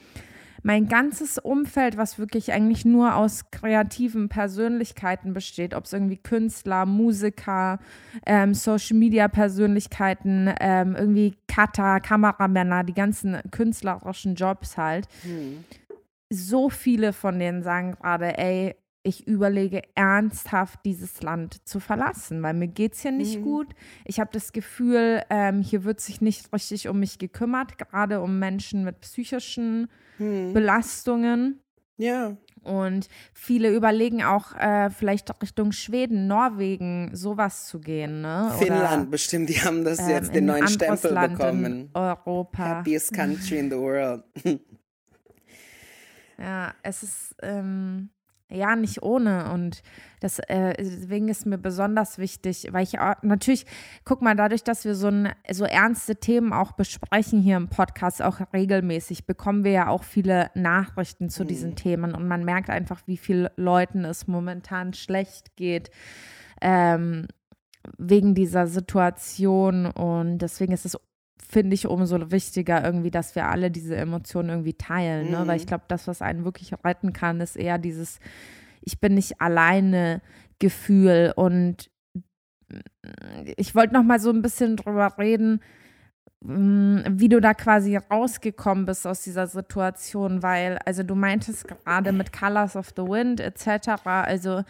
mein 0.63 0.87
ganzes 0.87 1.37
Umfeld, 1.37 1.97
was 1.97 2.19
wirklich 2.19 2.53
eigentlich 2.53 2.85
nur 2.85 3.15
aus 3.15 3.49
kreativen 3.49 4.29
Persönlichkeiten 4.29 5.33
besteht, 5.33 5.73
ob 5.73 5.85
es 5.85 5.93
irgendwie 5.93 6.17
Künstler, 6.17 6.85
Musiker, 6.85 7.79
ähm, 8.25 8.53
Social 8.53 8.97
Media 8.97 9.27
Persönlichkeiten, 9.27 10.53
ähm, 10.59 10.95
irgendwie 10.95 11.35
Cutter, 11.47 11.99
Kameramänner, 11.99 12.83
die 12.83 12.93
ganzen 12.93 13.39
künstlerischen 13.49 14.35
Jobs 14.35 14.77
halt. 14.77 15.07
Hm. 15.23 15.63
So 16.29 16.69
viele 16.69 17.11
von 17.11 17.39
denen 17.39 17.63
sagen 17.63 17.93
gerade, 17.93 18.37
ey, 18.37 18.75
ich 19.03 19.27
überlege 19.27 19.81
ernsthaft, 19.95 20.79
dieses 20.85 21.21
Land 21.21 21.67
zu 21.67 21.79
verlassen, 21.79 22.43
weil 22.43 22.53
mir 22.53 22.67
geht 22.67 22.93
es 22.93 23.01
hier 23.01 23.11
nicht 23.11 23.39
mhm. 23.39 23.43
gut. 23.43 23.67
Ich 24.05 24.19
habe 24.19 24.29
das 24.31 24.51
Gefühl, 24.51 25.23
ähm, 25.29 25.61
hier 25.61 25.83
wird 25.83 25.99
sich 25.99 26.21
nicht 26.21 26.53
richtig 26.53 26.87
um 26.87 26.99
mich 26.99 27.17
gekümmert, 27.17 27.77
gerade 27.77 28.21
um 28.21 28.39
Menschen 28.39 28.83
mit 28.83 29.01
psychischen 29.01 29.89
mhm. 30.19 30.53
Belastungen. 30.53 31.61
Ja. 31.97 32.37
Und 32.63 33.07
viele 33.33 33.73
überlegen 33.73 34.23
auch, 34.23 34.55
äh, 34.55 34.91
vielleicht 34.91 35.31
Richtung 35.41 35.71
Schweden, 35.71 36.27
Norwegen, 36.27 37.09
sowas 37.13 37.65
zu 37.67 37.79
gehen. 37.79 38.21
Ne? 38.21 38.53
Finnland 38.59 39.01
Oder, 39.01 39.11
bestimmt, 39.11 39.49
die 39.49 39.59
haben 39.61 39.83
das 39.83 39.97
ähm, 39.97 40.09
jetzt 40.09 40.35
den 40.35 40.45
neuen 40.45 40.67
Stempel 40.67 41.11
Land 41.11 41.39
bekommen. 41.39 41.89
Europa. 41.95 42.63
Happiest 42.63 43.13
country 43.13 43.57
in 43.57 43.71
the 43.71 43.77
world. 43.77 44.23
ja, 46.37 46.73
es 46.83 47.01
ist. 47.01 47.35
Ähm, 47.41 48.09
ja, 48.51 48.75
nicht 48.75 49.01
ohne. 49.03 49.51
Und 49.51 49.81
das, 50.19 50.39
äh, 50.39 50.73
deswegen 50.77 51.29
ist 51.29 51.45
mir 51.45 51.57
besonders 51.57 52.17
wichtig, 52.17 52.67
weil 52.71 52.83
ich 52.83 52.99
auch, 52.99 53.15
natürlich, 53.21 53.65
guck 54.05 54.21
mal, 54.21 54.35
dadurch, 54.35 54.63
dass 54.63 54.85
wir 54.85 54.95
so, 54.95 55.07
ein, 55.07 55.33
so 55.49 55.65
ernste 55.65 56.15
Themen 56.17 56.53
auch 56.53 56.73
besprechen 56.73 57.41
hier 57.41 57.57
im 57.57 57.69
Podcast, 57.69 58.21
auch 58.21 58.39
regelmäßig, 58.53 59.25
bekommen 59.25 59.63
wir 59.63 59.71
ja 59.71 59.87
auch 59.87 60.03
viele 60.03 60.51
Nachrichten 60.53 61.29
zu 61.29 61.43
mhm. 61.43 61.47
diesen 61.47 61.75
Themen. 61.75 62.13
Und 62.13 62.27
man 62.27 62.45
merkt 62.45 62.69
einfach, 62.69 63.01
wie 63.05 63.17
vielen 63.17 63.49
Leuten 63.55 64.05
es 64.05 64.27
momentan 64.27 64.93
schlecht 64.93 65.55
geht. 65.55 65.89
Ähm, 66.61 67.27
wegen 67.97 68.35
dieser 68.35 68.67
Situation 68.67 69.87
und 69.87 70.37
deswegen 70.37 70.71
ist 70.71 70.85
es 70.85 70.97
finde 71.51 71.73
ich 71.73 71.87
umso 71.87 72.31
wichtiger 72.31 72.83
irgendwie, 72.83 73.11
dass 73.11 73.35
wir 73.35 73.47
alle 73.49 73.69
diese 73.69 73.95
Emotionen 73.95 74.49
irgendwie 74.49 74.73
teilen, 74.73 75.27
mhm. 75.27 75.31
ne? 75.31 75.43
weil 75.47 75.57
ich 75.57 75.65
mhm. 75.65 75.69
glaube, 75.69 75.83
das, 75.87 76.07
was 76.07 76.21
einen 76.21 76.45
wirklich 76.45 76.73
retten 76.83 77.13
kann, 77.13 77.41
ist 77.41 77.55
eher 77.55 77.77
dieses 77.77 78.19
ich 78.81 78.99
bin 78.99 79.13
nicht 79.13 79.39
alleine 79.39 80.21
Gefühl 80.59 81.33
und 81.35 81.89
ich 83.57 83.75
wollte 83.75 83.93
noch 83.93 84.03
mal 84.03 84.19
so 84.19 84.29
ein 84.29 84.41
bisschen 84.41 84.77
drüber 84.77 85.13
reden, 85.17 85.61
mm, 86.41 86.99
wie 87.09 87.29
du 87.29 87.41
da 87.41 87.53
quasi 87.53 87.97
rausgekommen 87.97 88.85
bist 88.85 89.05
aus 89.05 89.23
dieser 89.23 89.47
Situation, 89.47 90.41
weil, 90.41 90.77
also 90.85 91.03
du 91.03 91.15
meintest 91.15 91.67
gerade 91.67 92.11
mit 92.11 92.31
Colors 92.31 92.75
of 92.75 92.89
the 92.95 93.03
Wind 93.03 93.39
etc., 93.39 94.05
also 94.05 94.63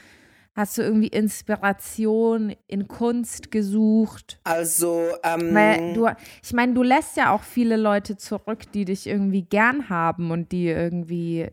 Hast 0.53 0.77
du 0.77 0.81
irgendwie 0.81 1.07
Inspiration 1.07 2.53
in 2.67 2.87
Kunst 2.89 3.51
gesucht? 3.51 4.39
Also, 4.43 5.07
ähm, 5.23 5.53
Weil 5.53 5.93
du, 5.93 6.09
ich 6.43 6.51
meine, 6.51 6.73
du 6.73 6.83
lässt 6.83 7.15
ja 7.15 7.33
auch 7.33 7.43
viele 7.43 7.77
Leute 7.77 8.17
zurück, 8.17 8.69
die 8.73 8.83
dich 8.83 9.07
irgendwie 9.07 9.43
gern 9.43 9.87
haben 9.87 10.29
und 10.31 10.51
die 10.51 10.67
irgendwie 10.67 11.47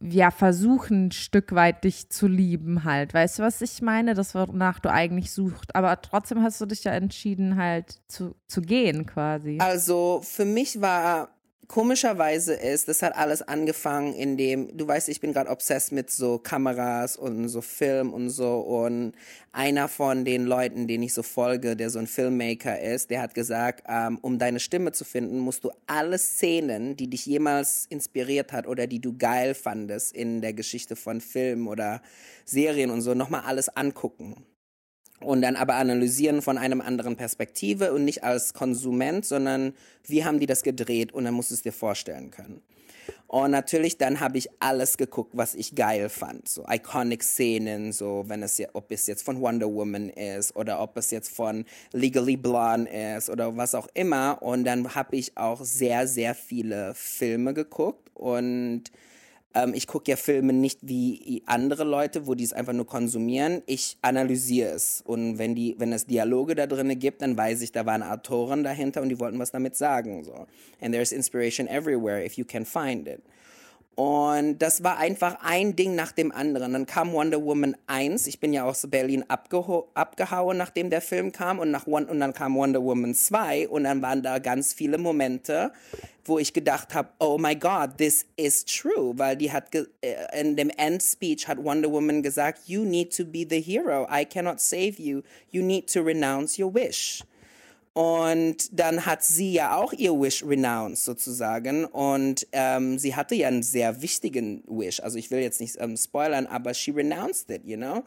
ja 0.00 0.30
versuchen, 0.30 1.06
ein 1.06 1.12
Stück 1.12 1.54
weit 1.54 1.84
dich 1.84 2.10
zu 2.10 2.26
lieben 2.26 2.84
halt. 2.84 3.12
Weißt 3.12 3.38
du, 3.38 3.42
was 3.42 3.60
ich 3.60 3.82
meine? 3.82 4.14
Das, 4.14 4.34
wonach 4.34 4.78
du 4.78 4.90
eigentlich 4.90 5.32
suchst. 5.32 5.74
Aber 5.74 6.00
trotzdem 6.00 6.42
hast 6.42 6.60
du 6.60 6.66
dich 6.66 6.84
ja 6.84 6.92
entschieden, 6.92 7.56
halt 7.56 8.00
zu, 8.08 8.34
zu 8.46 8.62
gehen 8.62 9.04
quasi. 9.06 9.58
Also 9.60 10.20
für 10.22 10.44
mich 10.44 10.80
war 10.80 11.28
komischerweise 11.70 12.54
ist, 12.54 12.88
das 12.88 13.00
hat 13.00 13.14
alles 13.14 13.42
angefangen, 13.42 14.12
in 14.12 14.36
dem, 14.36 14.76
du 14.76 14.88
weißt, 14.88 15.08
ich 15.08 15.20
bin 15.20 15.32
gerade 15.32 15.48
obsessed 15.48 15.92
mit 15.92 16.10
so 16.10 16.36
Kameras 16.36 17.16
und 17.16 17.48
so 17.48 17.60
Film 17.60 18.12
und 18.12 18.28
so. 18.28 18.58
Und 18.58 19.12
einer 19.52 19.86
von 19.86 20.24
den 20.24 20.46
Leuten, 20.46 20.88
den 20.88 21.00
ich 21.04 21.14
so 21.14 21.22
folge, 21.22 21.76
der 21.76 21.88
so 21.88 22.00
ein 22.00 22.08
Filmmaker 22.08 22.80
ist, 22.80 23.10
der 23.10 23.22
hat 23.22 23.34
gesagt, 23.34 23.84
ähm, 23.88 24.18
um 24.20 24.40
deine 24.40 24.58
Stimme 24.58 24.90
zu 24.90 25.04
finden, 25.04 25.38
musst 25.38 25.62
du 25.62 25.70
alle 25.86 26.18
Szenen, 26.18 26.96
die 26.96 27.08
dich 27.08 27.24
jemals 27.24 27.86
inspiriert 27.88 28.52
hat 28.52 28.66
oder 28.66 28.88
die 28.88 29.00
du 29.00 29.16
geil 29.16 29.54
fandest 29.54 30.12
in 30.12 30.40
der 30.40 30.54
Geschichte 30.54 30.96
von 30.96 31.20
Filmen 31.20 31.68
oder 31.68 32.02
Serien 32.44 32.90
und 32.90 33.00
so, 33.00 33.14
nochmal 33.14 33.42
alles 33.46 33.68
angucken 33.68 34.44
und 35.20 35.42
dann 35.42 35.56
aber 35.56 35.74
analysieren 35.74 36.42
von 36.42 36.58
einem 36.58 36.80
anderen 36.80 37.16
Perspektive 37.16 37.92
und 37.92 38.04
nicht 38.04 38.24
als 38.24 38.54
Konsument, 38.54 39.24
sondern 39.24 39.74
wie 40.06 40.24
haben 40.24 40.40
die 40.40 40.46
das 40.46 40.62
gedreht 40.62 41.12
und 41.12 41.24
dann 41.24 41.34
musst 41.34 41.50
du 41.50 41.54
es 41.54 41.62
dir 41.62 41.72
vorstellen 41.72 42.30
können. 42.30 42.62
Und 43.26 43.52
natürlich 43.52 43.96
dann 43.96 44.20
habe 44.20 44.38
ich 44.38 44.48
alles 44.58 44.96
geguckt, 44.96 45.30
was 45.34 45.54
ich 45.54 45.76
geil 45.76 46.08
fand. 46.08 46.48
So 46.48 46.64
iconic 46.68 47.22
Szenen, 47.22 47.92
so 47.92 48.24
wenn 48.26 48.42
es 48.42 48.60
ob 48.72 48.90
es 48.90 49.06
jetzt 49.06 49.22
von 49.22 49.40
Wonder 49.40 49.72
Woman 49.72 50.10
ist 50.10 50.56
oder 50.56 50.80
ob 50.80 50.96
es 50.96 51.10
jetzt 51.10 51.34
von 51.34 51.64
Legally 51.92 52.36
Blonde 52.36 52.90
ist 52.90 53.30
oder 53.30 53.56
was 53.56 53.74
auch 53.74 53.88
immer. 53.94 54.42
Und 54.42 54.64
dann 54.64 54.94
habe 54.94 55.16
ich 55.16 55.36
auch 55.36 55.62
sehr, 55.62 56.08
sehr 56.08 56.34
viele 56.34 56.92
Filme 56.94 57.54
geguckt 57.54 58.10
und 58.14 58.90
ähm, 59.54 59.74
ich 59.74 59.86
gucke 59.86 60.10
ja 60.10 60.16
Filme 60.16 60.52
nicht 60.52 60.78
wie 60.82 61.42
andere 61.46 61.84
Leute, 61.84 62.26
wo 62.26 62.34
die 62.34 62.44
es 62.44 62.52
einfach 62.52 62.72
nur 62.72 62.86
konsumieren. 62.86 63.62
Ich 63.66 63.96
analysiere 64.02 64.70
es. 64.70 65.02
Und 65.04 65.38
wenn, 65.38 65.54
die, 65.54 65.74
wenn 65.78 65.92
es 65.92 66.06
Dialoge 66.06 66.54
da 66.54 66.66
drin 66.66 66.96
gibt, 66.98 67.22
dann 67.22 67.36
weiß 67.36 67.62
ich, 67.62 67.72
da 67.72 67.86
waren 67.86 68.02
Autoren 68.02 68.62
dahinter 68.62 69.02
und 69.02 69.08
die 69.08 69.18
wollten 69.18 69.38
was 69.38 69.50
damit 69.50 69.76
sagen. 69.76 70.24
So. 70.24 70.46
And 70.80 70.94
there's 70.94 71.12
inspiration 71.12 71.66
everywhere 71.68 72.24
if 72.24 72.34
you 72.34 72.44
can 72.44 72.64
find 72.64 73.08
it. 73.08 73.22
Und 74.00 74.60
das 74.60 74.82
war 74.82 74.96
einfach 74.96 75.36
ein 75.42 75.76
Ding 75.76 75.94
nach 75.94 76.12
dem 76.12 76.32
anderen. 76.32 76.72
Dann 76.72 76.86
kam 76.86 77.12
Wonder 77.12 77.44
Woman 77.44 77.76
1. 77.86 78.28
Ich 78.28 78.40
bin 78.40 78.54
ja 78.54 78.64
aus 78.64 78.86
Berlin 78.88 79.26
abgehauen, 79.28 80.56
nachdem 80.56 80.88
der 80.88 81.02
Film 81.02 81.32
kam. 81.32 81.58
Und, 81.58 81.70
nach 81.70 81.86
One 81.86 82.06
und 82.06 82.18
dann 82.18 82.32
kam 82.32 82.54
Wonder 82.54 82.82
Woman 82.82 83.14
2. 83.14 83.68
Und 83.68 83.84
dann 83.84 84.00
waren 84.00 84.22
da 84.22 84.38
ganz 84.38 84.72
viele 84.72 84.96
Momente, 84.96 85.70
wo 86.24 86.38
ich 86.38 86.54
gedacht 86.54 86.94
habe, 86.94 87.10
oh 87.18 87.36
my 87.36 87.54
God, 87.54 87.98
this 87.98 88.24
is 88.36 88.64
true. 88.64 89.12
Weil 89.18 89.36
die 89.36 89.52
hat 89.52 89.74
äh, 89.74 89.84
in 90.40 90.56
dem 90.56 90.70
End 90.70 91.02
Speech 91.02 91.46
hat 91.46 91.62
Wonder 91.62 91.92
Woman 91.92 92.22
gesagt, 92.22 92.60
you 92.68 92.86
need 92.86 93.14
to 93.14 93.26
be 93.26 93.46
the 93.46 93.60
hero. 93.60 94.08
I 94.10 94.24
cannot 94.24 94.60
save 94.60 94.94
you. 94.96 95.20
You 95.50 95.62
need 95.62 95.92
to 95.92 96.00
renounce 96.00 96.58
your 96.58 96.72
wish. 96.72 97.22
Und 98.00 98.56
dann 98.72 99.04
hat 99.04 99.22
sie 99.22 99.52
ja 99.52 99.76
auch 99.76 99.92
ihr 99.92 100.18
Wish 100.18 100.42
renounced 100.42 101.04
sozusagen. 101.04 101.84
Und 101.84 102.46
ähm, 102.52 102.98
sie 102.98 103.14
hatte 103.14 103.34
ja 103.34 103.48
einen 103.48 103.62
sehr 103.62 104.00
wichtigen 104.00 104.64
Wish. 104.66 105.00
Also 105.00 105.18
ich 105.18 105.30
will 105.30 105.40
jetzt 105.40 105.60
nicht 105.60 105.76
ähm, 105.78 105.98
spoilern, 105.98 106.46
aber 106.46 106.72
she 106.72 106.92
renounced 106.92 107.50
it, 107.50 107.60
you 107.66 107.76
know? 107.76 108.02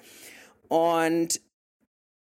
Und 0.67 1.39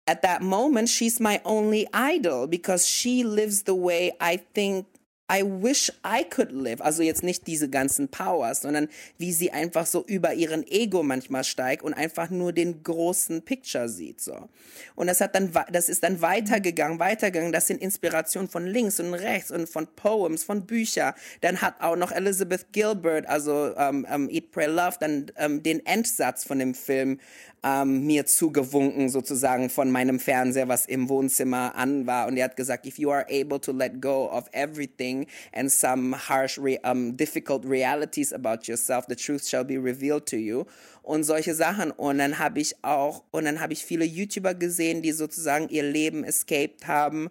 at 0.07 0.23
that 0.23 0.41
moment, 0.41 0.89
she's 0.89 1.19
my 1.19 1.41
only 1.43 1.89
idol 1.93 2.47
because 2.47 2.87
she 2.87 3.25
lives 3.25 3.65
the 3.67 3.75
way 3.75 4.13
I 4.21 4.39
think 4.55 4.87
I 5.31 5.43
wish 5.43 5.93
I 6.05 6.25
could 6.25 6.53
live. 6.53 6.81
Also 6.81 7.03
jetzt 7.03 7.23
nicht 7.23 7.47
diese 7.47 7.69
ganzen 7.69 8.09
Powers, 8.09 8.63
sondern 8.63 8.89
wie 9.19 9.33
sie 9.33 9.51
einfach 9.51 9.85
so 9.85 10.05
über 10.07 10.33
ihren 10.33 10.67
Ego 10.67 11.03
manchmal 11.03 11.45
steigt 11.45 11.83
und 11.83 11.93
einfach 11.93 12.31
nur 12.31 12.53
den 12.53 12.83
großen 12.83 13.43
Picture 13.43 13.89
sieht, 13.91 14.23
so. 14.23 14.49
Und 14.95 15.07
das 15.07 15.21
hat 15.21 15.35
dann, 15.35 15.53
das 15.71 15.89
ist 15.89 16.03
dann 16.03 16.23
weitergegangen, 16.23 16.99
weitergegangen. 16.99 17.53
Das 17.53 17.67
sind 17.67 17.83
Inspirationen 17.83 18.49
von 18.49 18.67
links 18.67 19.01
und 19.01 19.13
rechts 19.13 19.51
und 19.51 19.69
von 19.69 19.87
Poems, 19.87 20.45
von 20.45 20.65
Büchern. 20.67 21.13
Dann 21.43 21.61
hat 21.61 21.75
auch 21.81 21.97
noch 21.97 22.11
Elizabeth 22.11 22.73
Gilbert, 22.73 23.27
also 23.27 23.75
um, 23.77 24.05
um, 24.05 24.31
Eat, 24.31 24.51
Pray, 24.51 24.67
Love, 24.67 24.97
dann 24.99 25.31
um, 25.45 25.63
den 25.63 25.85
Endsatz 25.85 26.45
von 26.45 26.59
dem 26.59 26.75
Film 26.75 27.21
ähm, 27.65 28.07
mir 28.07 28.27
zugewunken 28.27 29.09
sozusagen 29.09 29.69
von 29.69 29.91
meinem 29.91 30.21
Fernseher, 30.21 30.69
was 30.69 30.87
im 30.87 31.09
Wohnzimmer 31.09 31.75
an 31.75 32.07
war. 32.07 32.29
Und 32.29 32.37
er 32.37 32.45
hat 32.45 32.57
gesagt, 32.57 32.87
if 32.87 32.99
you 32.99 33.11
are 33.11 33.27
able 33.31 33.61
to 33.61 33.73
let 33.73 34.01
go 34.01 34.31
of 34.31 34.49
everything 34.53 35.18
and 35.53 35.71
some 35.71 36.15
harsh, 36.15 36.59
re 36.59 36.79
um, 36.85 37.17
difficult 37.17 37.65
realities 37.65 38.33
about 38.33 38.69
yourself, 38.69 39.07
the 39.09 39.17
truth 39.17 39.47
shall 39.47 39.65
be 39.65 39.77
revealed 39.77 40.27
to 40.27 40.37
you. 40.37 40.65
Und 41.03 41.25
solche 41.25 41.55
Sachen. 41.55 41.91
Und 41.91 42.19
dann 42.19 42.39
habe 42.39 42.61
ich 42.61 42.77
auch, 42.83 43.25
und 43.31 43.45
dann 43.45 43.61
habe 43.61 43.73
ich 43.73 43.85
viele 43.85 44.05
YouTuber 44.05 44.55
gesehen, 44.55 45.03
die 45.03 45.13
sozusagen 45.13 45.69
ihr 45.69 45.83
Leben 45.83 46.25
escaped 46.25 46.87
haben. 46.87 47.31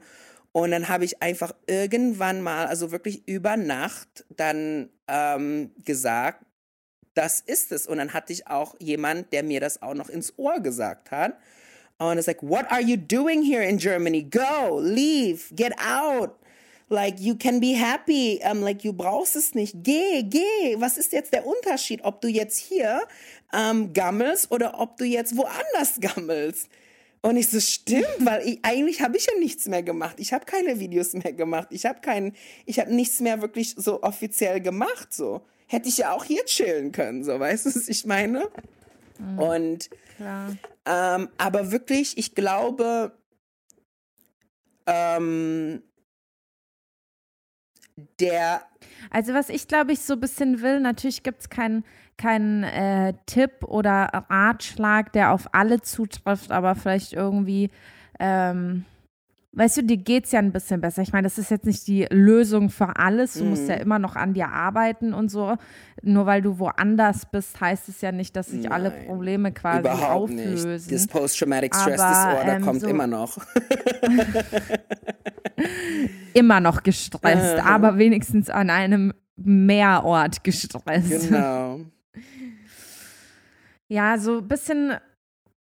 Und 0.51 0.71
dann 0.71 0.89
habe 0.89 1.05
ich 1.05 1.21
einfach 1.21 1.53
irgendwann 1.67 2.41
mal, 2.41 2.65
also 2.65 2.91
wirklich 2.91 3.27
über 3.27 3.57
Nacht, 3.57 4.25
dann 4.35 4.89
ähm, 5.07 5.71
gesagt, 5.85 6.43
das 7.13 7.41
ist 7.41 7.71
es. 7.71 7.87
Und 7.87 7.97
dann 7.97 8.13
hatte 8.13 8.33
ich 8.33 8.47
auch 8.47 8.75
jemand, 8.79 9.33
der 9.33 9.43
mir 9.43 9.59
das 9.59 9.81
auch 9.81 9.93
noch 9.93 10.09
ins 10.09 10.33
Ohr 10.37 10.59
gesagt 10.59 11.11
hat. 11.11 11.37
Und 11.99 12.17
es 12.17 12.27
like, 12.27 12.43
what 12.43 12.65
are 12.69 12.81
you 12.81 12.95
doing 12.95 13.41
here 13.41 13.63
in 13.63 13.77
Germany? 13.77 14.23
Go, 14.23 14.79
leave, 14.79 15.53
get 15.55 15.73
out. 15.79 16.35
Like, 16.89 17.19
you 17.19 17.35
can 17.35 17.59
be 17.59 17.73
happy. 17.73 18.39
Um, 18.43 18.61
like, 18.61 18.83
you 18.83 18.93
brauchst 18.93 19.35
es 19.35 19.53
nicht. 19.53 19.75
Geh, 19.83 20.23
geh. 20.23 20.75
Was 20.77 20.97
ist 20.97 21.11
jetzt 21.11 21.33
der 21.33 21.45
Unterschied, 21.45 22.03
ob 22.03 22.21
du 22.21 22.27
jetzt 22.27 22.57
hier 22.57 23.01
ähm, 23.53 23.91
gammelst 23.93 24.51
oder 24.51 24.79
ob 24.79 24.97
du 24.97 25.03
jetzt 25.05 25.35
woanders 25.35 25.99
gammelst? 25.99 26.69
Und 27.21 27.35
ich 27.35 27.49
so, 27.49 27.59
stimmt, 27.59 28.07
weil 28.19 28.47
ich, 28.47 28.59
eigentlich 28.63 29.01
habe 29.01 29.17
ich 29.17 29.25
ja 29.25 29.33
nichts 29.37 29.67
mehr 29.67 29.83
gemacht. 29.83 30.15
Ich 30.19 30.31
habe 30.31 30.45
keine 30.45 30.79
Videos 30.79 31.13
mehr 31.13 31.33
gemacht. 31.33 31.67
Ich 31.71 31.85
habe 31.85 31.99
kein, 31.99 32.33
ich 32.65 32.79
habe 32.79 32.93
nichts 32.93 33.19
mehr 33.19 33.41
wirklich 33.41 33.75
so 33.75 34.01
offiziell 34.03 34.61
gemacht, 34.61 35.13
so 35.13 35.41
hätte 35.67 35.89
ich 35.89 35.97
ja 35.97 36.13
auch 36.13 36.23
hier 36.23 36.45
chillen 36.45 36.91
können, 36.91 37.23
so 37.23 37.39
weißt 37.39 37.65
du, 37.65 37.75
was 37.75 37.87
ich 37.87 38.05
meine? 38.05 38.49
Mhm. 39.19 39.39
Und 39.39 39.89
ähm, 40.85 41.29
aber 41.37 41.71
wirklich, 41.71 42.17
ich 42.17 42.33
glaube, 42.33 43.11
ähm, 44.85 45.83
der. 48.19 48.61
Also 49.09 49.33
was 49.33 49.49
ich 49.49 49.67
glaube 49.67 49.91
ich 49.91 49.99
so 49.99 50.13
ein 50.13 50.19
bisschen 50.19 50.61
will, 50.61 50.79
natürlich 50.79 51.23
gibt 51.23 51.41
es 51.41 51.49
keinen 51.49 51.83
kein, 52.17 52.63
äh, 52.63 53.13
Tipp 53.27 53.63
oder 53.63 54.09
Ratschlag, 54.29 55.13
der 55.13 55.31
auf 55.31 55.53
alle 55.53 55.81
zutrifft, 55.81 56.51
aber 56.51 56.73
vielleicht 56.73 57.13
irgendwie 57.13 57.69
ähm, 58.19 58.85
weißt 59.57 59.77
du, 59.77 59.83
dir 59.83 59.97
geht 59.97 60.25
es 60.25 60.31
ja 60.31 60.39
ein 60.39 60.51
bisschen 60.51 60.81
besser. 60.81 61.01
Ich 61.01 61.11
meine, 61.11 61.25
das 61.25 61.37
ist 61.39 61.49
jetzt 61.49 61.65
nicht 61.65 61.87
die 61.87 62.05
Lösung 62.11 62.69
für 62.69 62.95
alles. 62.97 63.33
Du 63.33 63.43
mhm. 63.43 63.49
musst 63.51 63.67
ja 63.67 63.75
mhm. 63.75 63.81
immer 63.81 63.99
noch 63.99 64.15
an 64.15 64.33
dir 64.33 64.49
arbeiten 64.49 65.13
und 65.13 65.29
so. 65.29 65.57
Nur 66.03 66.25
weil 66.27 66.41
du 66.43 66.59
woanders 66.59 67.25
bist, 67.25 67.59
heißt 67.59 67.89
es 67.89 68.01
ja 68.01 68.11
nicht, 68.11 68.35
dass 68.35 68.47
sich 68.47 68.63
Nein, 68.63 68.71
alle 68.71 68.91
Probleme 68.91 69.51
quasi 69.51 69.79
überhaupt 69.79 70.31
auflösen. 70.31 70.73
Nicht. 70.73 70.91
Das 70.91 71.07
Post-Traumatic 71.07 71.75
Stress 71.75 71.99
Aber, 71.99 72.31
Disorder 72.31 72.55
ähm, 72.55 72.61
kommt 72.61 72.81
so 72.81 72.87
immer 72.87 73.07
noch. 73.07 73.37
immer 76.33 76.59
noch 76.59 76.83
gestresst, 76.83 77.59
aber 77.59 77.97
wenigstens 77.97 78.49
an 78.49 78.69
einem 78.69 79.13
Meerort 79.35 80.43
gestresst. 80.43 81.29
Genau. 81.29 81.81
Ja, 83.87 84.17
so 84.17 84.39
ein 84.39 84.47
bisschen 84.47 84.97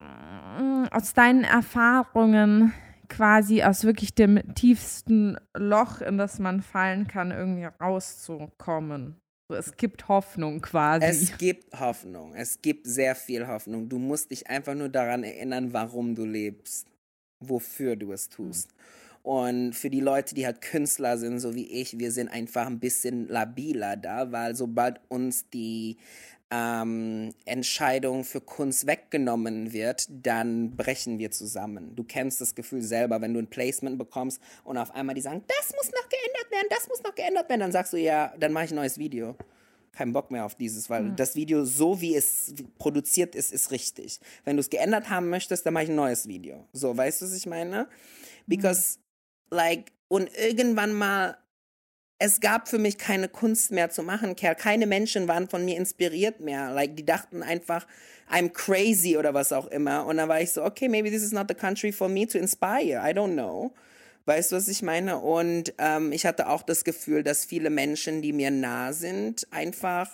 mm, 0.01 0.85
aus 0.91 1.15
deinen 1.15 1.45
Erfahrungen 1.45 2.73
quasi 3.09 3.63
aus 3.63 3.85
wirklich 3.85 4.15
dem 4.15 4.55
tiefsten 4.55 5.37
Loch, 5.57 6.01
in 6.01 6.17
das 6.17 6.39
man 6.39 6.63
fallen 6.63 7.07
kann, 7.09 7.31
irgendwie 7.31 7.67
rauszukommen. 7.81 9.17
Es 9.49 9.77
gibt 9.77 10.09
Hoffnung 10.09 10.61
quasi. 10.61 11.07
Es 11.07 11.37
gibt 11.37 11.79
Hoffnung. 11.79 12.35
Es 12.35 12.63
gibt 12.63 12.87
sehr 12.87 13.17
viel 13.17 13.49
Hoffnung. 13.49 13.89
Du 13.89 13.99
musst 13.99 14.31
dich 14.31 14.49
einfach 14.49 14.75
nur 14.75 14.89
daran 14.89 15.25
erinnern, 15.25 15.73
warum 15.73 16.15
du 16.15 16.25
lebst, 16.25 16.87
wofür 17.41 17.97
du 17.97 18.13
es 18.13 18.29
tust. 18.29 18.71
Und 19.23 19.75
für 19.75 19.91
die 19.91 20.01
Leute, 20.01 20.35
die 20.35 20.47
halt 20.47 20.63
Künstler 20.63 21.19
sind, 21.19 21.41
so 21.41 21.55
wie 21.55 21.67
ich, 21.67 21.99
wir 21.99 22.11
sind 22.11 22.29
einfach 22.29 22.67
ein 22.67 22.81
bisschen 22.81 23.29
labiler 23.29 23.97
da, 23.97 24.33
weil 24.33 24.55
sobald 24.57 25.01
uns 25.09 25.49
die 25.51 25.99
ähm, 26.51 27.33
Entscheidung 27.45 28.25
für 28.25 28.41
Kunst 28.41 28.87
weggenommen 28.87 29.73
wird, 29.73 30.07
dann 30.09 30.77
brechen 30.77 31.19
wir 31.19 31.31
zusammen. 31.31 31.95
Du 31.95 32.03
kennst 32.03 32.41
das 32.41 32.55
Gefühl 32.55 32.83
selber, 32.83 33.21
wenn 33.21 33.35
du 33.35 33.41
ein 33.41 33.47
Placement 33.47 33.99
bekommst 33.99 34.41
und 34.65 34.77
auf 34.77 34.93
einmal 34.95 35.15
die 35.15 35.21
sagen, 35.21 35.45
das 35.47 35.73
muss 35.77 35.93
noch 35.93 36.09
geändert 36.09 36.51
werden, 36.51 36.67
das 36.71 36.89
muss 36.89 37.03
noch 37.03 37.15
geändert 37.15 37.49
werden, 37.49 37.61
dann 37.61 37.73
sagst 37.73 37.93
du, 37.93 37.99
ja, 37.99 38.35
dann 38.39 38.53
mache 38.53 38.65
ich 38.65 38.71
ein 38.73 38.77
neues 38.77 38.99
Video. 38.99 39.37
Kein 39.93 40.13
Bock 40.13 40.31
mehr 40.31 40.45
auf 40.45 40.55
dieses, 40.55 40.89
weil 40.89 41.03
mhm. 41.03 41.17
das 41.17 41.37
Video, 41.37 41.65
so 41.65 42.01
wie 42.01 42.15
es 42.15 42.55
produziert 42.79 43.35
ist, 43.35 43.53
ist 43.53 43.71
richtig. 43.71 44.21
Wenn 44.45 44.57
du 44.57 44.61
es 44.61 44.71
geändert 44.71 45.11
haben 45.11 45.29
möchtest, 45.29 45.67
dann 45.67 45.75
mache 45.75 45.85
ich 45.85 45.91
ein 45.91 45.97
neues 45.97 46.27
Video. 46.27 46.65
So, 46.73 46.97
weißt 46.97 47.21
du, 47.21 47.27
was 47.27 47.35
ich 47.35 47.47
meine? 47.47 47.89
Because. 48.47 48.99
Like, 49.51 49.93
und 50.09 50.31
irgendwann 50.37 50.93
mal 50.93 51.37
es 52.23 52.41
gab 52.41 52.69
für 52.69 52.79
mich 52.79 52.99
keine 52.99 53.31
Kunst 53.31 53.73
mehr 53.73 53.89
zu 53.89 54.03
machen, 54.03 54.37
Kerl. 54.37 54.55
Keine 54.55 54.87
Menschen 54.87 55.27
waren 55.27 55.49
von 55.49 55.65
mir 55.65 55.79
inspiriert 55.79 56.39
mehr. 56.41 56.71
Like, 56.71 56.95
die 56.95 57.07
dachten 57.07 57.43
einfach, 57.43 57.87
I'm 58.31 58.51
crazy 58.51 59.17
oder 59.17 59.33
was 59.33 59.53
auch 59.53 59.67
immer. 59.69 60.05
Und 60.05 60.19
dann 60.19 60.29
war 60.29 60.39
ich 60.39 60.53
so, 60.53 60.63
okay, 60.63 60.87
maybe 60.87 61.11
this 61.11 61.23
is 61.23 61.33
not 61.33 61.47
the 61.49 61.55
country 61.55 61.93
for 61.93 62.11
me 62.11 62.27
to 62.27 62.37
inspire. 62.37 63.01
I 63.03 63.15
don't 63.15 63.33
know. 63.33 63.73
Weißt 64.27 64.53
du, 64.53 64.57
was 64.57 64.69
ich 64.69 64.83
meine? 64.83 65.19
Und 65.19 65.73
ähm, 65.79 66.13
ich 66.13 66.27
hatte 66.27 66.51
auch 66.51 66.63
das 66.63 66.85
Gefühl, 66.85 67.23
dass 67.23 67.47
viele 67.47 67.71
Menschen, 67.71 68.21
die 68.21 68.35
mir 68.35 68.51
nah 68.51 68.93
sind, 68.93 69.51
einfach 69.51 70.11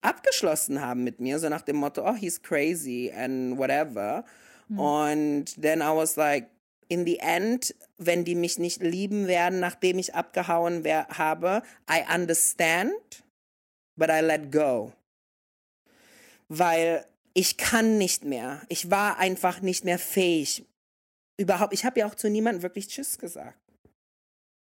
abgeschlossen 0.00 0.80
haben 0.80 1.04
mit 1.04 1.20
mir, 1.20 1.38
so 1.38 1.48
nach 1.48 1.62
dem 1.62 1.76
Motto, 1.76 2.04
oh, 2.04 2.14
he's 2.14 2.42
crazy 2.42 3.12
and 3.16 3.56
whatever. 3.56 4.24
Mhm. 4.68 4.78
Und 4.80 5.62
then 5.62 5.80
I 5.80 5.94
was 5.94 6.16
like, 6.16 6.48
in 6.88 7.06
the 7.06 7.20
end, 7.20 7.74
wenn 8.06 8.24
die 8.24 8.34
mich 8.34 8.58
nicht 8.58 8.82
lieben 8.82 9.26
werden, 9.26 9.60
nachdem 9.60 9.98
ich 9.98 10.14
abgehauen 10.14 10.84
habe, 10.84 11.62
I 11.90 12.02
understand, 12.12 13.24
but 13.96 14.10
I 14.10 14.20
let 14.20 14.50
go. 14.52 14.92
Weil 16.48 17.06
ich 17.34 17.56
kann 17.56 17.98
nicht 17.98 18.24
mehr. 18.24 18.62
Ich 18.68 18.90
war 18.90 19.18
einfach 19.18 19.60
nicht 19.60 19.84
mehr 19.84 19.98
fähig. 19.98 20.64
Überhaupt, 21.36 21.72
ich 21.72 21.84
habe 21.84 22.00
ja 22.00 22.06
auch 22.06 22.14
zu 22.14 22.30
niemandem 22.30 22.62
wirklich 22.62 22.88
Tschüss 22.88 23.18
gesagt. 23.18 23.58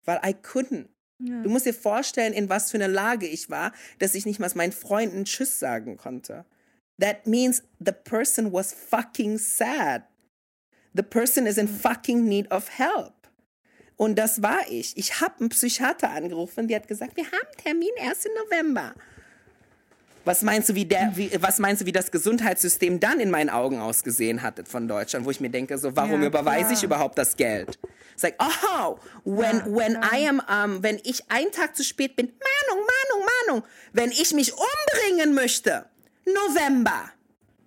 Weil 0.04 0.20
I 0.24 0.34
couldn't. 0.34 0.88
Ja. 1.18 1.42
Du 1.42 1.50
musst 1.50 1.66
dir 1.66 1.74
vorstellen, 1.74 2.32
in 2.32 2.48
was 2.48 2.70
für 2.70 2.76
einer 2.76 2.88
Lage 2.88 3.26
ich 3.26 3.50
war, 3.50 3.72
dass 3.98 4.14
ich 4.14 4.26
nicht 4.26 4.40
mal 4.40 4.50
meinen 4.54 4.72
Freunden 4.72 5.24
Tschüss 5.24 5.58
sagen 5.58 5.96
konnte. 5.96 6.44
That 7.00 7.26
means 7.26 7.62
the 7.78 7.92
person 7.92 8.52
was 8.52 8.72
fucking 8.72 9.38
sad. 9.38 10.04
The 10.94 11.02
person 11.02 11.46
is 11.46 11.58
in 11.58 11.68
fucking 11.68 12.24
need 12.24 12.50
of 12.52 12.68
help. 12.68 13.14
Und 13.96 14.18
das 14.18 14.42
war 14.42 14.60
ich. 14.68 14.96
Ich 14.96 15.20
habe 15.20 15.34
einen 15.40 15.48
Psychiater 15.50 16.10
angerufen, 16.10 16.68
die 16.68 16.74
hat 16.74 16.88
gesagt, 16.88 17.16
wir 17.16 17.24
haben 17.24 17.46
einen 17.46 17.64
Termin 17.64 17.90
erst 17.96 18.26
im 18.26 18.32
November. 18.44 18.94
Was 20.24 20.42
meinst 20.42 20.68
du, 20.68 20.74
wie 20.74 20.84
der, 20.84 21.12
wie, 21.16 21.30
was 21.40 21.58
meinst 21.58 21.82
du, 21.82 21.86
wie 21.86 21.92
das 21.92 22.10
Gesundheitssystem 22.12 23.00
dann 23.00 23.18
in 23.18 23.30
meinen 23.30 23.50
Augen 23.50 23.80
ausgesehen 23.80 24.42
hat 24.42 24.68
von 24.68 24.86
Deutschland, 24.86 25.26
wo 25.26 25.30
ich 25.30 25.40
mir 25.40 25.50
denke, 25.50 25.78
so, 25.78 25.96
warum 25.96 26.20
ja, 26.20 26.28
überweise 26.28 26.74
ich 26.74 26.84
überhaupt 26.84 27.18
das 27.18 27.36
Geld? 27.36 27.78
Like, 28.22 28.36
oh, 28.38 28.98
when, 29.24 29.56
ja, 29.56 29.66
when 29.66 29.94
I 29.94 30.28
am, 30.28 30.40
um, 30.40 30.82
wenn 30.82 31.00
ich 31.02 31.28
einen 31.28 31.50
Tag 31.50 31.74
zu 31.74 31.82
spät 31.82 32.14
bin, 32.14 32.26
Mahnung, 32.26 32.86
Mahnung, 32.86 33.26
Mahnung, 33.46 33.64
wenn 33.92 34.10
ich 34.12 34.32
mich 34.32 34.52
umbringen 34.52 35.34
möchte, 35.34 35.86
November. 36.24 37.10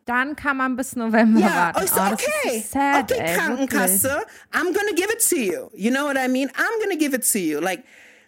Dann 0.06 0.36
kann 0.36 0.58
man 0.58 0.76
bis 0.76 0.96
November 0.96 1.40
ja, 1.40 1.74
warten. 1.74 1.84
Ich 1.84 1.90
so, 1.90 2.00
oh, 2.00 2.14
okay, 2.14 2.64
sad, 2.72 3.12
okay, 3.12 3.22
ey, 3.22 3.36
Krankenkasse, 3.36 4.04
wirklich. 4.04 4.28
I'm 4.54 4.66
gonna 4.66 4.94
give 4.96 5.12
it 5.12 5.28
to 5.30 5.36
you. 5.36 5.70
You 5.74 5.92
know 5.92 6.06
what 6.06 6.18
I 6.18 6.28
mean? 6.28 6.50
I'm 6.50 6.84
gonna 6.84 6.96
give 6.96 7.16
it 7.16 7.30
to 7.32 7.40
you. 7.40 7.60
Like, 7.60 7.84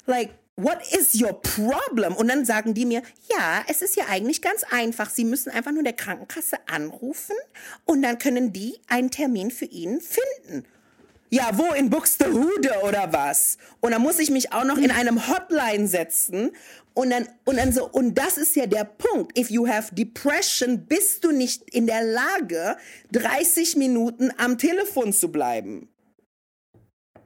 like, 0.08 0.32
what 0.56 0.80
is 0.92 1.14
your 1.14 1.34
problem? 1.34 2.16
Und 2.16 2.30
dann 2.30 2.46
sagen 2.46 2.74
die 2.74 2.86
mir, 2.86 3.04
ja, 3.30 3.64
es 3.68 3.84
ist 3.84 3.96
ja 3.96 4.06
eigentlich 4.10 4.42
ganz 4.42 4.64
einfach. 4.72 5.10
Sie 5.10 5.24
müssen 5.24 5.52
einfach 5.52 5.72
nur 5.72 5.84
der 5.84 5.94
Krankenkasse 5.94 6.58
anrufen 6.68 7.36
und 7.86 8.02
dann 8.02 8.18
können 8.18 8.54
die 8.54 8.80
einen 8.88 9.12
Termin 9.12 9.52
für 9.52 9.66
ihn 9.66 10.02
finden. 10.02 10.66
Ja, 11.30 11.52
wo? 11.54 11.74
In 11.74 11.90
Buxtehude 11.90 12.82
oder 12.84 13.12
was? 13.12 13.58
Und 13.82 13.92
dann 13.92 14.02
muss 14.02 14.20
ich 14.20 14.32
mich 14.32 14.54
auch 14.54 14.64
noch 14.64 14.78
in 14.78 14.92
einem 14.92 15.28
Hotline 15.28 15.88
setzen. 15.88 16.52
Und 16.94 17.10
dann, 17.12 17.28
und 17.46 17.58
dann 17.58 17.72
so, 17.72 17.88
und 17.88 18.16
das 18.16 18.38
ist 18.38 18.56
ja 18.56 18.66
der 18.66 18.86
Punkt. 18.86 19.38
If 19.38 19.52
you 19.52 19.68
have 19.68 19.94
depression, 19.94 20.86
bist 20.86 21.24
du 21.24 21.32
nicht 21.32 21.70
in 21.70 21.86
der 21.86 22.04
Lage, 22.04 22.78
30 23.12 23.76
Minuten 23.76 24.32
am 24.38 24.58
Telefon 24.58 25.14
zu 25.14 25.32
bleiben. 25.32 25.90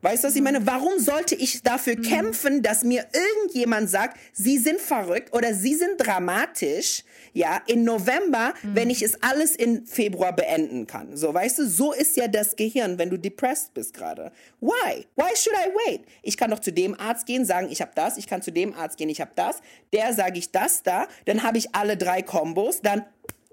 Weißt 0.01 0.23
du, 0.23 0.27
was 0.29 0.35
ich 0.35 0.41
meine? 0.41 0.65
Warum 0.65 0.99
sollte 0.99 1.35
ich 1.35 1.61
dafür 1.61 1.95
mhm. 1.95 2.01
kämpfen, 2.01 2.61
dass 2.63 2.83
mir 2.83 3.05
irgendjemand 3.13 3.89
sagt, 3.89 4.17
sie 4.33 4.57
sind 4.57 4.81
verrückt 4.81 5.33
oder 5.33 5.53
sie 5.53 5.75
sind 5.75 5.97
dramatisch, 5.97 7.03
ja, 7.33 7.61
in 7.67 7.83
November, 7.83 8.53
mhm. 8.61 8.75
wenn 8.75 8.89
ich 8.89 9.01
es 9.01 9.21
alles 9.21 9.55
in 9.55 9.85
Februar 9.85 10.35
beenden 10.35 10.87
kann. 10.87 11.15
So, 11.15 11.33
weißt 11.33 11.59
du, 11.59 11.67
so 11.67 11.93
ist 11.93 12.17
ja 12.17 12.27
das 12.27 12.55
Gehirn, 12.55 12.97
wenn 12.97 13.09
du 13.09 13.17
depressed 13.17 13.73
bist 13.73 13.93
gerade. 13.93 14.31
Why? 14.59 15.05
Why 15.15 15.35
should 15.35 15.55
I 15.55 15.69
wait? 15.85 16.01
Ich 16.21 16.37
kann 16.37 16.51
doch 16.51 16.59
zu 16.59 16.71
dem 16.71 16.99
Arzt 16.99 17.25
gehen, 17.25 17.45
sagen, 17.45 17.69
ich 17.71 17.81
habe 17.81 17.91
das, 17.95 18.17
ich 18.17 18.27
kann 18.27 18.41
zu 18.41 18.51
dem 18.51 18.73
Arzt 18.73 18.97
gehen, 18.97 19.09
ich 19.09 19.21
habe 19.21 19.31
das, 19.35 19.61
der 19.93 20.13
sage 20.13 20.39
ich 20.39 20.51
das 20.51 20.83
da, 20.83 21.07
dann 21.25 21.43
habe 21.43 21.57
ich 21.57 21.73
alle 21.75 21.97
drei 21.97 22.21
Kombos, 22.21 22.81
dann 22.81 23.05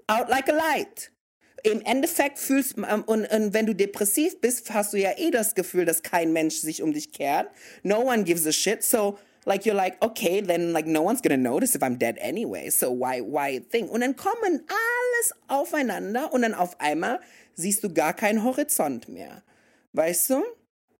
out 0.07 0.29
like 0.29 0.49
a 0.49 0.53
light 0.53 1.11
im 1.63 1.81
Endeffekt 1.81 2.39
fühlst 2.39 2.75
ähm, 2.77 3.03
und, 3.05 3.25
und 3.25 3.53
wenn 3.53 3.65
du 3.65 3.73
depressiv 3.73 4.39
bist, 4.41 4.71
hast 4.73 4.93
du 4.93 4.97
ja 4.97 5.11
eh 5.17 5.31
das 5.31 5.55
Gefühl, 5.55 5.85
dass 5.85 6.03
kein 6.03 6.31
Mensch 6.33 6.55
sich 6.55 6.81
um 6.81 6.93
dich 6.93 7.11
kehrt. 7.11 7.49
No 7.83 8.01
one 8.01 8.23
gives 8.23 8.45
a 8.47 8.51
shit. 8.51 8.83
So 8.83 9.17
like 9.49 9.65
you're 9.65 9.75
like 9.75 9.97
okay, 10.01 10.41
then 10.41 10.71
like 10.71 10.85
no 10.85 11.01
one's 11.01 11.21
gonna 11.21 11.35
notice 11.35 11.75
if 11.75 11.81
I'm 11.81 11.97
dead 11.97 12.17
anyway. 12.21 12.69
So 12.69 12.91
why 12.91 13.19
why 13.21 13.59
think? 13.59 13.91
Und 13.91 14.01
dann 14.01 14.15
kommen 14.15 14.61
alles 14.69 15.33
aufeinander 15.47 16.31
und 16.31 16.43
dann 16.43 16.53
auf 16.53 16.79
einmal 16.79 17.19
siehst 17.55 17.83
du 17.83 17.91
gar 17.91 18.13
keinen 18.13 18.43
Horizont 18.43 19.09
mehr. 19.09 19.41
Weißt 19.93 20.29
du? 20.29 20.43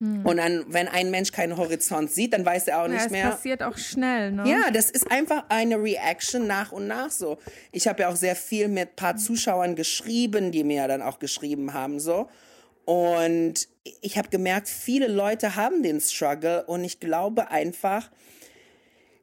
Hm. 0.02 0.26
Und 0.26 0.38
dann, 0.38 0.66
wenn 0.70 0.88
ein 0.88 1.12
Mensch 1.12 1.32
keinen 1.32 1.58
Horizont 1.58 2.10
sieht, 2.10 2.34
dann 2.34 2.46
weiß 2.46 2.68
er 2.68 2.80
auch 2.80 2.88
ja, 2.88 2.94
nicht 2.94 3.06
es 3.06 3.12
mehr. 3.12 3.26
Das 3.28 3.36
passiert 3.36 3.62
auch 3.62 3.78
schnell, 3.78 4.32
ne? 4.32 4.50
Ja, 4.50 4.72
das 4.72 4.90
ist 4.90 5.12
einfach 5.12 5.44
eine 5.50 5.76
Reaction 5.76 6.48
nach 6.48 6.72
und 6.72 6.88
nach 6.88 7.12
so. 7.12 7.38
Ich 7.72 7.88
habe 7.88 8.02
ja 8.02 8.10
auch 8.10 8.16
sehr 8.16 8.36
viel 8.36 8.68
mit 8.70 8.90
ein 8.90 8.96
paar 8.96 9.18
Zuschauern 9.18 9.76
geschrieben, 9.76 10.52
die 10.52 10.64
mir 10.64 10.88
dann 10.88 11.02
auch 11.02 11.20
geschrieben 11.20 11.74
haben 11.74 12.00
so. 12.00 12.30
Und 12.86 13.68
ich 14.02 14.18
habe 14.18 14.30
gemerkt, 14.30 14.68
viele 14.68 15.08
Leute 15.08 15.56
haben 15.56 15.84
den 15.84 16.00
Struggle 16.00 16.64
und 16.64 16.84
ich 16.84 17.00
glaube 17.00 17.52
einfach, 17.52 18.10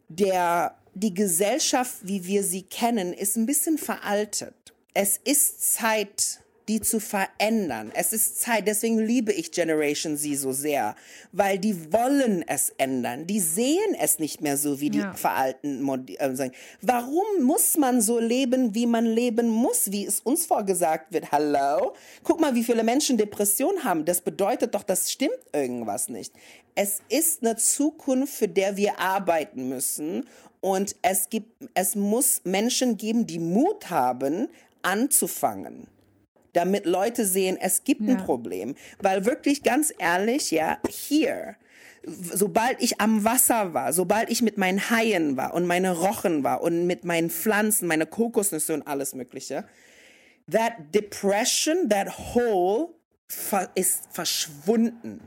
der, 0.08 0.76
die 0.94 1.14
Gesellschaft, 1.14 1.96
wie 2.02 2.24
wir 2.26 2.42
sie 2.42 2.62
kennen, 2.62 3.12
ist 3.12 3.36
ein 3.36 3.46
bisschen 3.46 3.78
veraltet. 3.78 4.54
Es 4.94 5.18
ist 5.22 5.74
Zeit, 5.74 6.40
die 6.68 6.80
zu 6.80 6.98
verändern. 6.98 7.92
Es 7.94 8.12
ist 8.12 8.40
Zeit, 8.40 8.66
deswegen 8.66 8.98
liebe 8.98 9.32
ich 9.32 9.52
Generation 9.52 10.16
Z 10.16 10.36
so 10.36 10.52
sehr, 10.52 10.96
weil 11.32 11.58
die 11.58 11.92
wollen 11.92 12.44
es 12.46 12.70
ändern. 12.76 13.26
Die 13.26 13.38
sehen 13.40 13.94
es 14.00 14.18
nicht 14.18 14.40
mehr 14.40 14.56
so 14.56 14.80
wie 14.80 14.90
die 14.90 14.98
ja. 14.98 15.14
veralten. 15.14 15.88
Äh, 16.18 16.50
Warum 16.82 17.24
muss 17.42 17.76
man 17.76 18.00
so 18.00 18.18
leben, 18.18 18.74
wie 18.74 18.86
man 18.86 19.06
leben 19.06 19.48
muss, 19.48 19.92
wie 19.92 20.06
es 20.06 20.20
uns 20.20 20.46
vorgesagt 20.46 21.12
wird? 21.12 21.30
Hallo? 21.30 21.94
Guck 22.24 22.40
mal, 22.40 22.54
wie 22.54 22.64
viele 22.64 22.82
Menschen 22.82 23.16
Depression 23.16 23.84
haben. 23.84 24.04
Das 24.04 24.20
bedeutet 24.20 24.74
doch, 24.74 24.82
das 24.82 25.12
stimmt 25.12 25.38
irgendwas 25.52 26.08
nicht. 26.08 26.32
Es 26.74 27.00
ist 27.08 27.42
eine 27.42 27.56
Zukunft, 27.56 28.34
für 28.34 28.48
der 28.48 28.76
wir 28.76 28.98
arbeiten 28.98 29.68
müssen. 29.68 30.26
Und 30.60 30.96
es 31.02 31.30
gibt, 31.30 31.62
es 31.74 31.94
muss 31.94 32.40
Menschen 32.42 32.96
geben, 32.96 33.26
die 33.26 33.38
Mut 33.38 33.88
haben, 33.88 34.48
anzufangen 34.82 35.86
damit 36.56 36.86
Leute 36.86 37.24
sehen, 37.24 37.58
es 37.60 37.84
gibt 37.84 38.02
ja. 38.02 38.14
ein 38.14 38.24
Problem. 38.24 38.74
Weil 39.00 39.26
wirklich 39.26 39.62
ganz 39.62 39.92
ehrlich, 39.98 40.50
ja, 40.50 40.78
hier, 40.88 41.56
sobald 42.04 42.82
ich 42.82 43.00
am 43.00 43.24
Wasser 43.24 43.74
war, 43.74 43.92
sobald 43.92 44.30
ich 44.30 44.42
mit 44.42 44.58
meinen 44.58 44.90
Haien 44.90 45.36
war 45.36 45.54
und 45.54 45.66
meine 45.66 45.92
Rochen 45.96 46.44
war 46.44 46.62
und 46.62 46.86
mit 46.86 47.04
meinen 47.04 47.30
Pflanzen, 47.30 47.86
meine 47.86 48.06
Kokosnüsse 48.06 48.74
und 48.74 48.86
alles 48.86 49.14
Mögliche, 49.14 49.64
that 50.50 50.72
depression, 50.94 51.88
that 51.88 52.34
hole 52.34 52.88
ist 53.74 54.04
verschwunden 54.12 55.20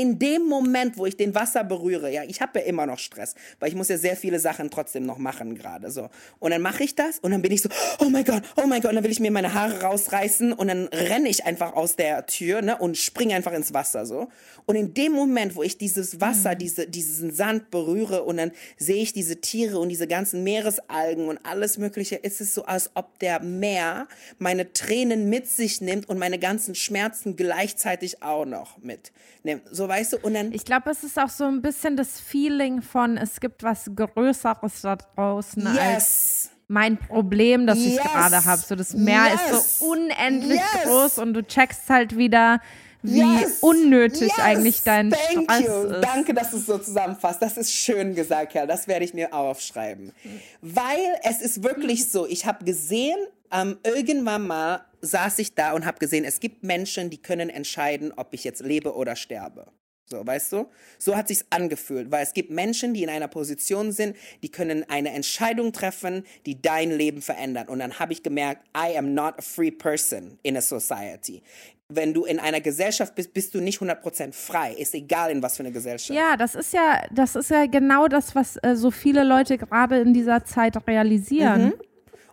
in 0.00 0.18
dem 0.18 0.46
Moment, 0.46 0.96
wo 0.96 1.06
ich 1.06 1.16
den 1.16 1.34
Wasser 1.34 1.64
berühre, 1.64 2.12
ja, 2.12 2.22
ich 2.22 2.40
habe 2.40 2.60
ja 2.60 2.66
immer 2.66 2.86
noch 2.86 2.98
Stress, 2.98 3.34
weil 3.58 3.68
ich 3.68 3.74
muss 3.74 3.88
ja 3.88 3.98
sehr 3.98 4.16
viele 4.16 4.38
Sachen 4.38 4.70
trotzdem 4.70 5.04
noch 5.04 5.18
machen 5.18 5.56
gerade 5.56 5.90
so. 5.90 6.08
Und 6.38 6.52
dann 6.52 6.62
mache 6.62 6.84
ich 6.84 6.94
das 6.94 7.18
und 7.18 7.32
dann 7.32 7.42
bin 7.42 7.52
ich 7.52 7.62
so, 7.62 7.68
oh 7.98 8.08
mein 8.08 8.24
Gott, 8.24 8.42
oh 8.56 8.66
mein 8.66 8.80
Gott, 8.80 8.90
und 8.90 8.96
dann 8.96 9.04
will 9.04 9.10
ich 9.10 9.20
mir 9.20 9.30
meine 9.30 9.54
Haare 9.54 9.82
rausreißen 9.82 10.52
und 10.52 10.68
dann 10.68 10.86
renne 10.88 11.28
ich 11.28 11.44
einfach 11.44 11.74
aus 11.74 11.96
der 11.96 12.26
Tür, 12.26 12.62
ne, 12.62 12.78
und 12.78 12.96
springe 12.96 13.34
einfach 13.34 13.52
ins 13.52 13.74
Wasser 13.74 14.06
so. 14.06 14.28
Und 14.66 14.76
in 14.76 14.94
dem 14.94 15.12
Moment, 15.12 15.56
wo 15.56 15.62
ich 15.62 15.78
dieses 15.78 16.20
Wasser, 16.20 16.54
mhm. 16.54 16.58
diese 16.58 16.86
diesen 16.86 17.32
Sand 17.32 17.70
berühre 17.70 18.22
und 18.22 18.36
dann 18.36 18.52
sehe 18.76 19.02
ich 19.02 19.12
diese 19.12 19.40
Tiere 19.40 19.78
und 19.78 19.88
diese 19.88 20.06
ganzen 20.06 20.44
Meeresalgen 20.44 21.28
und 21.28 21.38
alles 21.44 21.78
mögliche, 21.78 22.16
ist 22.16 22.40
es 22.40 22.54
so, 22.54 22.64
als 22.64 22.90
ob 22.94 23.18
der 23.18 23.40
Meer 23.40 24.08
meine 24.38 24.72
Tränen 24.72 25.28
mit 25.28 25.48
sich 25.48 25.80
nimmt 25.80 26.08
und 26.08 26.18
meine 26.18 26.38
ganzen 26.38 26.74
Schmerzen 26.74 27.36
gleichzeitig 27.36 28.22
auch 28.22 28.44
noch 28.44 28.78
mitnimmt. 28.78 29.62
So 29.70 29.87
weißt 29.88 30.14
du, 30.14 30.18
und 30.18 30.34
dann. 30.34 30.52
Ich 30.52 30.64
glaube, 30.64 30.90
es 30.90 31.02
ist 31.02 31.18
auch 31.18 31.28
so 31.28 31.44
ein 31.44 31.62
bisschen 31.62 31.96
das 31.96 32.20
Feeling 32.20 32.82
von, 32.82 33.16
es 33.16 33.40
gibt 33.40 33.62
was 33.62 33.90
Größeres 33.94 34.82
da 34.82 34.96
draußen 34.96 35.62
yes. 35.62 35.78
als 35.78 36.50
mein 36.68 36.98
Problem, 36.98 37.66
das 37.66 37.78
yes. 37.78 37.94
ich 37.94 38.00
gerade 38.00 38.44
habe. 38.44 38.60
So, 38.60 38.74
das 38.76 38.94
Meer 38.94 39.24
yes. 39.32 39.58
ist 39.58 39.78
so 39.78 39.86
unendlich 39.86 40.60
groß 40.84 41.18
und 41.18 41.34
du 41.34 41.42
checkst 41.42 41.88
halt 41.88 42.16
wieder, 42.16 42.60
wie 43.02 43.20
yes, 43.20 43.58
unnötig 43.60 44.28
yes, 44.28 44.38
eigentlich 44.38 44.82
dein 44.82 45.10
thank 45.10 45.50
Stress 45.50 45.60
you. 45.60 45.88
ist. 45.88 46.04
Danke, 46.04 46.34
dass 46.34 46.50
du 46.50 46.58
es 46.58 46.66
so 46.66 46.78
zusammenfasst. 46.78 47.40
Das 47.40 47.56
ist 47.56 47.72
schön 47.72 48.14
gesagt, 48.14 48.52
Kerl. 48.52 48.66
Das 48.66 48.88
werde 48.88 49.04
ich 49.04 49.14
mir 49.14 49.32
aufschreiben. 49.32 50.12
Weil 50.60 50.98
es 51.22 51.40
ist 51.40 51.62
wirklich 51.62 52.10
so, 52.10 52.26
ich 52.26 52.44
habe 52.44 52.64
gesehen, 52.64 53.18
ähm, 53.52 53.78
irgendwann 53.84 54.46
mal 54.46 54.84
saß 55.00 55.38
ich 55.38 55.54
da 55.54 55.72
und 55.72 55.86
habe 55.86 55.98
gesehen, 55.98 56.24
es 56.24 56.40
gibt 56.40 56.64
Menschen, 56.64 57.10
die 57.10 57.18
können 57.18 57.50
entscheiden, 57.50 58.12
ob 58.16 58.34
ich 58.34 58.44
jetzt 58.44 58.62
lebe 58.62 58.94
oder 58.94 59.16
sterbe. 59.16 59.66
So, 60.10 60.26
weißt 60.26 60.52
du? 60.52 60.66
So 60.98 61.16
hat 61.16 61.28
sich's 61.28 61.44
angefühlt, 61.50 62.10
weil 62.10 62.22
es 62.22 62.32
gibt 62.32 62.50
Menschen, 62.50 62.94
die 62.94 63.02
in 63.02 63.10
einer 63.10 63.28
Position 63.28 63.92
sind, 63.92 64.16
die 64.42 64.50
können 64.50 64.84
eine 64.88 65.10
Entscheidung 65.10 65.72
treffen, 65.72 66.24
die 66.46 66.60
dein 66.62 66.90
Leben 66.90 67.20
verändert. 67.20 67.68
Und 67.68 67.78
dann 67.80 67.98
habe 67.98 68.14
ich 68.14 68.22
gemerkt, 68.22 68.66
I 68.76 68.96
am 68.96 69.12
not 69.12 69.34
a 69.36 69.42
free 69.42 69.70
person 69.70 70.38
in 70.42 70.56
a 70.56 70.62
society. 70.62 71.42
Wenn 71.90 72.14
du 72.14 72.24
in 72.24 72.38
einer 72.38 72.60
Gesellschaft 72.60 73.14
bist, 73.14 73.32
bist 73.34 73.54
du 73.54 73.60
nicht 73.60 73.80
100% 73.80 74.32
frei. 74.32 74.72
Ist 74.74 74.94
egal, 74.94 75.30
in 75.30 75.42
was 75.42 75.56
für 75.56 75.62
eine 75.62 75.72
Gesellschaft. 75.72 76.18
Ja, 76.18 76.36
das 76.36 76.54
ist 76.54 76.72
ja, 76.72 77.02
das 77.10 77.34
ist 77.34 77.50
ja 77.50 77.66
genau 77.66 78.08
das, 78.08 78.34
was 78.34 78.56
äh, 78.62 78.76
so 78.76 78.90
viele 78.90 79.24
Leute 79.24 79.56
gerade 79.56 80.00
in 80.00 80.14
dieser 80.14 80.44
Zeit 80.44 80.76
realisieren. 80.86 81.64
Mhm. 81.64 81.74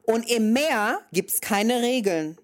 Und 0.06 0.30
im 0.30 0.54
Meer 0.54 1.00
gibt's 1.12 1.42
keine 1.42 1.82
Regeln. 1.82 2.38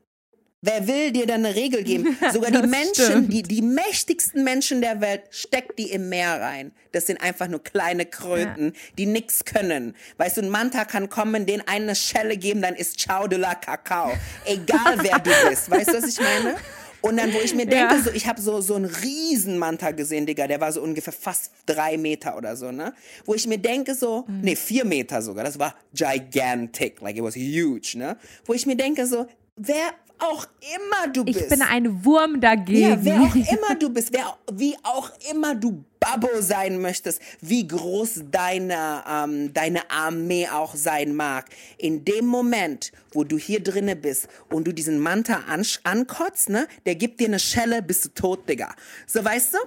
Wer 0.64 0.88
will 0.88 1.12
dir 1.12 1.26
dann 1.26 1.44
eine 1.44 1.56
Regel 1.56 1.84
geben? 1.84 2.16
Sogar 2.32 2.52
die 2.52 2.68
Menschen, 2.68 3.30
die, 3.30 3.42
die 3.42 3.64
mächtigsten 3.64 4.44
Menschen 4.44 4.82
der 4.82 5.02
Welt, 5.02 5.24
steckt 5.32 5.80
die 5.80 5.92
im 5.92 6.10
Meer 6.10 6.40
rein. 6.40 6.72
Das 6.92 7.08
sind 7.08 7.20
einfach 7.20 7.48
nur 7.48 7.64
kleine 7.64 8.06
Kröten, 8.06 8.66
ja. 8.66 8.80
die 8.96 9.08
nix 9.08 9.44
können. 9.44 9.96
Weißt 10.18 10.38
du, 10.38 10.42
ein 10.42 10.50
Manta 10.50 10.86
kann 10.86 11.10
kommen, 11.10 11.48
den 11.48 11.68
eine 11.68 11.96
Schelle 11.96 12.38
geben, 12.38 12.62
dann 12.62 12.76
ist 12.76 13.00
Ciao 13.00 13.28
de 13.28 13.40
la 13.40 13.56
Kakao. 13.56 14.12
Egal 14.46 15.00
wer 15.02 15.18
du 15.18 15.32
bist. 15.50 15.72
Weißt 15.72 15.90
du, 15.90 15.94
was 15.94 16.08
ich 16.08 16.20
meine? 16.20 16.56
Und 17.02 17.18
dann, 17.18 17.34
wo 17.34 17.40
ich 17.40 17.54
mir 17.56 17.66
denke, 17.68 17.96
ja. 17.96 18.02
so, 18.02 18.12
ich 18.12 18.28
habe 18.28 18.42
so, 18.42 18.62
so 18.62 18.76
einen 18.76 18.86
riesen 18.86 19.58
Manta 19.58 19.92
gesehen, 19.92 20.26
Digga, 20.26 20.48
der 20.48 20.62
war 20.62 20.72
so 20.72 20.82
ungefähr 20.82 21.14
fast 21.14 21.52
drei 21.66 21.98
Meter 21.98 22.38
oder 22.38 22.56
so, 22.56 22.72
ne? 22.72 22.94
Wo 23.26 23.34
ich 23.34 23.48
mir 23.48 23.58
denke, 23.58 23.96
so, 23.96 24.26
mhm. 24.28 24.42
nee, 24.42 24.56
vier 24.56 24.86
Meter 24.86 25.22
sogar, 25.22 25.44
das 25.44 25.60
war 25.60 25.76
gigantic, 25.94 27.02
like 27.02 27.18
it 27.18 27.24
was 27.24 27.36
huge, 27.36 27.94
ne? 27.96 28.18
Wo 28.46 28.54
ich 28.54 28.66
mir 28.66 28.76
denke, 28.76 29.06
so, 29.06 29.28
wer, 29.56 29.94
auch 30.22 30.46
immer 30.76 31.12
du 31.12 31.26
bist. 31.26 31.42
Ich 31.42 31.50
bin 31.50 31.62
ein 31.62 32.06
Wurm 32.06 32.40
dagegen. 32.40 32.82
Ja, 32.82 33.04
wer 33.04 33.22
auch 33.22 33.36
immer 33.36 33.76
du 33.78 33.90
bist, 33.90 34.14
wer, 34.14 34.38
wie 34.52 34.76
auch 34.84 35.12
immer 35.32 35.56
du 35.56 35.84
Babbo 36.00 36.42
sein 36.42 36.82
möchtest, 36.82 37.22
wie 37.42 37.68
groß 37.68 38.24
deine, 38.32 39.04
ähm, 39.08 39.54
deine 39.54 39.90
Armee 39.92 40.48
auch 40.48 40.76
sein 40.76 41.16
mag. 41.16 41.46
In 41.78 42.04
dem 42.06 42.26
Moment, 42.26 42.92
wo 43.12 43.24
du 43.24 43.38
hier 43.38 43.62
drinnen 43.62 44.02
bist 44.02 44.28
und 44.50 44.66
du 44.66 44.72
diesen 44.72 45.00
Manta 45.00 45.44
an, 45.48 45.66
ankotzt, 45.84 46.50
ne, 46.50 46.68
der 46.86 46.96
gibt 46.96 47.20
dir 47.20 47.28
eine 47.28 47.40
Schelle, 47.40 47.82
bist 47.82 48.06
du 48.06 48.10
tot, 48.10 48.50
Digga. 48.50 48.74
So, 49.06 49.24
weißt 49.24 49.54
du? 49.54 49.58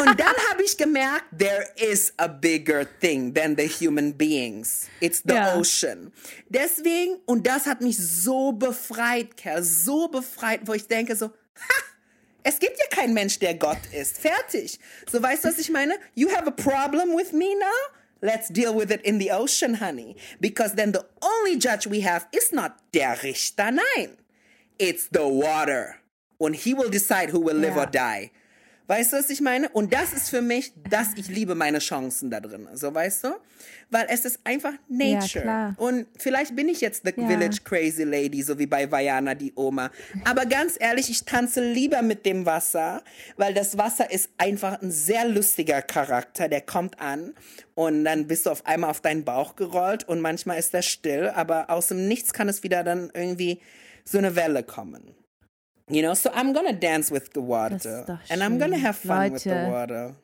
Und 0.00 0.18
dann 0.18 0.34
habe 0.50 0.62
ich 0.62 0.76
gemerkt, 0.76 1.24
there 1.38 1.66
is 1.76 2.12
a 2.16 2.26
bigger 2.26 2.84
thing 3.00 3.32
than 3.32 3.56
the 3.56 3.66
human 3.66 4.12
beings. 4.12 4.88
It's 5.00 5.22
the 5.24 5.34
ja. 5.34 5.56
ocean. 5.56 6.12
Deswegen, 6.48 7.20
und 7.26 7.46
das 7.46 7.66
hat 7.66 7.80
mich 7.80 7.96
so 7.96 8.52
befreit, 8.52 9.36
Kerl, 9.36 9.62
so 9.62 10.08
befreit, 10.08 10.60
wo 10.64 10.74
ich 10.74 10.88
denke 10.88 11.14
so, 11.14 11.26
ha, 11.26 11.82
es 12.42 12.58
gibt 12.58 12.76
ja 12.78 12.86
keinen 12.90 13.14
Mensch, 13.14 13.38
der 13.38 13.54
Gott 13.54 13.78
ist. 13.92 14.18
Fertig. 14.18 14.78
So, 15.10 15.22
weißt 15.22 15.44
du, 15.44 15.48
was 15.48 15.58
ich 15.58 15.70
meine? 15.70 15.94
You 16.14 16.28
have 16.30 16.46
a 16.46 16.50
problem 16.50 17.16
with 17.16 17.32
me 17.32 17.54
now? 17.58 17.94
Let's 18.20 18.48
deal 18.48 18.74
with 18.74 18.90
it 18.90 19.02
in 19.02 19.18
the 19.18 19.30
ocean, 19.32 19.80
honey. 19.80 20.16
Because 20.40 20.74
then 20.74 20.92
the 20.92 21.04
only 21.20 21.58
judge 21.58 21.86
we 21.86 22.00
have 22.00 22.26
is 22.32 22.52
not 22.52 22.72
der 22.92 23.22
Richter, 23.22 23.70
nein. 23.70 24.16
It's 24.78 25.08
the 25.10 25.26
water. 25.26 25.96
And 26.40 26.54
he 26.56 26.74
will 26.74 26.90
decide 26.90 27.30
who 27.30 27.40
will 27.40 27.56
live 27.56 27.76
yeah. 27.76 27.82
or 27.82 27.86
die. 27.86 28.30
Weißt 28.86 29.12
du, 29.14 29.16
was 29.16 29.30
ich 29.30 29.40
meine? 29.40 29.70
Und 29.70 29.94
das 29.94 30.12
ist 30.12 30.28
für 30.28 30.42
mich, 30.42 30.72
dass 30.90 31.14
ich 31.16 31.28
liebe 31.28 31.54
meine 31.54 31.78
Chancen 31.78 32.30
da 32.30 32.40
drin. 32.40 32.68
So, 32.74 32.94
weißt 32.94 33.24
du? 33.24 33.28
Weil 33.90 34.06
es 34.10 34.26
ist 34.26 34.40
einfach 34.44 34.74
Nature. 34.88 35.44
Ja, 35.44 35.74
und 35.78 36.06
vielleicht 36.18 36.54
bin 36.54 36.68
ich 36.68 36.82
jetzt 36.82 37.02
the 37.04 37.12
Ja. 37.16 37.26
Village 37.26 37.58
Crazy 37.64 38.02
Lady, 38.04 38.42
so 38.42 38.58
wie 38.58 38.66
bei 38.66 38.90
Vajana, 38.90 39.34
die 39.34 39.52
Oma. 39.56 39.90
Aber 40.24 40.44
ganz 40.44 40.76
ehrlich, 40.78 41.08
ich 41.08 41.24
tanze 41.24 41.66
lieber 41.72 42.02
mit 42.02 42.26
dem 42.26 42.44
Wasser, 42.44 43.02
weil 43.38 43.54
das 43.54 43.78
Wasser 43.78 44.10
ist 44.10 44.28
einfach 44.36 44.82
ein 44.82 44.90
sehr 44.90 45.26
lustiger 45.28 45.80
Charakter. 45.80 46.48
Der 46.48 46.60
kommt 46.60 47.00
an 47.00 47.32
und 47.74 48.04
dann 48.04 48.26
bist 48.26 48.44
du 48.44 48.50
auf 48.50 48.66
einmal 48.66 48.90
auf 48.90 49.00
deinen 49.00 49.24
Bauch 49.24 49.56
gerollt 49.56 50.04
und 50.06 50.20
manchmal 50.20 50.58
ist 50.58 50.74
er 50.74 50.82
still, 50.82 51.30
aber 51.34 51.70
aus 51.70 51.88
dem 51.88 52.06
Nichts 52.06 52.34
kann 52.34 52.50
es 52.50 52.62
wieder 52.62 52.84
dann 52.84 53.10
irgendwie 53.14 53.60
so 54.04 54.18
eine 54.18 54.36
Welle 54.36 54.62
kommen. 54.62 55.14
You 55.90 56.02
know, 56.02 56.14
so 56.14 56.30
I'm 56.30 56.52
gonna 56.54 56.72
dance 56.72 57.10
with 57.10 57.30
the 57.34 57.40
water. 57.40 58.18
And 58.30 58.42
I'm 58.42 58.58
gonna 58.58 58.78
have 58.78 58.96
fun 58.96 59.32
with 59.32 59.42
the 59.44 59.50
Leute. 59.50 59.70
water. 59.70 60.14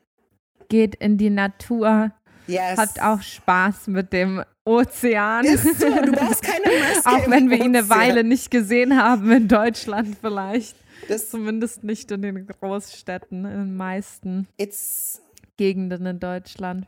Geht 0.69 0.95
in 0.95 1.17
die 1.17 1.29
Natur. 1.29 2.11
Yes. 2.47 2.77
Habt 2.77 3.01
auch 3.01 3.21
Spaß 3.21 3.87
mit 3.87 4.11
dem 4.11 4.43
Ozean. 4.65 5.45
Ist 5.45 5.79
so, 5.79 5.87
du 5.87 6.11
brauchst 6.11 6.41
keine 6.41 6.65
Maske 6.79 7.09
auch 7.09 7.29
wenn 7.29 7.49
wir 7.49 7.57
ihn 7.57 7.75
eine. 7.75 7.89
Weile 7.89 8.23
nicht 8.23 8.49
gesehen 8.49 8.97
haben 8.97 9.31
in 9.31 9.47
Deutschland 9.47 10.17
vielleicht. 10.19 10.75
Das, 11.07 11.29
Zumindest 11.29 11.83
nicht 11.83 12.11
in 12.11 12.21
den 12.21 12.47
Großstädten, 12.47 13.45
in 13.45 13.51
den 13.51 13.77
meisten 13.77 14.47
it's, 14.57 15.21
Gegenden 15.57 16.05
in 16.05 16.19
Deutschland. 16.19 16.87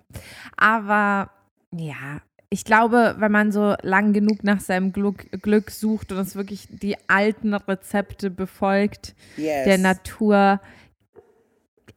Aber 0.58 1.30
ja, 1.72 2.22
ich 2.54 2.66
glaube, 2.66 3.16
wenn 3.18 3.32
man 3.32 3.51
so 3.51 3.74
lang 3.82 4.14
genug 4.14 4.43
nach 4.43 4.60
seinem 4.60 4.93
Glück, 4.93 5.26
Glück 5.41 5.72
sucht 5.72 6.12
und 6.12 6.20
es 6.20 6.36
wirklich 6.36 6.68
die 6.70 6.95
alten 7.08 7.56
Rezepte 7.56 8.30
befolgt 8.30 9.16
yes. 9.38 9.64
der 9.66 9.80
Natur, 9.80 10.62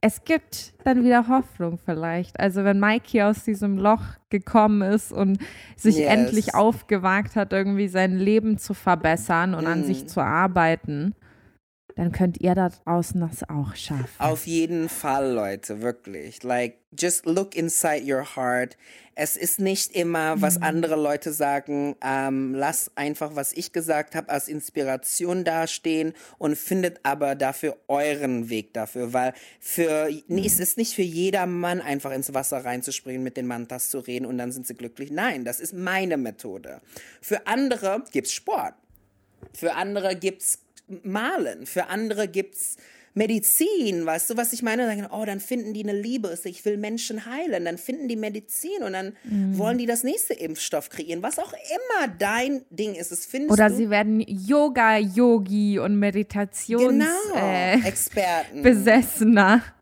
es 0.00 0.24
gibt 0.24 0.72
dann 0.84 1.04
wieder 1.04 1.28
Hoffnung 1.28 1.78
vielleicht. 1.84 2.40
Also 2.40 2.64
wenn 2.64 2.80
Mikey 2.80 3.20
aus 3.20 3.44
diesem 3.44 3.76
Loch 3.76 4.00
gekommen 4.30 4.80
ist 4.80 5.12
und 5.12 5.38
sich 5.76 5.98
Yes. 5.98 6.08
endlich 6.08 6.54
aufgewagt 6.54 7.36
hat, 7.36 7.52
irgendwie 7.52 7.88
sein 7.88 8.16
Leben 8.16 8.56
zu 8.56 8.72
verbessern 8.72 9.54
und 9.54 9.66
an 9.66 9.82
Mm. 9.82 9.84
sich 9.84 10.06
zu 10.06 10.22
arbeiten, 10.22 11.14
dann 11.96 12.12
könnt 12.12 12.40
ihr 12.40 12.54
da 12.54 12.70
draußen 12.70 13.20
das 13.20 13.46
auch 13.48 13.74
schaffen. 13.74 14.06
Auf 14.18 14.46
jeden 14.46 14.88
Fall, 14.88 15.32
Leute, 15.32 15.82
wirklich. 15.82 16.42
Like, 16.42 16.78
just 16.98 17.26
look 17.26 17.54
inside 17.54 18.04
your 18.10 18.24
heart. 18.36 18.76
Es 19.18 19.34
ist 19.34 19.58
nicht 19.58 19.96
immer, 19.96 20.36
Mhm. 20.36 20.42
was 20.42 20.60
andere 20.60 20.94
Leute 20.94 21.32
sagen. 21.32 21.96
Ähm, 22.02 22.54
lass 22.54 22.90
einfach, 22.96 23.34
was 23.34 23.54
ich 23.54 23.72
gesagt 23.72 24.14
habe, 24.14 24.28
als 24.28 24.46
Inspiration 24.46 25.42
dastehen 25.42 26.12
und 26.36 26.56
findet 26.56 27.00
aber 27.02 27.34
dafür 27.34 27.78
euren 27.88 28.50
Weg 28.50 28.74
dafür, 28.74 29.14
weil 29.14 29.32
für 29.58 30.10
nee, 30.28 30.46
es 30.46 30.60
ist 30.60 30.76
nicht 30.76 30.94
für 30.94 31.02
jeder 31.02 31.46
Mann 31.46 31.80
einfach 31.80 32.12
ins 32.12 32.34
Wasser 32.34 32.62
reinzuspringen, 32.62 33.22
mit 33.22 33.38
den 33.38 33.46
Mantas 33.46 33.88
zu 33.88 34.00
reden 34.00 34.26
und 34.26 34.36
dann 34.36 34.52
sind 34.52 34.66
sie 34.66 34.74
glücklich. 34.74 35.10
Nein, 35.10 35.46
das 35.46 35.60
ist 35.60 35.72
meine 35.72 36.18
Methode. 36.18 36.82
Für 37.22 37.46
andere 37.46 38.04
gibt's 38.12 38.32
Sport. 38.32 38.74
Für 39.54 39.74
andere 39.74 40.14
gibt's 40.14 40.58
Malen, 41.02 41.64
für 41.64 41.86
andere 41.86 42.28
gibt's 42.28 42.76
Medizin, 43.16 44.04
weißt 44.04 44.28
du, 44.30 44.36
was 44.36 44.52
ich 44.52 44.62
meine? 44.62 44.86
Dann, 44.86 45.06
oh, 45.10 45.24
dann 45.24 45.40
finden 45.40 45.72
die 45.72 45.82
eine 45.82 45.98
Liebe, 45.98 46.38
ich 46.44 46.64
will 46.66 46.76
Menschen 46.76 47.24
heilen, 47.26 47.64
dann 47.64 47.78
finden 47.78 48.08
die 48.08 48.16
Medizin 48.16 48.82
und 48.84 48.92
dann 48.92 49.16
Mhm. 49.24 49.56
wollen 49.58 49.78
die 49.78 49.86
das 49.86 50.04
nächste 50.04 50.34
Impfstoff 50.34 50.90
kreieren, 50.90 51.22
was 51.22 51.38
auch 51.38 51.52
immer 51.52 52.08
dein 52.18 52.62
Ding 52.70 52.94
ist, 52.94 53.10
das 53.12 53.24
findest 53.24 53.52
Oder 53.52 53.70
du. 53.70 53.76
sie 53.76 53.88
werden 53.90 54.20
Yoga-Yogi 54.20 55.78
und 55.78 55.98
Meditations 55.98 56.82
genau, 56.92 57.34
äh, 57.36 57.80
Experten. 57.86 58.62
Besessener. 58.62 59.62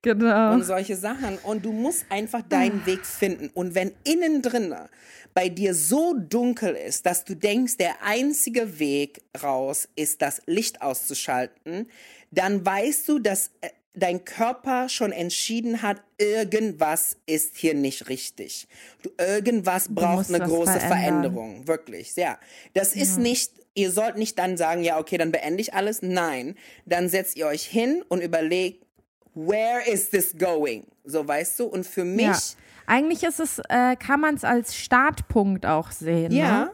Genau. 0.00 0.54
und 0.54 0.64
solche 0.64 0.96
Sachen. 0.96 1.36
Und 1.42 1.66
du 1.66 1.72
musst 1.72 2.06
einfach 2.08 2.40
deinen 2.40 2.86
Weg 2.86 3.04
finden. 3.04 3.50
Und 3.52 3.74
wenn 3.74 3.92
innen 4.04 4.40
drinne 4.40 4.88
bei 5.34 5.50
dir 5.50 5.74
so 5.74 6.14
dunkel 6.14 6.74
ist, 6.74 7.04
dass 7.04 7.24
du 7.24 7.34
denkst, 7.34 7.76
der 7.76 8.02
einzige 8.02 8.78
Weg 8.78 9.20
raus 9.42 9.86
ist, 9.96 10.22
das 10.22 10.40
Licht 10.46 10.80
auszuschalten, 10.80 11.88
dann 12.30 12.64
weißt 12.64 13.08
du, 13.08 13.18
dass 13.18 13.50
äh, 13.60 13.70
dein 13.94 14.24
Körper 14.24 14.88
schon 14.88 15.12
entschieden 15.12 15.82
hat, 15.82 16.02
irgendwas 16.18 17.16
ist 17.26 17.56
hier 17.56 17.74
nicht 17.74 18.08
richtig. 18.08 18.68
Du, 19.02 19.10
irgendwas 19.18 19.88
braucht 19.92 20.30
musst 20.30 20.34
eine 20.34 20.44
große 20.44 20.72
verändern. 20.72 20.98
Veränderung. 20.98 21.66
Wirklich, 21.66 22.14
ja. 22.16 22.38
Das 22.74 22.94
ist 22.94 23.18
nicht, 23.18 23.52
ihr 23.74 23.90
sollt 23.90 24.16
nicht 24.16 24.38
dann 24.38 24.56
sagen, 24.56 24.82
ja, 24.84 24.98
okay, 24.98 25.18
dann 25.18 25.32
beende 25.32 25.60
ich 25.60 25.74
alles. 25.74 26.02
Nein, 26.02 26.54
dann 26.86 27.08
setzt 27.08 27.36
ihr 27.36 27.46
euch 27.46 27.64
hin 27.64 28.04
und 28.08 28.22
überlegt, 28.22 28.86
where 29.34 29.82
is 29.86 30.10
this 30.10 30.36
going? 30.38 30.86
So, 31.04 31.26
weißt 31.26 31.58
du? 31.58 31.64
Und 31.64 31.86
für 31.86 32.04
mich, 32.04 32.26
ja. 32.26 32.38
Eigentlich 32.86 33.22
ist 33.22 33.38
es, 33.38 33.60
äh, 33.68 33.94
kann 33.96 34.20
man 34.20 34.34
es 34.34 34.42
als 34.42 34.74
Startpunkt 34.74 35.64
auch 35.64 35.92
sehen. 35.92 36.32
ja, 36.32 36.64
Ne? 36.64 36.72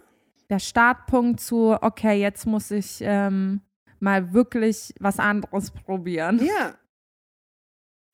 Der 0.48 0.61
Startpunkt 0.61 1.40
zu, 1.40 1.76
okay, 1.80 2.20
jetzt 2.20 2.46
muss 2.46 2.70
ich 2.70 2.98
ähm, 3.00 3.61
mal 4.01 4.32
wirklich 4.32 4.94
was 5.01 5.18
anderes 5.18 5.70
probieren. 5.70 6.44
ja. 6.44 6.74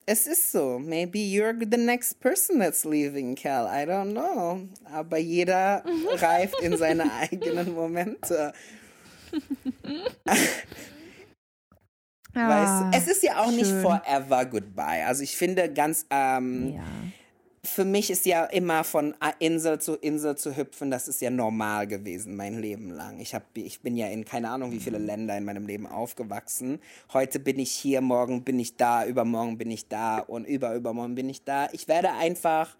Es 0.05 0.27
ist 0.27 0.51
so. 0.51 0.79
Maybe 0.79 1.17
you're 1.19 1.53
the 1.57 1.77
next 1.77 2.19
person 2.19 2.59
that's 2.59 2.83
leaving, 2.83 3.35
Cal. 3.35 3.67
I 3.67 3.85
don't 3.89 4.11
know. 4.11 4.67
Aber 4.91 5.17
jeder 5.17 5.81
reift 6.15 6.59
in 6.61 6.75
seine 6.75 7.09
eigenen 7.21 7.73
Momente. 7.73 8.51
Ja, 12.35 12.49
weißt 12.49 12.81
du? 12.81 12.97
Es 12.97 13.07
ist 13.15 13.23
ja 13.23 13.41
auch 13.41 13.51
nicht 13.51 13.67
schön. 13.67 13.81
forever 13.81 14.45
goodbye. 14.45 15.05
Also 15.05 15.23
ich 15.23 15.37
finde 15.37 15.71
ganz, 15.71 16.05
ähm, 16.09 16.73
ja. 16.75 16.83
Für 17.65 17.85
mich 17.85 18.09
ist 18.09 18.25
ja 18.25 18.43
immer 18.45 18.83
von 18.83 19.15
Insel 19.39 19.79
zu 19.79 19.95
Insel 19.95 20.35
zu 20.35 20.55
hüpfen, 20.57 20.91
das 20.91 21.07
ist 21.07 21.21
ja 21.21 21.29
normal 21.29 21.87
gewesen 21.87 22.35
mein 22.35 22.59
Leben 22.59 22.89
lang. 22.89 23.19
Ich, 23.19 23.33
hab, 23.33 23.43
ich 23.57 23.81
bin 23.81 23.95
ja 23.95 24.07
in 24.07 24.25
keine 24.25 24.49
Ahnung 24.49 24.71
wie 24.71 24.79
viele 24.79 24.97
Länder 24.97 25.37
in 25.37 25.45
meinem 25.45 25.65
Leben 25.65 25.87
aufgewachsen. 25.87 26.79
Heute 27.13 27.39
bin 27.39 27.59
ich 27.59 27.71
hier, 27.71 28.01
morgen 28.01 28.43
bin 28.43 28.59
ich 28.59 28.75
da, 28.75 29.05
übermorgen 29.05 29.57
bin 29.57 29.71
ich 29.71 29.87
da 29.87 30.19
und 30.19 30.45
überübermorgen 30.45 31.15
bin 31.15 31.29
ich 31.29 31.45
da. 31.45 31.69
Ich 31.71 31.87
werde 31.87 32.11
einfach 32.11 32.75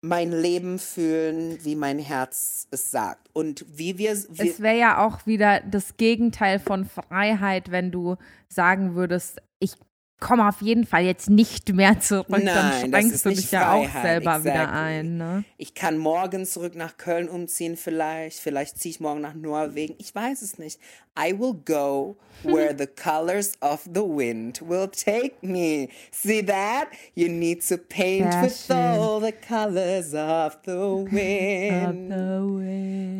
mein 0.00 0.32
Leben 0.32 0.80
fühlen, 0.80 1.64
wie 1.64 1.76
mein 1.76 2.00
Herz 2.00 2.66
es 2.72 2.90
sagt. 2.90 3.30
Und 3.32 3.64
wie 3.68 3.98
wir, 3.98 4.16
wir 4.30 4.44
Es 4.44 4.60
wäre 4.60 4.76
ja 4.76 5.06
auch 5.06 5.24
wieder 5.24 5.60
das 5.60 5.96
Gegenteil 5.96 6.58
von 6.58 6.84
Freiheit, 6.84 7.70
wenn 7.70 7.92
du 7.92 8.16
sagen 8.48 8.96
würdest, 8.96 9.40
ich 9.60 9.74
komme 10.22 10.48
auf 10.48 10.62
jeden 10.62 10.86
Fall 10.86 11.04
jetzt 11.04 11.28
nicht 11.28 11.72
mehr 11.74 11.98
zurück, 12.00 12.26
Nein, 12.28 12.92
dann 12.92 13.10
ist 13.10 13.26
du 13.26 13.30
dich 13.30 13.50
ja 13.50 13.72
auch 13.72 13.90
selber 14.02 14.44
wieder 14.44 14.54
exactly. 14.54 14.78
ein. 14.78 15.16
Ne? 15.16 15.44
Ich 15.58 15.74
kann 15.74 15.98
morgen 15.98 16.46
zurück 16.46 16.76
nach 16.76 16.96
Köln 16.96 17.28
umziehen 17.28 17.76
vielleicht. 17.76 18.38
Vielleicht 18.38 18.78
ziehe 18.78 18.92
ich 18.92 19.00
morgen 19.00 19.20
nach 19.20 19.34
Norwegen. 19.34 19.94
Ich 19.98 20.14
weiß 20.14 20.42
es 20.42 20.58
nicht. 20.58 20.78
I 21.18 21.38
will 21.38 21.52
go 21.52 22.16
where 22.42 22.72
the 22.72 22.86
colors 22.96 23.52
of 23.60 23.84
the 23.84 24.02
wind 24.02 24.62
will 24.62 24.88
take 24.88 25.34
me. 25.42 25.88
See 26.10 26.40
that? 26.42 26.88
You 27.14 27.28
need 27.28 27.60
to 27.68 27.76
paint 27.76 28.32
Sehr 28.32 28.42
with 28.42 28.66
schön. 28.66 28.76
all 28.76 29.20
the 29.20 29.32
colors 29.32 30.14
of 30.14 30.56
the 30.64 31.04
wind. 31.10 32.12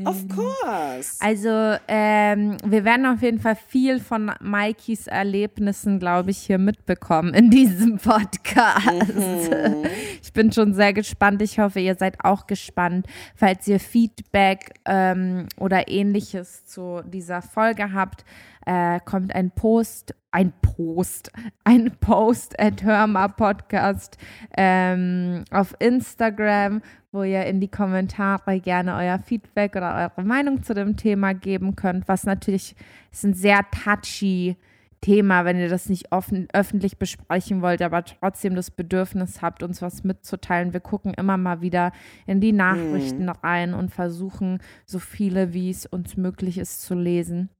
Of 0.06 0.26
course. 0.28 1.18
Also, 1.20 1.76
ähm, 1.86 2.56
wir 2.64 2.84
werden 2.84 3.06
auf 3.06 3.20
jeden 3.22 3.40
Fall 3.40 3.56
viel 3.68 4.00
von 4.00 4.32
Maikis 4.40 5.06
Erlebnissen, 5.06 5.98
glaube 5.98 6.30
ich, 6.30 6.38
hier 6.38 6.58
mitbekommen 6.58 6.91
in 7.34 7.50
diesem 7.50 7.98
Podcast. 8.02 9.14
Mhm. 9.14 9.84
Ich 10.22 10.32
bin 10.32 10.52
schon 10.52 10.74
sehr 10.74 10.92
gespannt. 10.92 11.42
Ich 11.42 11.58
hoffe, 11.58 11.80
ihr 11.80 11.94
seid 11.94 12.24
auch 12.24 12.46
gespannt. 12.46 13.06
Falls 13.34 13.66
ihr 13.68 13.80
Feedback 13.80 14.74
ähm, 14.84 15.46
oder 15.58 15.88
ähnliches 15.88 16.66
zu 16.66 17.02
dieser 17.06 17.42
Folge 17.42 17.92
habt, 17.92 18.24
äh, 18.66 19.00
kommt 19.04 19.34
ein 19.34 19.50
Post, 19.50 20.14
ein 20.30 20.52
Post, 20.62 21.30
ein 21.64 21.92
Post 22.00 22.58
at 22.58 22.82
Hörmer 22.82 23.28
Podcast 23.28 24.16
ähm, 24.56 25.44
auf 25.50 25.74
Instagram, 25.78 26.80
wo 27.10 27.22
ihr 27.22 27.44
in 27.44 27.60
die 27.60 27.68
Kommentare 27.68 28.60
gerne 28.60 28.96
euer 28.96 29.18
Feedback 29.18 29.76
oder 29.76 30.10
eure 30.16 30.26
Meinung 30.26 30.62
zu 30.62 30.74
dem 30.74 30.96
Thema 30.96 31.34
geben 31.34 31.76
könnt, 31.76 32.08
was 32.08 32.24
natürlich 32.24 32.74
ist 33.10 33.24
ein 33.24 33.34
sehr 33.34 33.60
touchy 33.70 34.56
Thema, 35.02 35.44
wenn 35.44 35.58
ihr 35.58 35.68
das 35.68 35.88
nicht 35.88 36.12
offen, 36.12 36.48
öffentlich 36.54 36.96
besprechen 36.96 37.60
wollt, 37.60 37.82
aber 37.82 38.04
trotzdem 38.04 38.54
das 38.54 38.70
Bedürfnis 38.70 39.42
habt, 39.42 39.62
uns 39.62 39.82
was 39.82 40.04
mitzuteilen. 40.04 40.72
Wir 40.72 40.80
gucken 40.80 41.12
immer 41.12 41.36
mal 41.36 41.60
wieder 41.60 41.92
in 42.26 42.40
die 42.40 42.52
Nachrichten 42.52 43.28
rein 43.28 43.74
und 43.74 43.90
versuchen, 43.90 44.60
so 44.86 44.98
viele, 44.98 45.52
wie 45.52 45.68
es 45.68 45.84
uns 45.84 46.16
möglich 46.16 46.56
ist, 46.56 46.82
zu 46.82 46.94
lesen. 46.94 47.50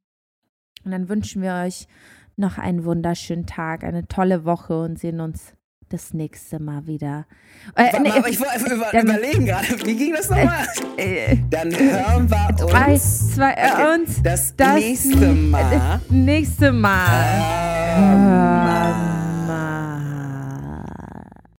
Und 0.84 0.92
dann 0.92 1.08
wünschen 1.08 1.42
wir 1.42 1.54
euch 1.54 1.88
noch 2.36 2.58
einen 2.58 2.84
wunderschönen 2.84 3.46
Tag, 3.46 3.84
eine 3.84 4.08
tolle 4.08 4.44
Woche 4.44 4.80
und 4.80 4.98
sehen 4.98 5.20
uns 5.20 5.54
das 5.92 6.14
nächste 6.14 6.58
Mal 6.58 6.86
wieder. 6.86 7.26
Äh, 7.74 7.84
Warte 7.84 8.02
nee, 8.02 8.10
aber 8.10 8.28
ich 8.28 8.40
wollte 8.40 8.52
einfach 8.54 8.70
über, 8.70 9.00
überlegen 9.02 9.46
gerade, 9.46 9.66
wie 9.84 9.94
ging 9.96 10.14
das 10.14 10.28
nochmal? 10.30 10.66
äh, 10.96 11.36
Dann 11.50 11.70
hören 11.76 12.30
wir 12.30 12.48
uns 12.60 12.60
drei, 12.72 12.98
zwei, 12.98 13.52
äh, 13.52 13.70
Okay, 13.72 13.94
uns 13.94 14.22
das 14.22 14.56
das 14.56 14.74
nächste 14.76 15.26
Mal. 15.32 16.00
nächste 16.08 16.72
Mal. 16.72 17.42
Ähm, 17.98 19.11